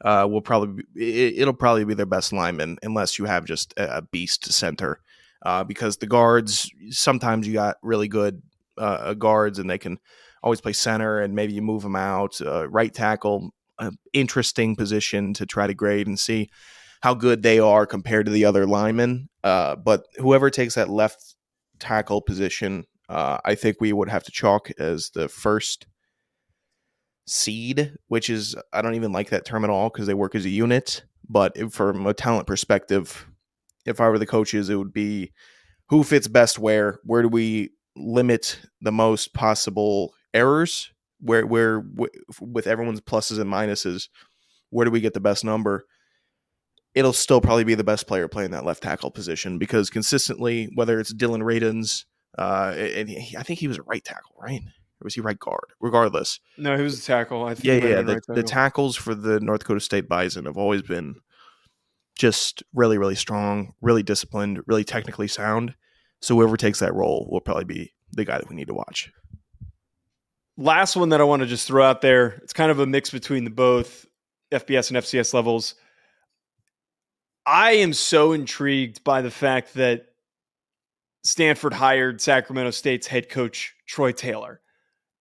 uh, 0.03 0.27
will 0.29 0.41
probably 0.41 0.83
it, 0.95 1.45
will 1.45 1.53
probably 1.53 1.85
be 1.85 1.93
their 1.93 2.05
best 2.05 2.33
lineman 2.33 2.77
unless 2.83 3.19
you 3.19 3.25
have 3.25 3.45
just 3.45 3.73
a 3.77 4.01
beast 4.01 4.51
center. 4.51 4.99
Uh, 5.41 5.63
because 5.63 5.97
the 5.97 6.07
guards 6.07 6.69
sometimes 6.89 7.47
you 7.47 7.53
got 7.53 7.77
really 7.81 8.09
good 8.09 8.41
uh, 8.77 9.13
guards 9.13 9.57
and 9.57 9.69
they 9.69 9.77
can 9.77 9.97
always 10.43 10.59
play 10.59 10.73
center 10.73 11.19
and 11.19 11.33
maybe 11.33 11.53
you 11.53 11.61
move 11.61 11.81
them 11.81 11.95
out. 11.95 12.39
Uh, 12.41 12.67
right 12.69 12.93
tackle, 12.93 13.53
interesting 14.11 14.75
position 14.75 15.33
to 15.33 15.45
try 15.45 15.65
to 15.65 15.73
grade 15.73 16.07
and 16.07 16.19
see 16.19 16.49
how 17.01 17.13
good 17.13 17.43
they 17.43 17.59
are 17.59 17.85
compared 17.85 18.25
to 18.25 18.31
the 18.31 18.45
other 18.45 18.65
linemen. 18.65 19.29
Uh, 19.43 19.75
but 19.75 20.05
whoever 20.17 20.49
takes 20.49 20.75
that 20.75 20.89
left 20.89 21.35
tackle 21.79 22.21
position, 22.21 22.85
uh, 23.07 23.37
I 23.45 23.55
think 23.55 23.77
we 23.79 23.93
would 23.93 24.09
have 24.09 24.23
to 24.25 24.31
chalk 24.31 24.69
as 24.77 25.11
the 25.11 25.27
first 25.29 25.87
seed, 27.29 27.93
which 28.07 28.29
is 28.29 28.55
I 28.73 28.81
don't 28.81 28.95
even 28.95 29.11
like 29.11 29.29
that 29.29 29.45
term 29.45 29.63
at 29.63 29.69
all 29.69 29.89
because 29.89 30.07
they 30.07 30.13
work 30.13 30.35
as 30.35 30.45
a 30.45 30.49
unit. 30.49 31.03
But 31.27 31.53
if, 31.55 31.73
from 31.73 32.05
a 32.07 32.13
talent 32.13 32.47
perspective, 32.47 33.27
if 33.85 34.01
I 34.01 34.09
were 34.09 34.17
the 34.17 34.25
coaches, 34.25 34.69
it 34.69 34.75
would 34.75 34.93
be 34.93 35.31
who 35.89 36.03
fits 36.03 36.27
best 36.27 36.59
where. 36.59 36.99
Where 37.03 37.21
do 37.21 37.27
we 37.27 37.71
limit 37.95 38.59
the 38.81 38.91
most 38.91 39.33
possible 39.33 40.13
errors? 40.33 40.91
Where 41.19 41.45
where 41.45 41.83
with 42.41 42.67
everyone's 42.67 43.01
pluses 43.01 43.39
and 43.39 43.51
minuses, 43.51 44.09
where 44.69 44.85
do 44.85 44.91
we 44.91 45.01
get 45.01 45.13
the 45.13 45.19
best 45.19 45.43
number? 45.43 45.85
it'll 46.95 47.13
still 47.13 47.41
probably 47.41 47.63
be 47.63 47.75
the 47.75 47.83
best 47.83 48.07
player 48.07 48.27
playing 48.27 48.51
that 48.51 48.65
left 48.65 48.83
tackle 48.83 49.11
position 49.11 49.57
because 49.57 49.89
consistently, 49.89 50.69
whether 50.75 50.99
it's 50.99 51.13
Dillon 51.13 51.41
Radunz, 51.41 52.05
uh, 52.37 52.73
and 52.75 53.09
he, 53.09 53.37
I 53.37 53.43
think 53.43 53.59
he 53.59 53.67
was 53.67 53.77
a 53.77 53.83
right 53.83 54.03
tackle, 54.03 54.35
right? 54.39 54.61
Or 55.01 55.05
was 55.05 55.15
he 55.15 55.21
right 55.21 55.39
guard? 55.39 55.73
Regardless. 55.79 56.39
No, 56.57 56.75
he 56.75 56.83
was 56.83 56.99
a 56.99 57.05
tackle. 57.05 57.45
I 57.45 57.55
think 57.55 57.65
yeah, 57.65 57.89
yeah. 57.89 58.01
The, 58.01 58.13
right 58.13 58.15
tackle. 58.15 58.35
the 58.35 58.43
tackles 58.43 58.95
for 58.95 59.15
the 59.15 59.39
North 59.39 59.61
Dakota 59.61 59.79
State 59.79 60.09
Bison 60.09 60.45
have 60.45 60.57
always 60.57 60.81
been 60.81 61.15
just 62.17 62.63
really, 62.73 62.97
really 62.97 63.15
strong, 63.15 63.73
really 63.81 64.03
disciplined, 64.03 64.61
really 64.67 64.83
technically 64.83 65.27
sound. 65.27 65.73
So 66.21 66.35
whoever 66.35 66.57
takes 66.57 66.79
that 66.79 66.93
role 66.93 67.27
will 67.31 67.39
probably 67.39 67.63
be 67.63 67.93
the 68.11 68.25
guy 68.25 68.37
that 68.37 68.49
we 68.49 68.55
need 68.55 68.67
to 68.67 68.73
watch. 68.73 69.11
Last 70.57 70.97
one 70.97 71.09
that 71.09 71.21
I 71.21 71.23
want 71.23 71.41
to 71.41 71.45
just 71.45 71.65
throw 71.65 71.85
out 71.85 72.01
there. 72.01 72.39
It's 72.43 72.51
kind 72.51 72.69
of 72.69 72.79
a 72.79 72.85
mix 72.85 73.09
between 73.09 73.45
the 73.45 73.49
both 73.49 74.05
FBS 74.51 74.89
and 74.89 74.97
FCS 74.97 75.33
levels. 75.33 75.75
I 77.45 77.71
am 77.71 77.93
so 77.93 78.33
intrigued 78.33 79.03
by 79.05 79.21
the 79.21 79.31
fact 79.31 79.75
that 79.75 80.07
Stanford 81.23 81.73
hired 81.73 82.21
Sacramento 82.21 82.71
State's 82.71 83.07
head 83.07 83.29
coach, 83.29 83.75
Troy 83.87 84.11
Taylor. 84.11 84.61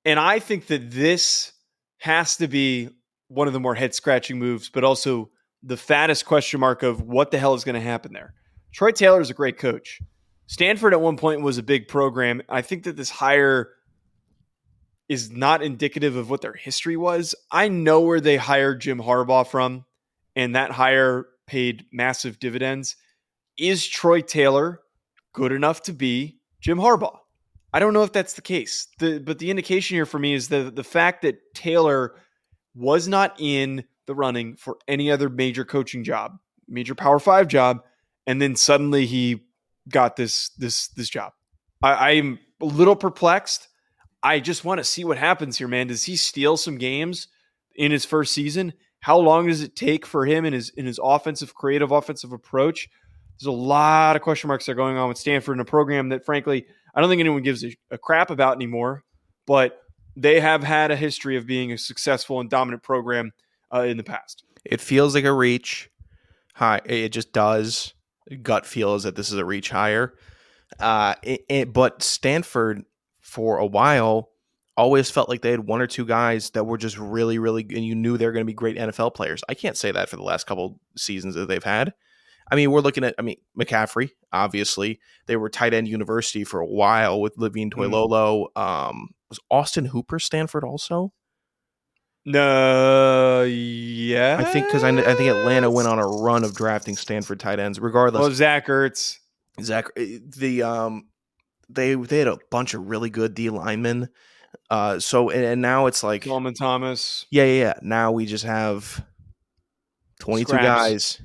And 0.09 0.19
I 0.19 0.39
think 0.39 0.69
that 0.69 0.91
this 0.91 1.53
has 1.99 2.39
to 2.39 2.49
be 2.49 2.89
one 3.29 3.47
of 3.47 3.53
the 3.53 3.61
more 3.61 3.75
head 3.75 3.95
scratching 3.95 4.39
moves, 4.39 4.71
but 4.71 4.83
also 4.83 5.29
the 5.63 5.77
fattest 5.77 6.25
question 6.25 6.61
mark 6.61 6.83
of 6.83 7.03
what 7.03 7.31
the 7.31 7.39
hell 7.39 7.53
is 7.53 7.63
going 7.63 7.75
to 7.75 7.81
happen 7.83 8.15
there. 8.15 8.33
Troy 8.73 8.91
Taylor 8.91 9.21
is 9.21 9.29
a 9.29 9.35
great 9.35 9.59
coach. 9.59 10.01
Stanford 10.47 10.95
at 10.95 11.03
one 11.03 11.19
point 11.19 11.43
was 11.43 11.59
a 11.59 11.63
big 11.63 11.89
program. 11.89 12.41
I 12.49 12.63
think 12.63 12.85
that 12.85 12.97
this 12.97 13.11
hire 13.11 13.69
is 15.11 15.31
not 15.31 15.63
indicative 15.63 16.17
of 16.17 16.31
what 16.31 16.41
their 16.41 16.55
history 16.55 16.97
was. 16.97 17.35
I 17.53 17.69
know 17.69 18.01
where 18.01 18.23
they 18.23 18.39
hired 18.39 18.81
Jim 18.81 19.01
Harbaugh 19.01 19.47
from, 19.47 19.85
and 20.35 20.57
that 20.57 20.71
hire 20.71 21.27
paid 21.47 21.85
massive 21.93 22.39
dividends. 22.39 22.97
Is 23.59 23.87
Troy 23.87 24.23
Taylor 24.23 24.81
good 25.35 25.53
enough 25.53 25.83
to 25.83 25.93
be 25.93 26.39
Jim 26.63 26.79
Harbaugh? 26.79 27.19
I 27.73 27.81
don't 27.81 27.93
know 27.93 28.03
if 28.03 28.13
that's 28.13 28.35
the 28.35 28.43
case. 28.43 28.89
The, 28.99 29.19
but 29.19 29.39
the 29.39 29.51
indication 29.51 29.97
here 29.97 30.07
for 30.07 30.19
me 30.19 30.35
is 30.35 30.49
the 30.49 30.71
the 30.71 30.85
fact 30.85 31.23
that 31.23 31.55
Taylor 31.55 32.15
was 32.75 33.09
not 33.09 33.37
in 33.39 33.85
the 34.07 34.15
running 34.15 34.57
for 34.57 34.79
any 34.87 35.11
other 35.11 35.29
major 35.29 35.65
coaching 35.65 36.05
job, 36.05 36.39
major 36.67 36.95
Power 36.95 37.19
Five 37.19 37.49
job, 37.49 37.83
and 38.27 38.41
then 38.41 38.57
suddenly 38.57 39.07
he 39.07 39.45
got 39.89 40.17
this 40.17 40.51
this 40.59 40.89
this 40.89 41.09
job. 41.09 41.33
I, 41.83 42.13
I'm 42.13 42.39
a 42.61 42.67
little 42.67 42.97
perplexed. 42.97 43.69
I 44.23 44.41
just 44.41 44.65
want 44.65 44.79
to 44.79 44.85
see 44.85 45.05
what 45.05 45.19
happens 45.19 45.59
here, 45.59 45.69
man. 45.69 45.87
Does 45.87 46.05
he 46.05 46.17
steal 46.17 46.57
some 46.57 46.79
games 46.79 47.29
in 47.77 47.93
his 47.93 48.05
first 48.05 48.33
season? 48.33 48.73
How 49.01 49.19
long 49.19 49.47
does 49.47 49.63
it 49.63 49.77
take 49.77 50.05
for 50.05 50.27
him 50.27 50.45
in 50.45 50.53
his 50.53 50.71
in 50.71 50.87
his 50.87 50.99
offensive, 51.03 51.55
creative 51.55 51.93
offensive 51.93 52.33
approach? 52.33 52.89
There's 53.39 53.47
a 53.47 53.53
lot 53.53 54.17
of 54.17 54.23
question 54.23 54.49
marks 54.49 54.67
that 54.67 54.73
are 54.73 54.75
going 54.75 54.97
on 54.97 55.09
with 55.09 55.19
Stanford 55.19 55.57
in 55.57 55.61
a 55.61 55.65
program 55.65 56.09
that, 56.09 56.25
frankly, 56.25 56.67
I 56.95 57.01
don't 57.01 57.11
think 57.11 57.21
anyone 57.21 57.43
gives 57.43 57.65
a, 57.65 57.77
a 57.91 57.99
crap 57.99 58.31
about 58.31 58.57
anymore. 58.57 59.05
But 59.47 59.81
they 60.17 60.41
have 60.41 60.65
had 60.65 60.91
a 60.91 60.97
history 60.97 61.37
of 61.37 61.47
being 61.47 61.73
a 61.73 61.79
successful 61.79 62.41
and 62.41 62.51
dominant 62.51 62.83
program 62.83 63.33
uh, 63.73 63.83
in 63.83 63.97
the 63.97 64.05
past. 64.05 64.45
It 64.65 64.81
feels 64.81 65.15
like 65.15 65.25
a 65.25 65.33
reach. 65.33 65.91
High, 66.55 66.81
it 66.85 67.11
just 67.11 67.33
does. 67.33 67.95
Gut 68.43 68.67
feels 68.67 69.05
that 69.05 69.15
this 69.15 69.31
is 69.31 69.39
a 69.39 69.45
reach 69.45 69.71
higher. 69.71 70.15
Uh, 70.79 71.15
it, 71.23 71.45
it, 71.49 71.73
but 71.73 72.03
Stanford, 72.03 72.85
for 73.21 73.59
a 73.59 73.67
while, 73.67 74.31
always 74.77 75.11
felt 75.11 75.29
like 75.29 75.41
they 75.41 75.51
had 75.51 75.67
one 75.67 75.81
or 75.81 75.87
two 75.87 76.05
guys 76.05 76.51
that 76.51 76.65
were 76.65 76.79
just 76.79 76.99
really, 76.99 77.39
really, 77.39 77.63
and 77.63 77.85
you 77.85 77.95
knew 77.95 78.17
they 78.17 78.27
were 78.27 78.33
going 78.33 78.45
to 78.45 78.51
be 78.51 78.55
great 78.55 78.77
NFL 78.77 79.15
players. 79.15 79.43
I 79.49 79.55
can't 79.55 79.77
say 79.77 79.93
that 79.93 80.09
for 80.09 80.17
the 80.17 80.23
last 80.23 80.47
couple 80.47 80.81
seasons 80.97 81.35
that 81.37 81.49
they've 81.49 81.63
had. 81.63 81.95
I 82.51 82.57
mean, 82.57 82.71
we're 82.71 82.81
looking 82.81 83.05
at, 83.05 83.15
I 83.19 83.23
mean, 83.23 83.37
McCaffrey, 83.59 84.11
obviously. 84.33 85.01
They 85.27 85.37
were 85.37 85.49
tight 85.49 85.75
end 85.75 85.89
university 85.89 86.45
for 86.45 86.61
a 86.61 86.67
while 86.67 87.21
with 87.21 87.37
Levine 87.37 87.71
Toilolo. 87.71 88.47
Mm. 88.57 88.61
Um, 88.61 89.09
was 89.29 89.39
Austin 89.51 89.87
Hooper 89.87 90.19
Stanford 90.19 90.65
also? 90.65 91.13
No, 92.25 93.43
yeah. 93.45 94.37
I 94.39 94.45
think 94.45 94.67
because 94.67 94.85
I, 94.85 94.91
I, 94.91 95.15
think 95.15 95.31
Atlanta 95.31 95.71
went 95.71 95.89
on 95.89 95.99
a 95.99 96.07
run 96.07 96.45
of 96.45 96.55
drafting 96.55 96.95
Stanford 96.95 97.41
tight 97.41 97.59
ends. 97.59 97.81
Regardless, 97.81 98.27
oh 98.27 98.31
Zach 98.31 98.67
Ertz, 98.67 99.19
Zach, 99.63 99.87
eh, 99.97 100.19
the 100.37 100.63
um, 100.63 101.09
they 101.71 101.95
they 101.95 102.19
had 102.19 102.29
a 102.29 102.39
bunch 102.51 102.75
of 102.75 102.89
really 102.89 103.09
good 103.09 103.35
D 103.35 103.49
linemen. 103.49 104.11
Uh, 104.69 104.99
so 104.99 105.31
and, 105.31 105.43
and 105.43 105.63
now 105.63 105.87
it's 105.87 106.03
like 106.03 106.25
Coleman 106.25 106.53
Thomas. 106.53 107.25
Yeah, 107.31 107.45
yeah, 107.45 107.61
yeah. 107.61 107.75
Now 107.81 108.13
we 108.13 108.27
just 108.27 108.45
have 108.45 109.03
twenty 110.21 110.45
two 110.45 110.53
guys. 110.53 111.23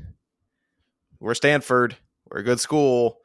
We're 1.23 1.35
Stanford. 1.35 1.95
We're 2.29 2.41
a 2.41 2.43
good 2.43 2.59
school, 2.59 3.19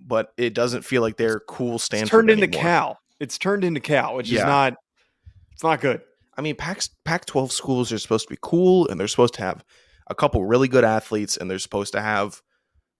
but 0.00 0.32
it 0.38 0.54
doesn't 0.54 0.86
feel 0.86 1.02
like 1.02 1.18
they're 1.18 1.40
cool 1.40 1.78
Stanford. 1.78 2.04
It's 2.04 2.10
turned 2.10 2.30
anymore. 2.30 2.44
into 2.46 2.58
Cal. 2.58 2.98
It's 3.20 3.36
turned 3.36 3.62
into 3.62 3.80
Cal, 3.80 4.16
which 4.16 4.30
yeah. 4.30 4.40
is 4.40 4.46
not. 4.46 4.74
It's 5.52 5.62
not 5.62 5.82
good. 5.82 6.00
I 6.36 6.40
mean, 6.40 6.56
Pac 6.56 6.80
Pac 7.04 7.26
twelve 7.26 7.52
schools 7.52 7.92
are 7.92 7.98
supposed 7.98 8.26
to 8.26 8.32
be 8.32 8.38
cool, 8.40 8.88
and 8.88 8.98
they're 8.98 9.06
supposed 9.06 9.34
to 9.34 9.42
have 9.42 9.62
a 10.06 10.14
couple 10.14 10.42
really 10.46 10.66
good 10.66 10.82
athletes, 10.82 11.36
and 11.36 11.50
they're 11.50 11.58
supposed 11.58 11.92
to 11.92 12.00
have 12.00 12.40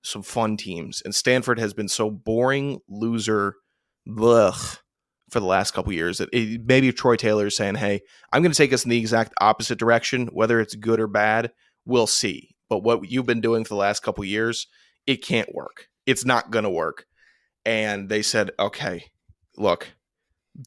some 0.05 0.23
fun 0.23 0.59
teams. 0.59 1.01
And 1.03 1.15
Stanford 1.15 1.59
has 1.59 1.73
been 1.73 1.89
so 1.89 2.11
boring, 2.11 2.81
loser, 2.91 3.55
blech, 4.07 4.81
for 5.31 5.41
the 5.41 5.47
last 5.47 5.71
couple 5.71 5.95
years 5.95 6.19
that 6.19 6.29
it, 6.31 6.61
maybe 6.67 6.93
Troy 6.93 7.17
Taylor 7.17 7.47
is 7.47 7.57
saying, 7.57 7.77
"Hey, 7.77 8.03
I'm 8.31 8.43
going 8.43 8.53
to 8.53 8.59
take 8.59 8.75
us 8.75 8.85
in 8.85 8.91
the 8.91 8.99
exact 8.99 9.33
opposite 9.41 9.79
direction. 9.79 10.27
Whether 10.27 10.61
it's 10.61 10.75
good 10.75 11.01
or 11.01 11.07
bad, 11.07 11.53
we'll 11.87 12.07
see." 12.07 12.51
But 12.73 12.85
what 12.85 13.11
you've 13.11 13.27
been 13.27 13.43
doing 13.43 13.65
for 13.65 13.75
the 13.75 13.81
last 13.81 14.03
couple 14.03 14.25
years, 14.25 14.67
it 15.07 15.23
can't 15.23 15.55
work. 15.55 15.89
It's 16.07 16.25
not 16.25 16.51
going 16.51 16.63
to 16.63 16.71
work. 16.71 17.05
And 17.67 18.09
they 18.09 18.23
said, 18.23 18.51
"Okay, 18.59 19.11
look, 19.59 19.91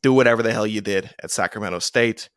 do 0.04 0.14
whatever 0.14 0.44
the 0.44 0.54
hell 0.54 0.68
you 0.68 0.82
did 0.82 1.16
at 1.24 1.32
Sacramento 1.32 1.80
State." 1.80 2.30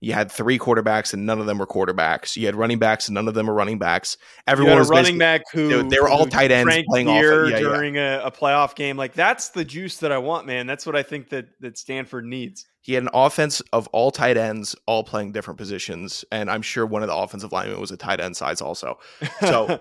You 0.00 0.12
had 0.12 0.30
three 0.30 0.60
quarterbacks 0.60 1.12
and 1.12 1.26
none 1.26 1.40
of 1.40 1.46
them 1.46 1.58
were 1.58 1.66
quarterbacks. 1.66 2.36
You 2.36 2.46
had 2.46 2.54
running 2.54 2.78
backs 2.78 3.08
and 3.08 3.14
none 3.14 3.26
of 3.26 3.34
them 3.34 3.48
were 3.48 3.54
running 3.54 3.78
backs. 3.78 4.16
Everyone 4.46 4.78
was 4.78 4.88
running 4.88 5.18
back 5.18 5.42
who 5.52 5.82
they, 5.82 5.88
they 5.88 6.00
were 6.00 6.08
all 6.08 6.26
tight 6.26 6.52
ends 6.52 6.72
playing 6.88 7.08
off 7.08 7.50
yeah, 7.50 7.58
during 7.58 7.96
yeah. 7.96 8.18
A, 8.18 8.26
a, 8.26 8.30
playoff 8.30 8.76
game. 8.76 8.96
Like 8.96 9.14
that's 9.14 9.48
the 9.48 9.64
juice 9.64 9.96
that 9.98 10.12
I 10.12 10.18
want, 10.18 10.46
man. 10.46 10.68
That's 10.68 10.86
what 10.86 10.94
I 10.94 11.02
think 11.02 11.30
that 11.30 11.48
that 11.60 11.78
Stanford 11.78 12.24
needs. 12.26 12.64
He 12.80 12.94
had 12.94 13.02
an 13.02 13.08
offense 13.12 13.60
of 13.72 13.88
all 13.88 14.12
tight 14.12 14.36
ends, 14.36 14.76
all 14.86 15.02
playing 15.02 15.32
different 15.32 15.58
positions, 15.58 16.24
and 16.30 16.48
I'm 16.48 16.62
sure 16.62 16.86
one 16.86 17.02
of 17.02 17.08
the 17.08 17.16
offensive 17.16 17.50
linemen 17.50 17.80
was 17.80 17.90
a 17.90 17.96
tight 17.96 18.20
end 18.20 18.36
size 18.36 18.60
also. 18.60 19.00
So 19.40 19.80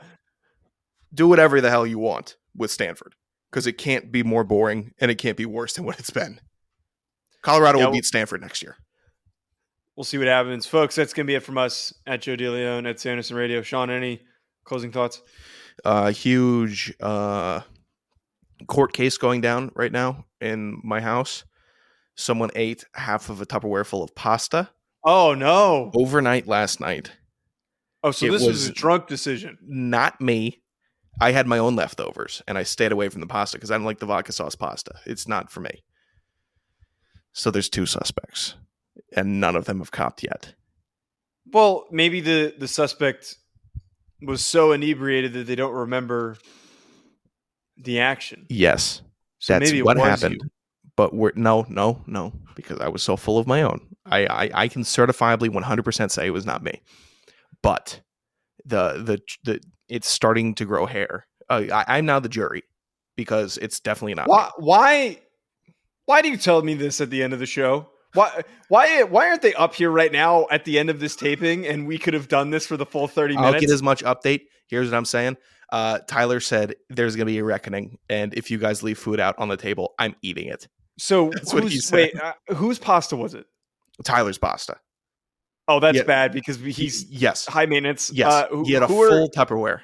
do 1.13 1.27
whatever 1.27 1.61
the 1.61 1.69
hell 1.69 1.85
you 1.85 1.99
want 1.99 2.37
with 2.55 2.71
Stanford 2.71 3.13
because 3.51 3.67
it 3.67 3.77
can't 3.77 4.11
be 4.11 4.23
more 4.23 4.43
boring 4.43 4.93
and 4.99 5.11
it 5.11 5.19
can't 5.19 5.37
be 5.37 5.45
worse 5.45 5.73
than 5.73 5.85
what 5.85 5.99
it's 5.99 6.09
been. 6.09 6.41
Colorado 7.43 7.77
yeah, 7.77 7.85
will 7.85 7.93
beat 7.93 8.03
Stanford 8.03 8.41
next 8.41 8.63
year 8.63 8.77
we'll 9.97 10.05
see 10.05 10.17
what 10.17 10.27
happens. 10.27 10.65
Folks, 10.65 10.95
that's 10.95 11.13
going 11.13 11.25
to 11.25 11.27
be 11.27 11.35
it 11.35 11.43
from 11.43 11.57
us 11.57 11.93
at 12.05 12.21
Joe 12.21 12.37
DeLeone 12.37 12.87
at 12.87 12.99
Sanderson 12.99 13.35
Radio. 13.35 13.61
Sean, 13.61 13.89
any 13.89 14.21
closing 14.63 14.91
thoughts? 14.91 15.21
Uh, 15.83 16.11
huge 16.11 16.93
uh, 17.01 17.61
court 18.67 18.93
case 18.93 19.17
going 19.17 19.41
down 19.41 19.71
right 19.75 19.91
now 19.91 20.25
in 20.39 20.79
my 20.83 21.01
house. 21.01 21.43
Someone 22.15 22.51
ate 22.55 22.85
half 22.93 23.29
of 23.29 23.41
a 23.41 23.45
Tupperware 23.45 23.85
full 23.85 24.03
of 24.03 24.15
pasta. 24.15 24.69
Oh, 25.03 25.33
no. 25.33 25.91
Overnight 25.93 26.47
last 26.47 26.79
night. 26.79 27.11
Oh, 28.03 28.11
so 28.11 28.27
it 28.27 28.31
this 28.31 28.45
was 28.45 28.69
a 28.69 28.73
drunk 28.73 29.07
decision. 29.07 29.57
Not 29.61 30.21
me. 30.21 30.61
I 31.19 31.31
had 31.31 31.47
my 31.47 31.57
own 31.57 31.75
leftovers 31.75 32.43
and 32.47 32.57
I 32.57 32.63
stayed 32.63 32.91
away 32.91 33.09
from 33.09 33.21
the 33.21 33.27
pasta 33.27 33.57
because 33.57 33.71
I 33.71 33.75
don't 33.75 33.85
like 33.85 33.99
the 33.99 34.05
vodka 34.05 34.31
sauce 34.31 34.55
pasta. 34.55 34.93
It's 35.05 35.27
not 35.27 35.51
for 35.51 35.61
me. 35.61 35.83
So 37.33 37.49
there's 37.49 37.69
two 37.69 37.87
suspects 37.87 38.55
and 39.15 39.39
none 39.39 39.55
of 39.55 39.65
them 39.65 39.79
have 39.79 39.91
copped 39.91 40.23
yet. 40.23 40.53
Well, 41.51 41.85
maybe 41.91 42.21
the 42.21 42.53
the 42.57 42.67
suspect 42.67 43.35
was 44.21 44.45
so 44.45 44.71
inebriated 44.71 45.33
that 45.33 45.47
they 45.47 45.55
don't 45.55 45.73
remember 45.73 46.37
the 47.77 47.99
action. 47.99 48.45
Yes, 48.49 49.01
so 49.39 49.57
that's 49.57 49.71
what 49.81 49.97
happened. 49.97 50.41
You. 50.41 50.49
But 50.95 51.13
we're 51.13 51.31
no, 51.35 51.65
no, 51.69 52.01
no, 52.07 52.33
because 52.55 52.79
I 52.79 52.87
was 52.87 53.03
so 53.03 53.15
full 53.15 53.37
of 53.37 53.47
my 53.47 53.61
own. 53.61 53.87
I 54.05 54.25
I, 54.25 54.49
I 54.53 54.67
can 54.67 54.81
certifiably 54.81 55.49
one 55.49 55.63
hundred 55.63 55.83
percent 55.83 56.11
say 56.11 56.27
it 56.27 56.31
was 56.31 56.45
not 56.45 56.63
me. 56.63 56.81
But 57.61 58.01
the 58.65 58.93
the 59.03 59.19
the 59.43 59.61
it's 59.87 60.09
starting 60.09 60.55
to 60.55 60.65
grow 60.65 60.85
hair. 60.85 61.27
Uh, 61.49 61.63
I, 61.71 61.97
I'm 61.97 62.05
now 62.05 62.19
the 62.19 62.29
jury 62.29 62.63
because 63.15 63.57
it's 63.59 63.79
definitely 63.79 64.15
not. 64.15 64.27
Why? 64.27 64.45
Me. 64.45 64.51
Why? 64.57 65.19
Why 66.05 66.21
do 66.21 66.29
you 66.29 66.37
tell 66.37 66.61
me 66.61 66.73
this 66.73 66.99
at 66.99 67.09
the 67.09 67.21
end 67.21 67.33
of 67.33 67.39
the 67.39 67.45
show? 67.45 67.89
Why 68.13 68.41
why 68.69 69.03
why 69.03 69.29
aren't 69.29 69.41
they 69.41 69.53
up 69.53 69.75
here 69.75 69.91
right 69.91 70.11
now 70.11 70.47
at 70.49 70.65
the 70.65 70.79
end 70.79 70.89
of 70.89 70.99
this 70.99 71.15
taping 71.15 71.67
and 71.67 71.87
we 71.87 71.97
could 71.97 72.13
have 72.13 72.27
done 72.27 72.49
this 72.49 72.65
for 72.65 72.77
the 72.77 72.85
full 72.85 73.07
30 73.07 73.35
minutes? 73.35 73.53
I'll 73.53 73.59
get 73.59 73.69
as 73.69 73.83
much 73.83 74.03
update. 74.03 74.41
Here's 74.67 74.89
what 74.89 74.97
I'm 74.97 75.05
saying. 75.05 75.37
Uh, 75.71 75.99
Tyler 76.07 76.39
said 76.39 76.75
there's 76.89 77.15
going 77.15 77.27
to 77.27 77.31
be 77.31 77.37
a 77.39 77.43
reckoning 77.43 77.99
and 78.09 78.33
if 78.33 78.49
you 78.49 78.57
guys 78.57 78.83
leave 78.83 78.97
food 78.97 79.19
out 79.19 79.37
on 79.37 79.49
the 79.49 79.57
table, 79.57 79.93
I'm 79.99 80.15
eating 80.21 80.47
it. 80.47 80.67
So 80.97 81.29
that's 81.33 81.53
what 81.53 81.63
he 81.65 81.79
said. 81.79 81.95
Wait, 81.95 82.21
uh, 82.21 82.33
whose 82.55 82.79
pasta 82.79 83.15
was 83.15 83.33
it? 83.33 83.45
Tyler's 84.03 84.37
pasta. 84.37 84.77
Oh, 85.67 85.79
that's 85.79 86.01
bad 86.03 86.31
because 86.31 86.57
he's 86.57 87.05
yes 87.09 87.45
high 87.45 87.65
maintenance. 87.65 88.09
Yes, 88.13 88.31
uh, 88.31 88.47
who, 88.49 88.63
he 88.63 88.71
had 88.71 88.83
a 88.83 88.87
full 88.87 89.25
are, 89.25 89.27
Tupperware. 89.27 89.81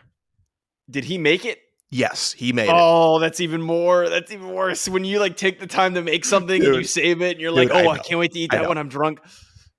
Did 0.89 1.04
he 1.04 1.18
make 1.18 1.45
it? 1.45 1.60
Yes, 1.94 2.34
he 2.34 2.54
made 2.54 2.70
oh, 2.72 3.18
it. 3.18 3.20
that's 3.20 3.39
even 3.39 3.62
more. 3.62 4.10
That's 4.10 4.32
even 4.32 4.50
worse. 4.50 4.89
When 4.89 5.06
you 5.06 5.20
like 5.20 5.38
take 5.38 5.60
the 5.60 5.68
time 5.68 5.94
to 5.94 6.02
make 6.02 6.26
something 6.26 6.60
Dude. 6.60 6.70
and 6.70 6.78
you 6.78 6.84
save 6.86 7.22
it, 7.22 7.34
and 7.34 7.39
you're 7.39 7.52
like, 7.52 7.70
"Oh, 7.72 7.78
I, 7.78 7.94
I, 7.94 7.98
can't 8.00 8.20
wait 8.20 8.32
to 8.32 8.39
eat 8.39 8.52
that 8.52 8.68
when 8.68 8.80
I'm 8.80 8.89
drunk." 8.89 9.20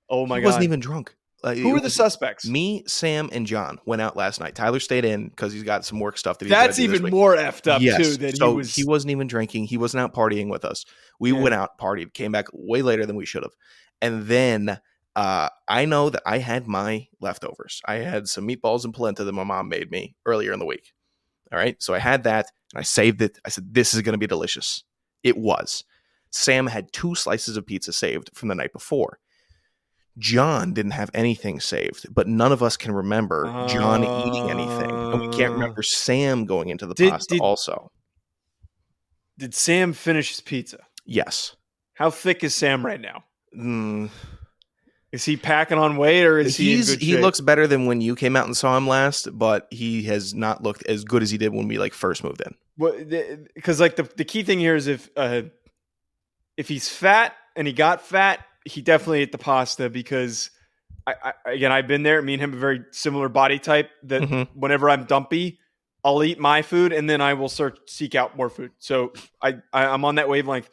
Oh 0.09 0.25
my 0.25 0.37
he 0.37 0.41
god, 0.41 0.47
wasn't 0.47 0.63
even 0.63 0.79
drunk. 0.79 1.13
Like, 1.43 1.57
Who 1.57 1.71
were 1.71 1.81
the 1.81 1.89
suspects? 1.89 2.47
Me, 2.47 2.83
Sam, 2.87 3.29
and 3.33 3.45
John 3.45 3.79
went 3.85 4.01
out 4.01 4.15
last 4.15 4.39
night. 4.39 4.55
Tyler 4.55 4.79
stayed 4.79 5.03
in 5.03 5.27
because 5.27 5.51
he's 5.51 5.63
got 5.63 5.83
some 5.83 5.99
work 5.99 6.17
stuff 6.17 6.39
that 6.39 6.45
he's. 6.45 6.51
That's 6.51 6.79
even 6.79 7.09
more 7.11 7.35
effed 7.35 7.69
up 7.69 7.81
yes. 7.81 7.97
too. 7.97 8.15
That 8.17 8.37
so 8.37 8.51
he 8.51 8.55
was. 8.55 8.75
He 8.75 8.85
wasn't 8.85 9.11
even 9.11 9.27
drinking. 9.27 9.65
He 9.65 9.77
wasn't 9.77 10.01
out 10.01 10.13
partying 10.13 10.49
with 10.49 10.63
us. 10.63 10.85
We 11.19 11.33
yeah. 11.33 11.41
went 11.41 11.53
out, 11.53 11.77
partied, 11.77 12.13
came 12.13 12.31
back 12.31 12.45
way 12.53 12.81
later 12.81 13.05
than 13.05 13.17
we 13.17 13.25
should 13.25 13.43
have, 13.43 13.53
and 14.01 14.25
then 14.27 14.79
uh, 15.17 15.49
I 15.67 15.83
know 15.83 16.09
that 16.09 16.23
I 16.25 16.37
had 16.37 16.65
my 16.65 17.09
leftovers. 17.19 17.81
I 17.85 17.95
had 17.95 18.29
some 18.29 18.47
meatballs 18.47 18.85
and 18.85 18.93
polenta 18.93 19.25
that 19.25 19.33
my 19.33 19.43
mom 19.43 19.67
made 19.67 19.91
me 19.91 20.15
earlier 20.25 20.53
in 20.53 20.59
the 20.59 20.65
week 20.65 20.93
All 21.51 21.59
right. 21.59 21.81
So 21.81 21.93
I 21.93 21.99
had 21.99 22.23
that 22.23 22.51
and 22.73 22.79
I 22.79 22.83
saved 22.83 23.21
it. 23.21 23.39
I 23.45 23.49
said, 23.49 23.73
this 23.73 23.93
is 23.93 24.01
going 24.01 24.13
to 24.13 24.17
be 24.19 24.27
delicious. 24.27 24.83
It 25.23 25.37
was. 25.37 25.83
Sam 26.31 26.67
had 26.67 26.91
two 26.91 27.15
slices 27.15 27.55
of 27.57 27.65
pizza 27.65 27.93
saved 27.93 28.29
from 28.33 28.49
the 28.49 28.55
night 28.55 28.73
before. 28.73 29.19
John 30.17 30.73
didn't 30.73 30.91
have 30.91 31.09
anything 31.13 31.59
saved, 31.59 32.07
but 32.13 32.27
none 32.27 32.51
of 32.51 32.63
us 32.63 32.77
can 32.77 32.93
remember 32.93 33.45
John 33.67 34.01
eating 34.03 34.49
anything. 34.49 34.89
And 34.91 35.19
we 35.21 35.27
can't 35.37 35.51
Uh, 35.51 35.55
remember 35.55 35.83
Sam 35.83 36.45
going 36.45 36.69
into 36.69 36.85
the 36.85 36.93
Did- 36.93 37.11
pasta 37.11 37.35
did- 37.35 37.41
also. 37.41 37.91
Did 39.37 39.53
Sam 39.53 39.91
finish 39.93 40.29
his 40.29 40.39
pizza? 40.41 40.79
Yes. 41.05 41.55
How 41.95 42.09
thick 42.09 42.43
is 42.43 42.55
Sam 42.55 42.85
right 42.85 42.99
now? 43.01 43.25
Mm, 43.57 44.09
Is 45.15 45.23
he 45.23 45.37
packing 45.37 45.77
on 45.77 45.95
weight 45.95 46.25
or 46.25 46.37
is 46.39 46.57
he 46.57 46.71
in 46.71 46.77
he's 46.77 46.89
good 46.89 47.01
he 47.01 47.15
looks 47.17 47.39
better 47.39 47.67
than 47.67 47.85
when 47.85 48.01
you 48.01 48.15
came 48.17 48.35
out 48.35 48.45
and 48.47 48.55
saw 48.57 48.75
him 48.75 48.85
last, 48.85 49.29
but 49.37 49.65
he 49.71 50.03
has 50.03 50.33
not 50.33 50.61
looked 50.61 50.85
as 50.87 51.05
good 51.05 51.23
as 51.23 51.31
he 51.31 51.37
did 51.37 51.53
when 51.53 51.69
we 51.69 51.77
like 51.77 51.93
first 51.93 52.21
moved 52.21 52.41
in. 52.41 53.47
because 53.55 53.79
like 53.79 53.95
the, 53.95 54.03
the 54.17 54.25
key 54.25 54.43
thing 54.43 54.59
here 54.59 54.75
is 54.75 54.87
if 54.87 55.09
uh, 55.15 55.43
if 56.57 56.67
he's 56.67 56.89
fat 56.89 57.33
and 57.55 57.65
he 57.65 57.71
got 57.73 58.01
fat, 58.01 58.41
he 58.65 58.81
definitely 58.81 59.21
ate 59.21 59.31
the 59.31 59.37
pasta 59.37 59.89
because 59.89 60.49
I, 61.07 61.13
I 61.45 61.51
again 61.53 61.71
I've 61.71 61.87
been 61.87 62.03
there. 62.03 62.21
Me 62.21 62.33
and 62.33 62.41
him 62.43 62.53
a 62.53 62.57
very 62.57 62.83
similar 62.91 63.29
body 63.29 63.57
type. 63.59 63.89
That 64.03 64.23
Mhm. 64.23 64.47
whenever 64.53 64.89
I'm 64.89 65.05
dumpy, 65.05 65.59
I'll 66.03 66.23
eat 66.23 66.39
my 66.39 66.61
food 66.61 66.91
and 66.91 67.09
then 67.09 67.21
I 67.21 67.35
will 67.35 67.47
start 67.49 67.89
seek 67.89 68.15
out 68.15 68.35
more 68.35 68.49
food. 68.49 68.71
So 68.79 69.13
I, 69.41 69.59
I 69.71 69.85
I'm 69.85 70.03
on 70.03 70.15
that 70.15 70.27
wavelength. 70.27 70.69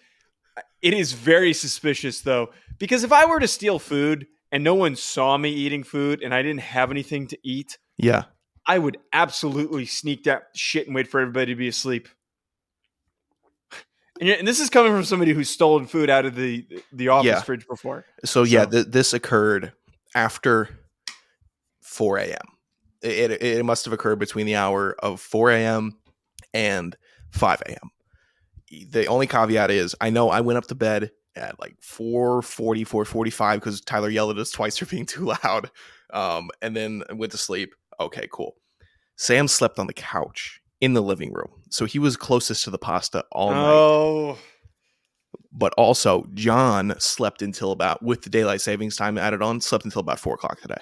It 0.82 0.94
is 0.94 1.12
very 1.12 1.52
suspicious 1.52 2.20
though 2.20 2.50
because 2.78 3.04
if 3.04 3.12
I 3.12 3.24
were 3.26 3.40
to 3.40 3.48
steal 3.48 3.78
food 3.78 4.26
and 4.50 4.62
no 4.64 4.74
one 4.74 4.96
saw 4.96 5.36
me 5.38 5.50
eating 5.50 5.82
food 5.84 6.22
and 6.22 6.34
I 6.34 6.42
didn't 6.42 6.60
have 6.60 6.90
anything 6.90 7.26
to 7.28 7.38
eat, 7.42 7.78
Yeah. 7.98 8.24
I 8.66 8.78
would 8.78 8.98
absolutely 9.12 9.86
sneak 9.86 10.24
that 10.24 10.44
shit 10.54 10.86
and 10.86 10.94
wait 10.94 11.08
for 11.08 11.20
everybody 11.20 11.52
to 11.52 11.56
be 11.56 11.68
asleep. 11.68 12.08
And, 14.20 14.28
and 14.30 14.46
this 14.46 14.60
is 14.60 14.70
coming 14.70 14.92
from 14.92 15.04
somebody 15.04 15.32
who's 15.32 15.50
stolen 15.50 15.86
food 15.86 16.10
out 16.10 16.26
of 16.26 16.34
the 16.34 16.66
the 16.92 17.08
office 17.08 17.26
Yeah. 17.26 17.40
fridge 17.42 17.66
before. 17.66 18.04
So 18.24 18.42
yeah, 18.44 18.66
th- 18.66 18.86
this 18.88 19.14
occurred 19.14 19.72
after 20.14 20.68
4 21.80 22.18
a.m. 22.18 22.36
It, 23.02 23.30
it, 23.32 23.42
it 23.42 23.64
must 23.64 23.84
have 23.86 23.92
occurred 23.94 24.18
between 24.20 24.46
the 24.46 24.54
hour 24.56 24.94
of 25.00 25.20
4 25.20 25.50
a.m. 25.52 25.98
and 26.54 26.96
5 27.30 27.62
a.m. 27.66 27.90
The 28.88 29.06
only 29.06 29.26
caveat 29.26 29.70
is 29.70 29.94
I 30.00 30.10
know 30.10 30.30
I 30.30 30.40
went 30.40 30.56
up 30.56 30.66
to 30.68 30.74
bed 30.74 31.10
at 31.36 31.60
like 31.60 31.76
440, 31.80 32.84
445 32.84 33.60
because 33.60 33.80
Tyler 33.80 34.08
yelled 34.08 34.30
at 34.36 34.40
us 34.40 34.50
twice 34.52 34.78
for 34.78 34.86
being 34.86 35.06
too 35.06 35.32
loud. 35.44 35.70
Um, 36.12 36.50
and 36.60 36.76
then 36.76 37.02
I 37.08 37.14
went 37.14 37.32
to 37.32 37.38
sleep. 37.38 37.74
Okay, 38.00 38.28
cool. 38.32 38.56
Sam 39.16 39.48
slept 39.48 39.78
on 39.78 39.86
the 39.86 39.92
couch 39.92 40.60
in 40.80 40.94
the 40.94 41.02
living 41.02 41.32
room. 41.32 41.62
So 41.70 41.84
he 41.84 41.98
was 41.98 42.16
closest 42.16 42.64
to 42.64 42.70
the 42.70 42.78
pasta 42.78 43.24
all 43.30 43.50
night 43.50 43.72
Oh, 43.72 44.38
but 45.52 45.72
also 45.74 46.26
John 46.34 46.94
slept 46.98 47.42
until 47.42 47.72
about 47.72 48.02
with 48.02 48.22
the 48.22 48.30
daylight 48.30 48.60
savings 48.60 48.96
time 48.96 49.18
added 49.18 49.42
on, 49.42 49.60
slept 49.60 49.84
until 49.84 50.00
about 50.00 50.18
four 50.18 50.34
o'clock 50.34 50.60
today. 50.60 50.80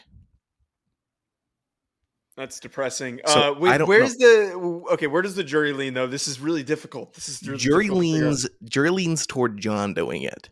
That's 2.41 2.59
depressing. 2.61 3.20
So, 3.26 3.53
uh, 3.55 3.59
wait, 3.59 3.80
I 3.80 3.84
where's 3.84 4.16
the 4.16 4.53
okay? 4.93 5.07
Where 5.07 5.22
does 5.22 5.34
the 5.34 5.45
jury 5.45 5.72
lean 5.72 5.95
though? 5.95 6.07
This 6.07 6.26
is 6.26 6.41
really 6.41 6.62
difficult. 6.62 7.14
This 7.14 7.28
is 7.28 7.43
really 7.47 7.59
Jury 7.59 7.84
difficult 7.84 8.03
to 8.03 8.11
figure 8.12 8.24
out. 8.26 8.28
leans 8.30 8.49
jury 8.64 8.91
leans 8.91 9.26
toward 9.26 9.59
John 9.59 9.95
doing 9.95 10.22
it. 10.22 10.49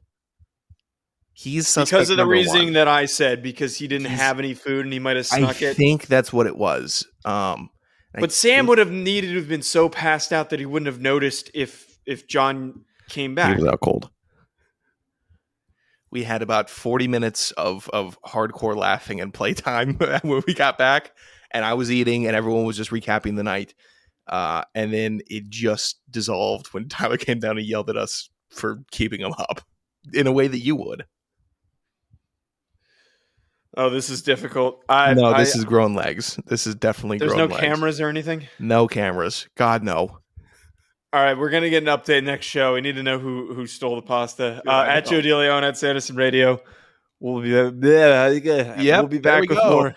He's 1.32 1.68
suspect 1.68 1.90
because 1.90 2.10
of 2.10 2.16
the 2.16 2.26
reasoning 2.26 2.64
one. 2.66 2.72
that 2.74 2.88
I 2.88 3.06
said 3.06 3.42
because 3.42 3.76
he 3.78 3.86
didn't 3.88 4.08
He's- 4.08 4.20
have 4.20 4.38
any 4.38 4.54
food 4.54 4.84
and 4.84 4.92
he 4.92 4.98
might 4.98 5.16
have 5.16 5.26
I 5.32 5.38
snuck 5.38 5.62
it. 5.62 5.70
I 5.70 5.74
think 5.74 6.06
that's 6.06 6.32
what 6.32 6.46
it 6.48 6.56
was. 6.56 7.06
Um, 7.24 7.70
I 8.14 8.20
But 8.20 8.32
Sam 8.32 8.60
think 8.64 8.68
would 8.70 8.78
have 8.78 8.90
needed 8.90 9.28
to 9.28 9.36
have 9.36 9.48
been 9.48 9.62
so 9.62 9.88
passed 9.88 10.32
out 10.32 10.50
that 10.50 10.58
he 10.58 10.66
wouldn't 10.66 10.86
have 10.86 11.00
noticed 11.00 11.50
if 11.54 11.98
if 12.06 12.26
John 12.26 12.84
came 13.08 13.34
back. 13.34 13.56
he 13.56 13.62
was 13.62 13.72
out 13.72 13.80
cold. 13.80 14.10
We 16.10 16.24
had 16.24 16.42
about 16.42 16.70
forty 16.70 17.06
minutes 17.06 17.50
of 17.52 17.88
of 17.92 18.18
hardcore 18.22 18.74
laughing 18.76 19.20
and 19.20 19.32
playtime 19.32 19.94
when 20.22 20.42
we 20.46 20.54
got 20.54 20.78
back, 20.78 21.12
and 21.50 21.64
I 21.64 21.74
was 21.74 21.90
eating, 21.90 22.26
and 22.26 22.36
everyone 22.36 22.64
was 22.64 22.76
just 22.76 22.90
recapping 22.90 23.36
the 23.36 23.42
night. 23.42 23.74
Uh, 24.26 24.62
and 24.74 24.92
then 24.92 25.20
it 25.28 25.48
just 25.48 26.00
dissolved 26.10 26.68
when 26.68 26.88
Tyler 26.88 27.16
came 27.16 27.38
down 27.38 27.58
and 27.58 27.66
yelled 27.66 27.90
at 27.90 27.96
us 27.96 28.28
for 28.50 28.82
keeping 28.90 29.20
him 29.20 29.32
up 29.38 29.62
in 30.12 30.26
a 30.26 30.32
way 30.32 30.48
that 30.48 30.58
you 30.58 30.76
would. 30.76 31.06
Oh, 33.76 33.90
this 33.90 34.10
is 34.10 34.22
difficult. 34.22 34.82
I, 34.88 35.14
no, 35.14 35.26
I- 35.26 35.38
this 35.38 35.54
is 35.54 35.64
grown 35.64 35.94
legs. 35.94 36.38
This 36.46 36.66
is 36.66 36.74
definitely 36.74 37.18
there's 37.18 37.34
no 37.34 37.46
legs. 37.46 37.60
cameras 37.60 38.00
or 38.00 38.08
anything. 38.08 38.48
No 38.58 38.88
cameras. 38.88 39.48
God 39.56 39.82
no. 39.82 40.18
All 41.10 41.22
right, 41.22 41.38
we're 41.38 41.48
gonna 41.48 41.70
get 41.70 41.82
an 41.82 41.88
update 41.88 42.24
next 42.24 42.44
show. 42.46 42.74
We 42.74 42.82
need 42.82 42.96
to 42.96 43.02
know 43.02 43.18
who 43.18 43.54
who 43.54 43.66
stole 43.66 43.96
the 43.96 44.02
pasta. 44.02 44.62
Uh, 44.66 44.70
I 44.70 44.96
at. 44.96 45.06
Joe 45.06 45.22
DeLeone 45.22 45.62
at 45.62 45.78
Sanderson 45.78 46.16
Radio. 46.16 46.60
We'll 47.18 47.40
be 47.40 47.48
yeah, 47.48 49.00
we'll 49.00 49.08
be 49.08 49.18
back 49.18 49.42
we 49.42 49.48
with 49.48 49.58
go. 49.58 49.70
more. 49.70 49.96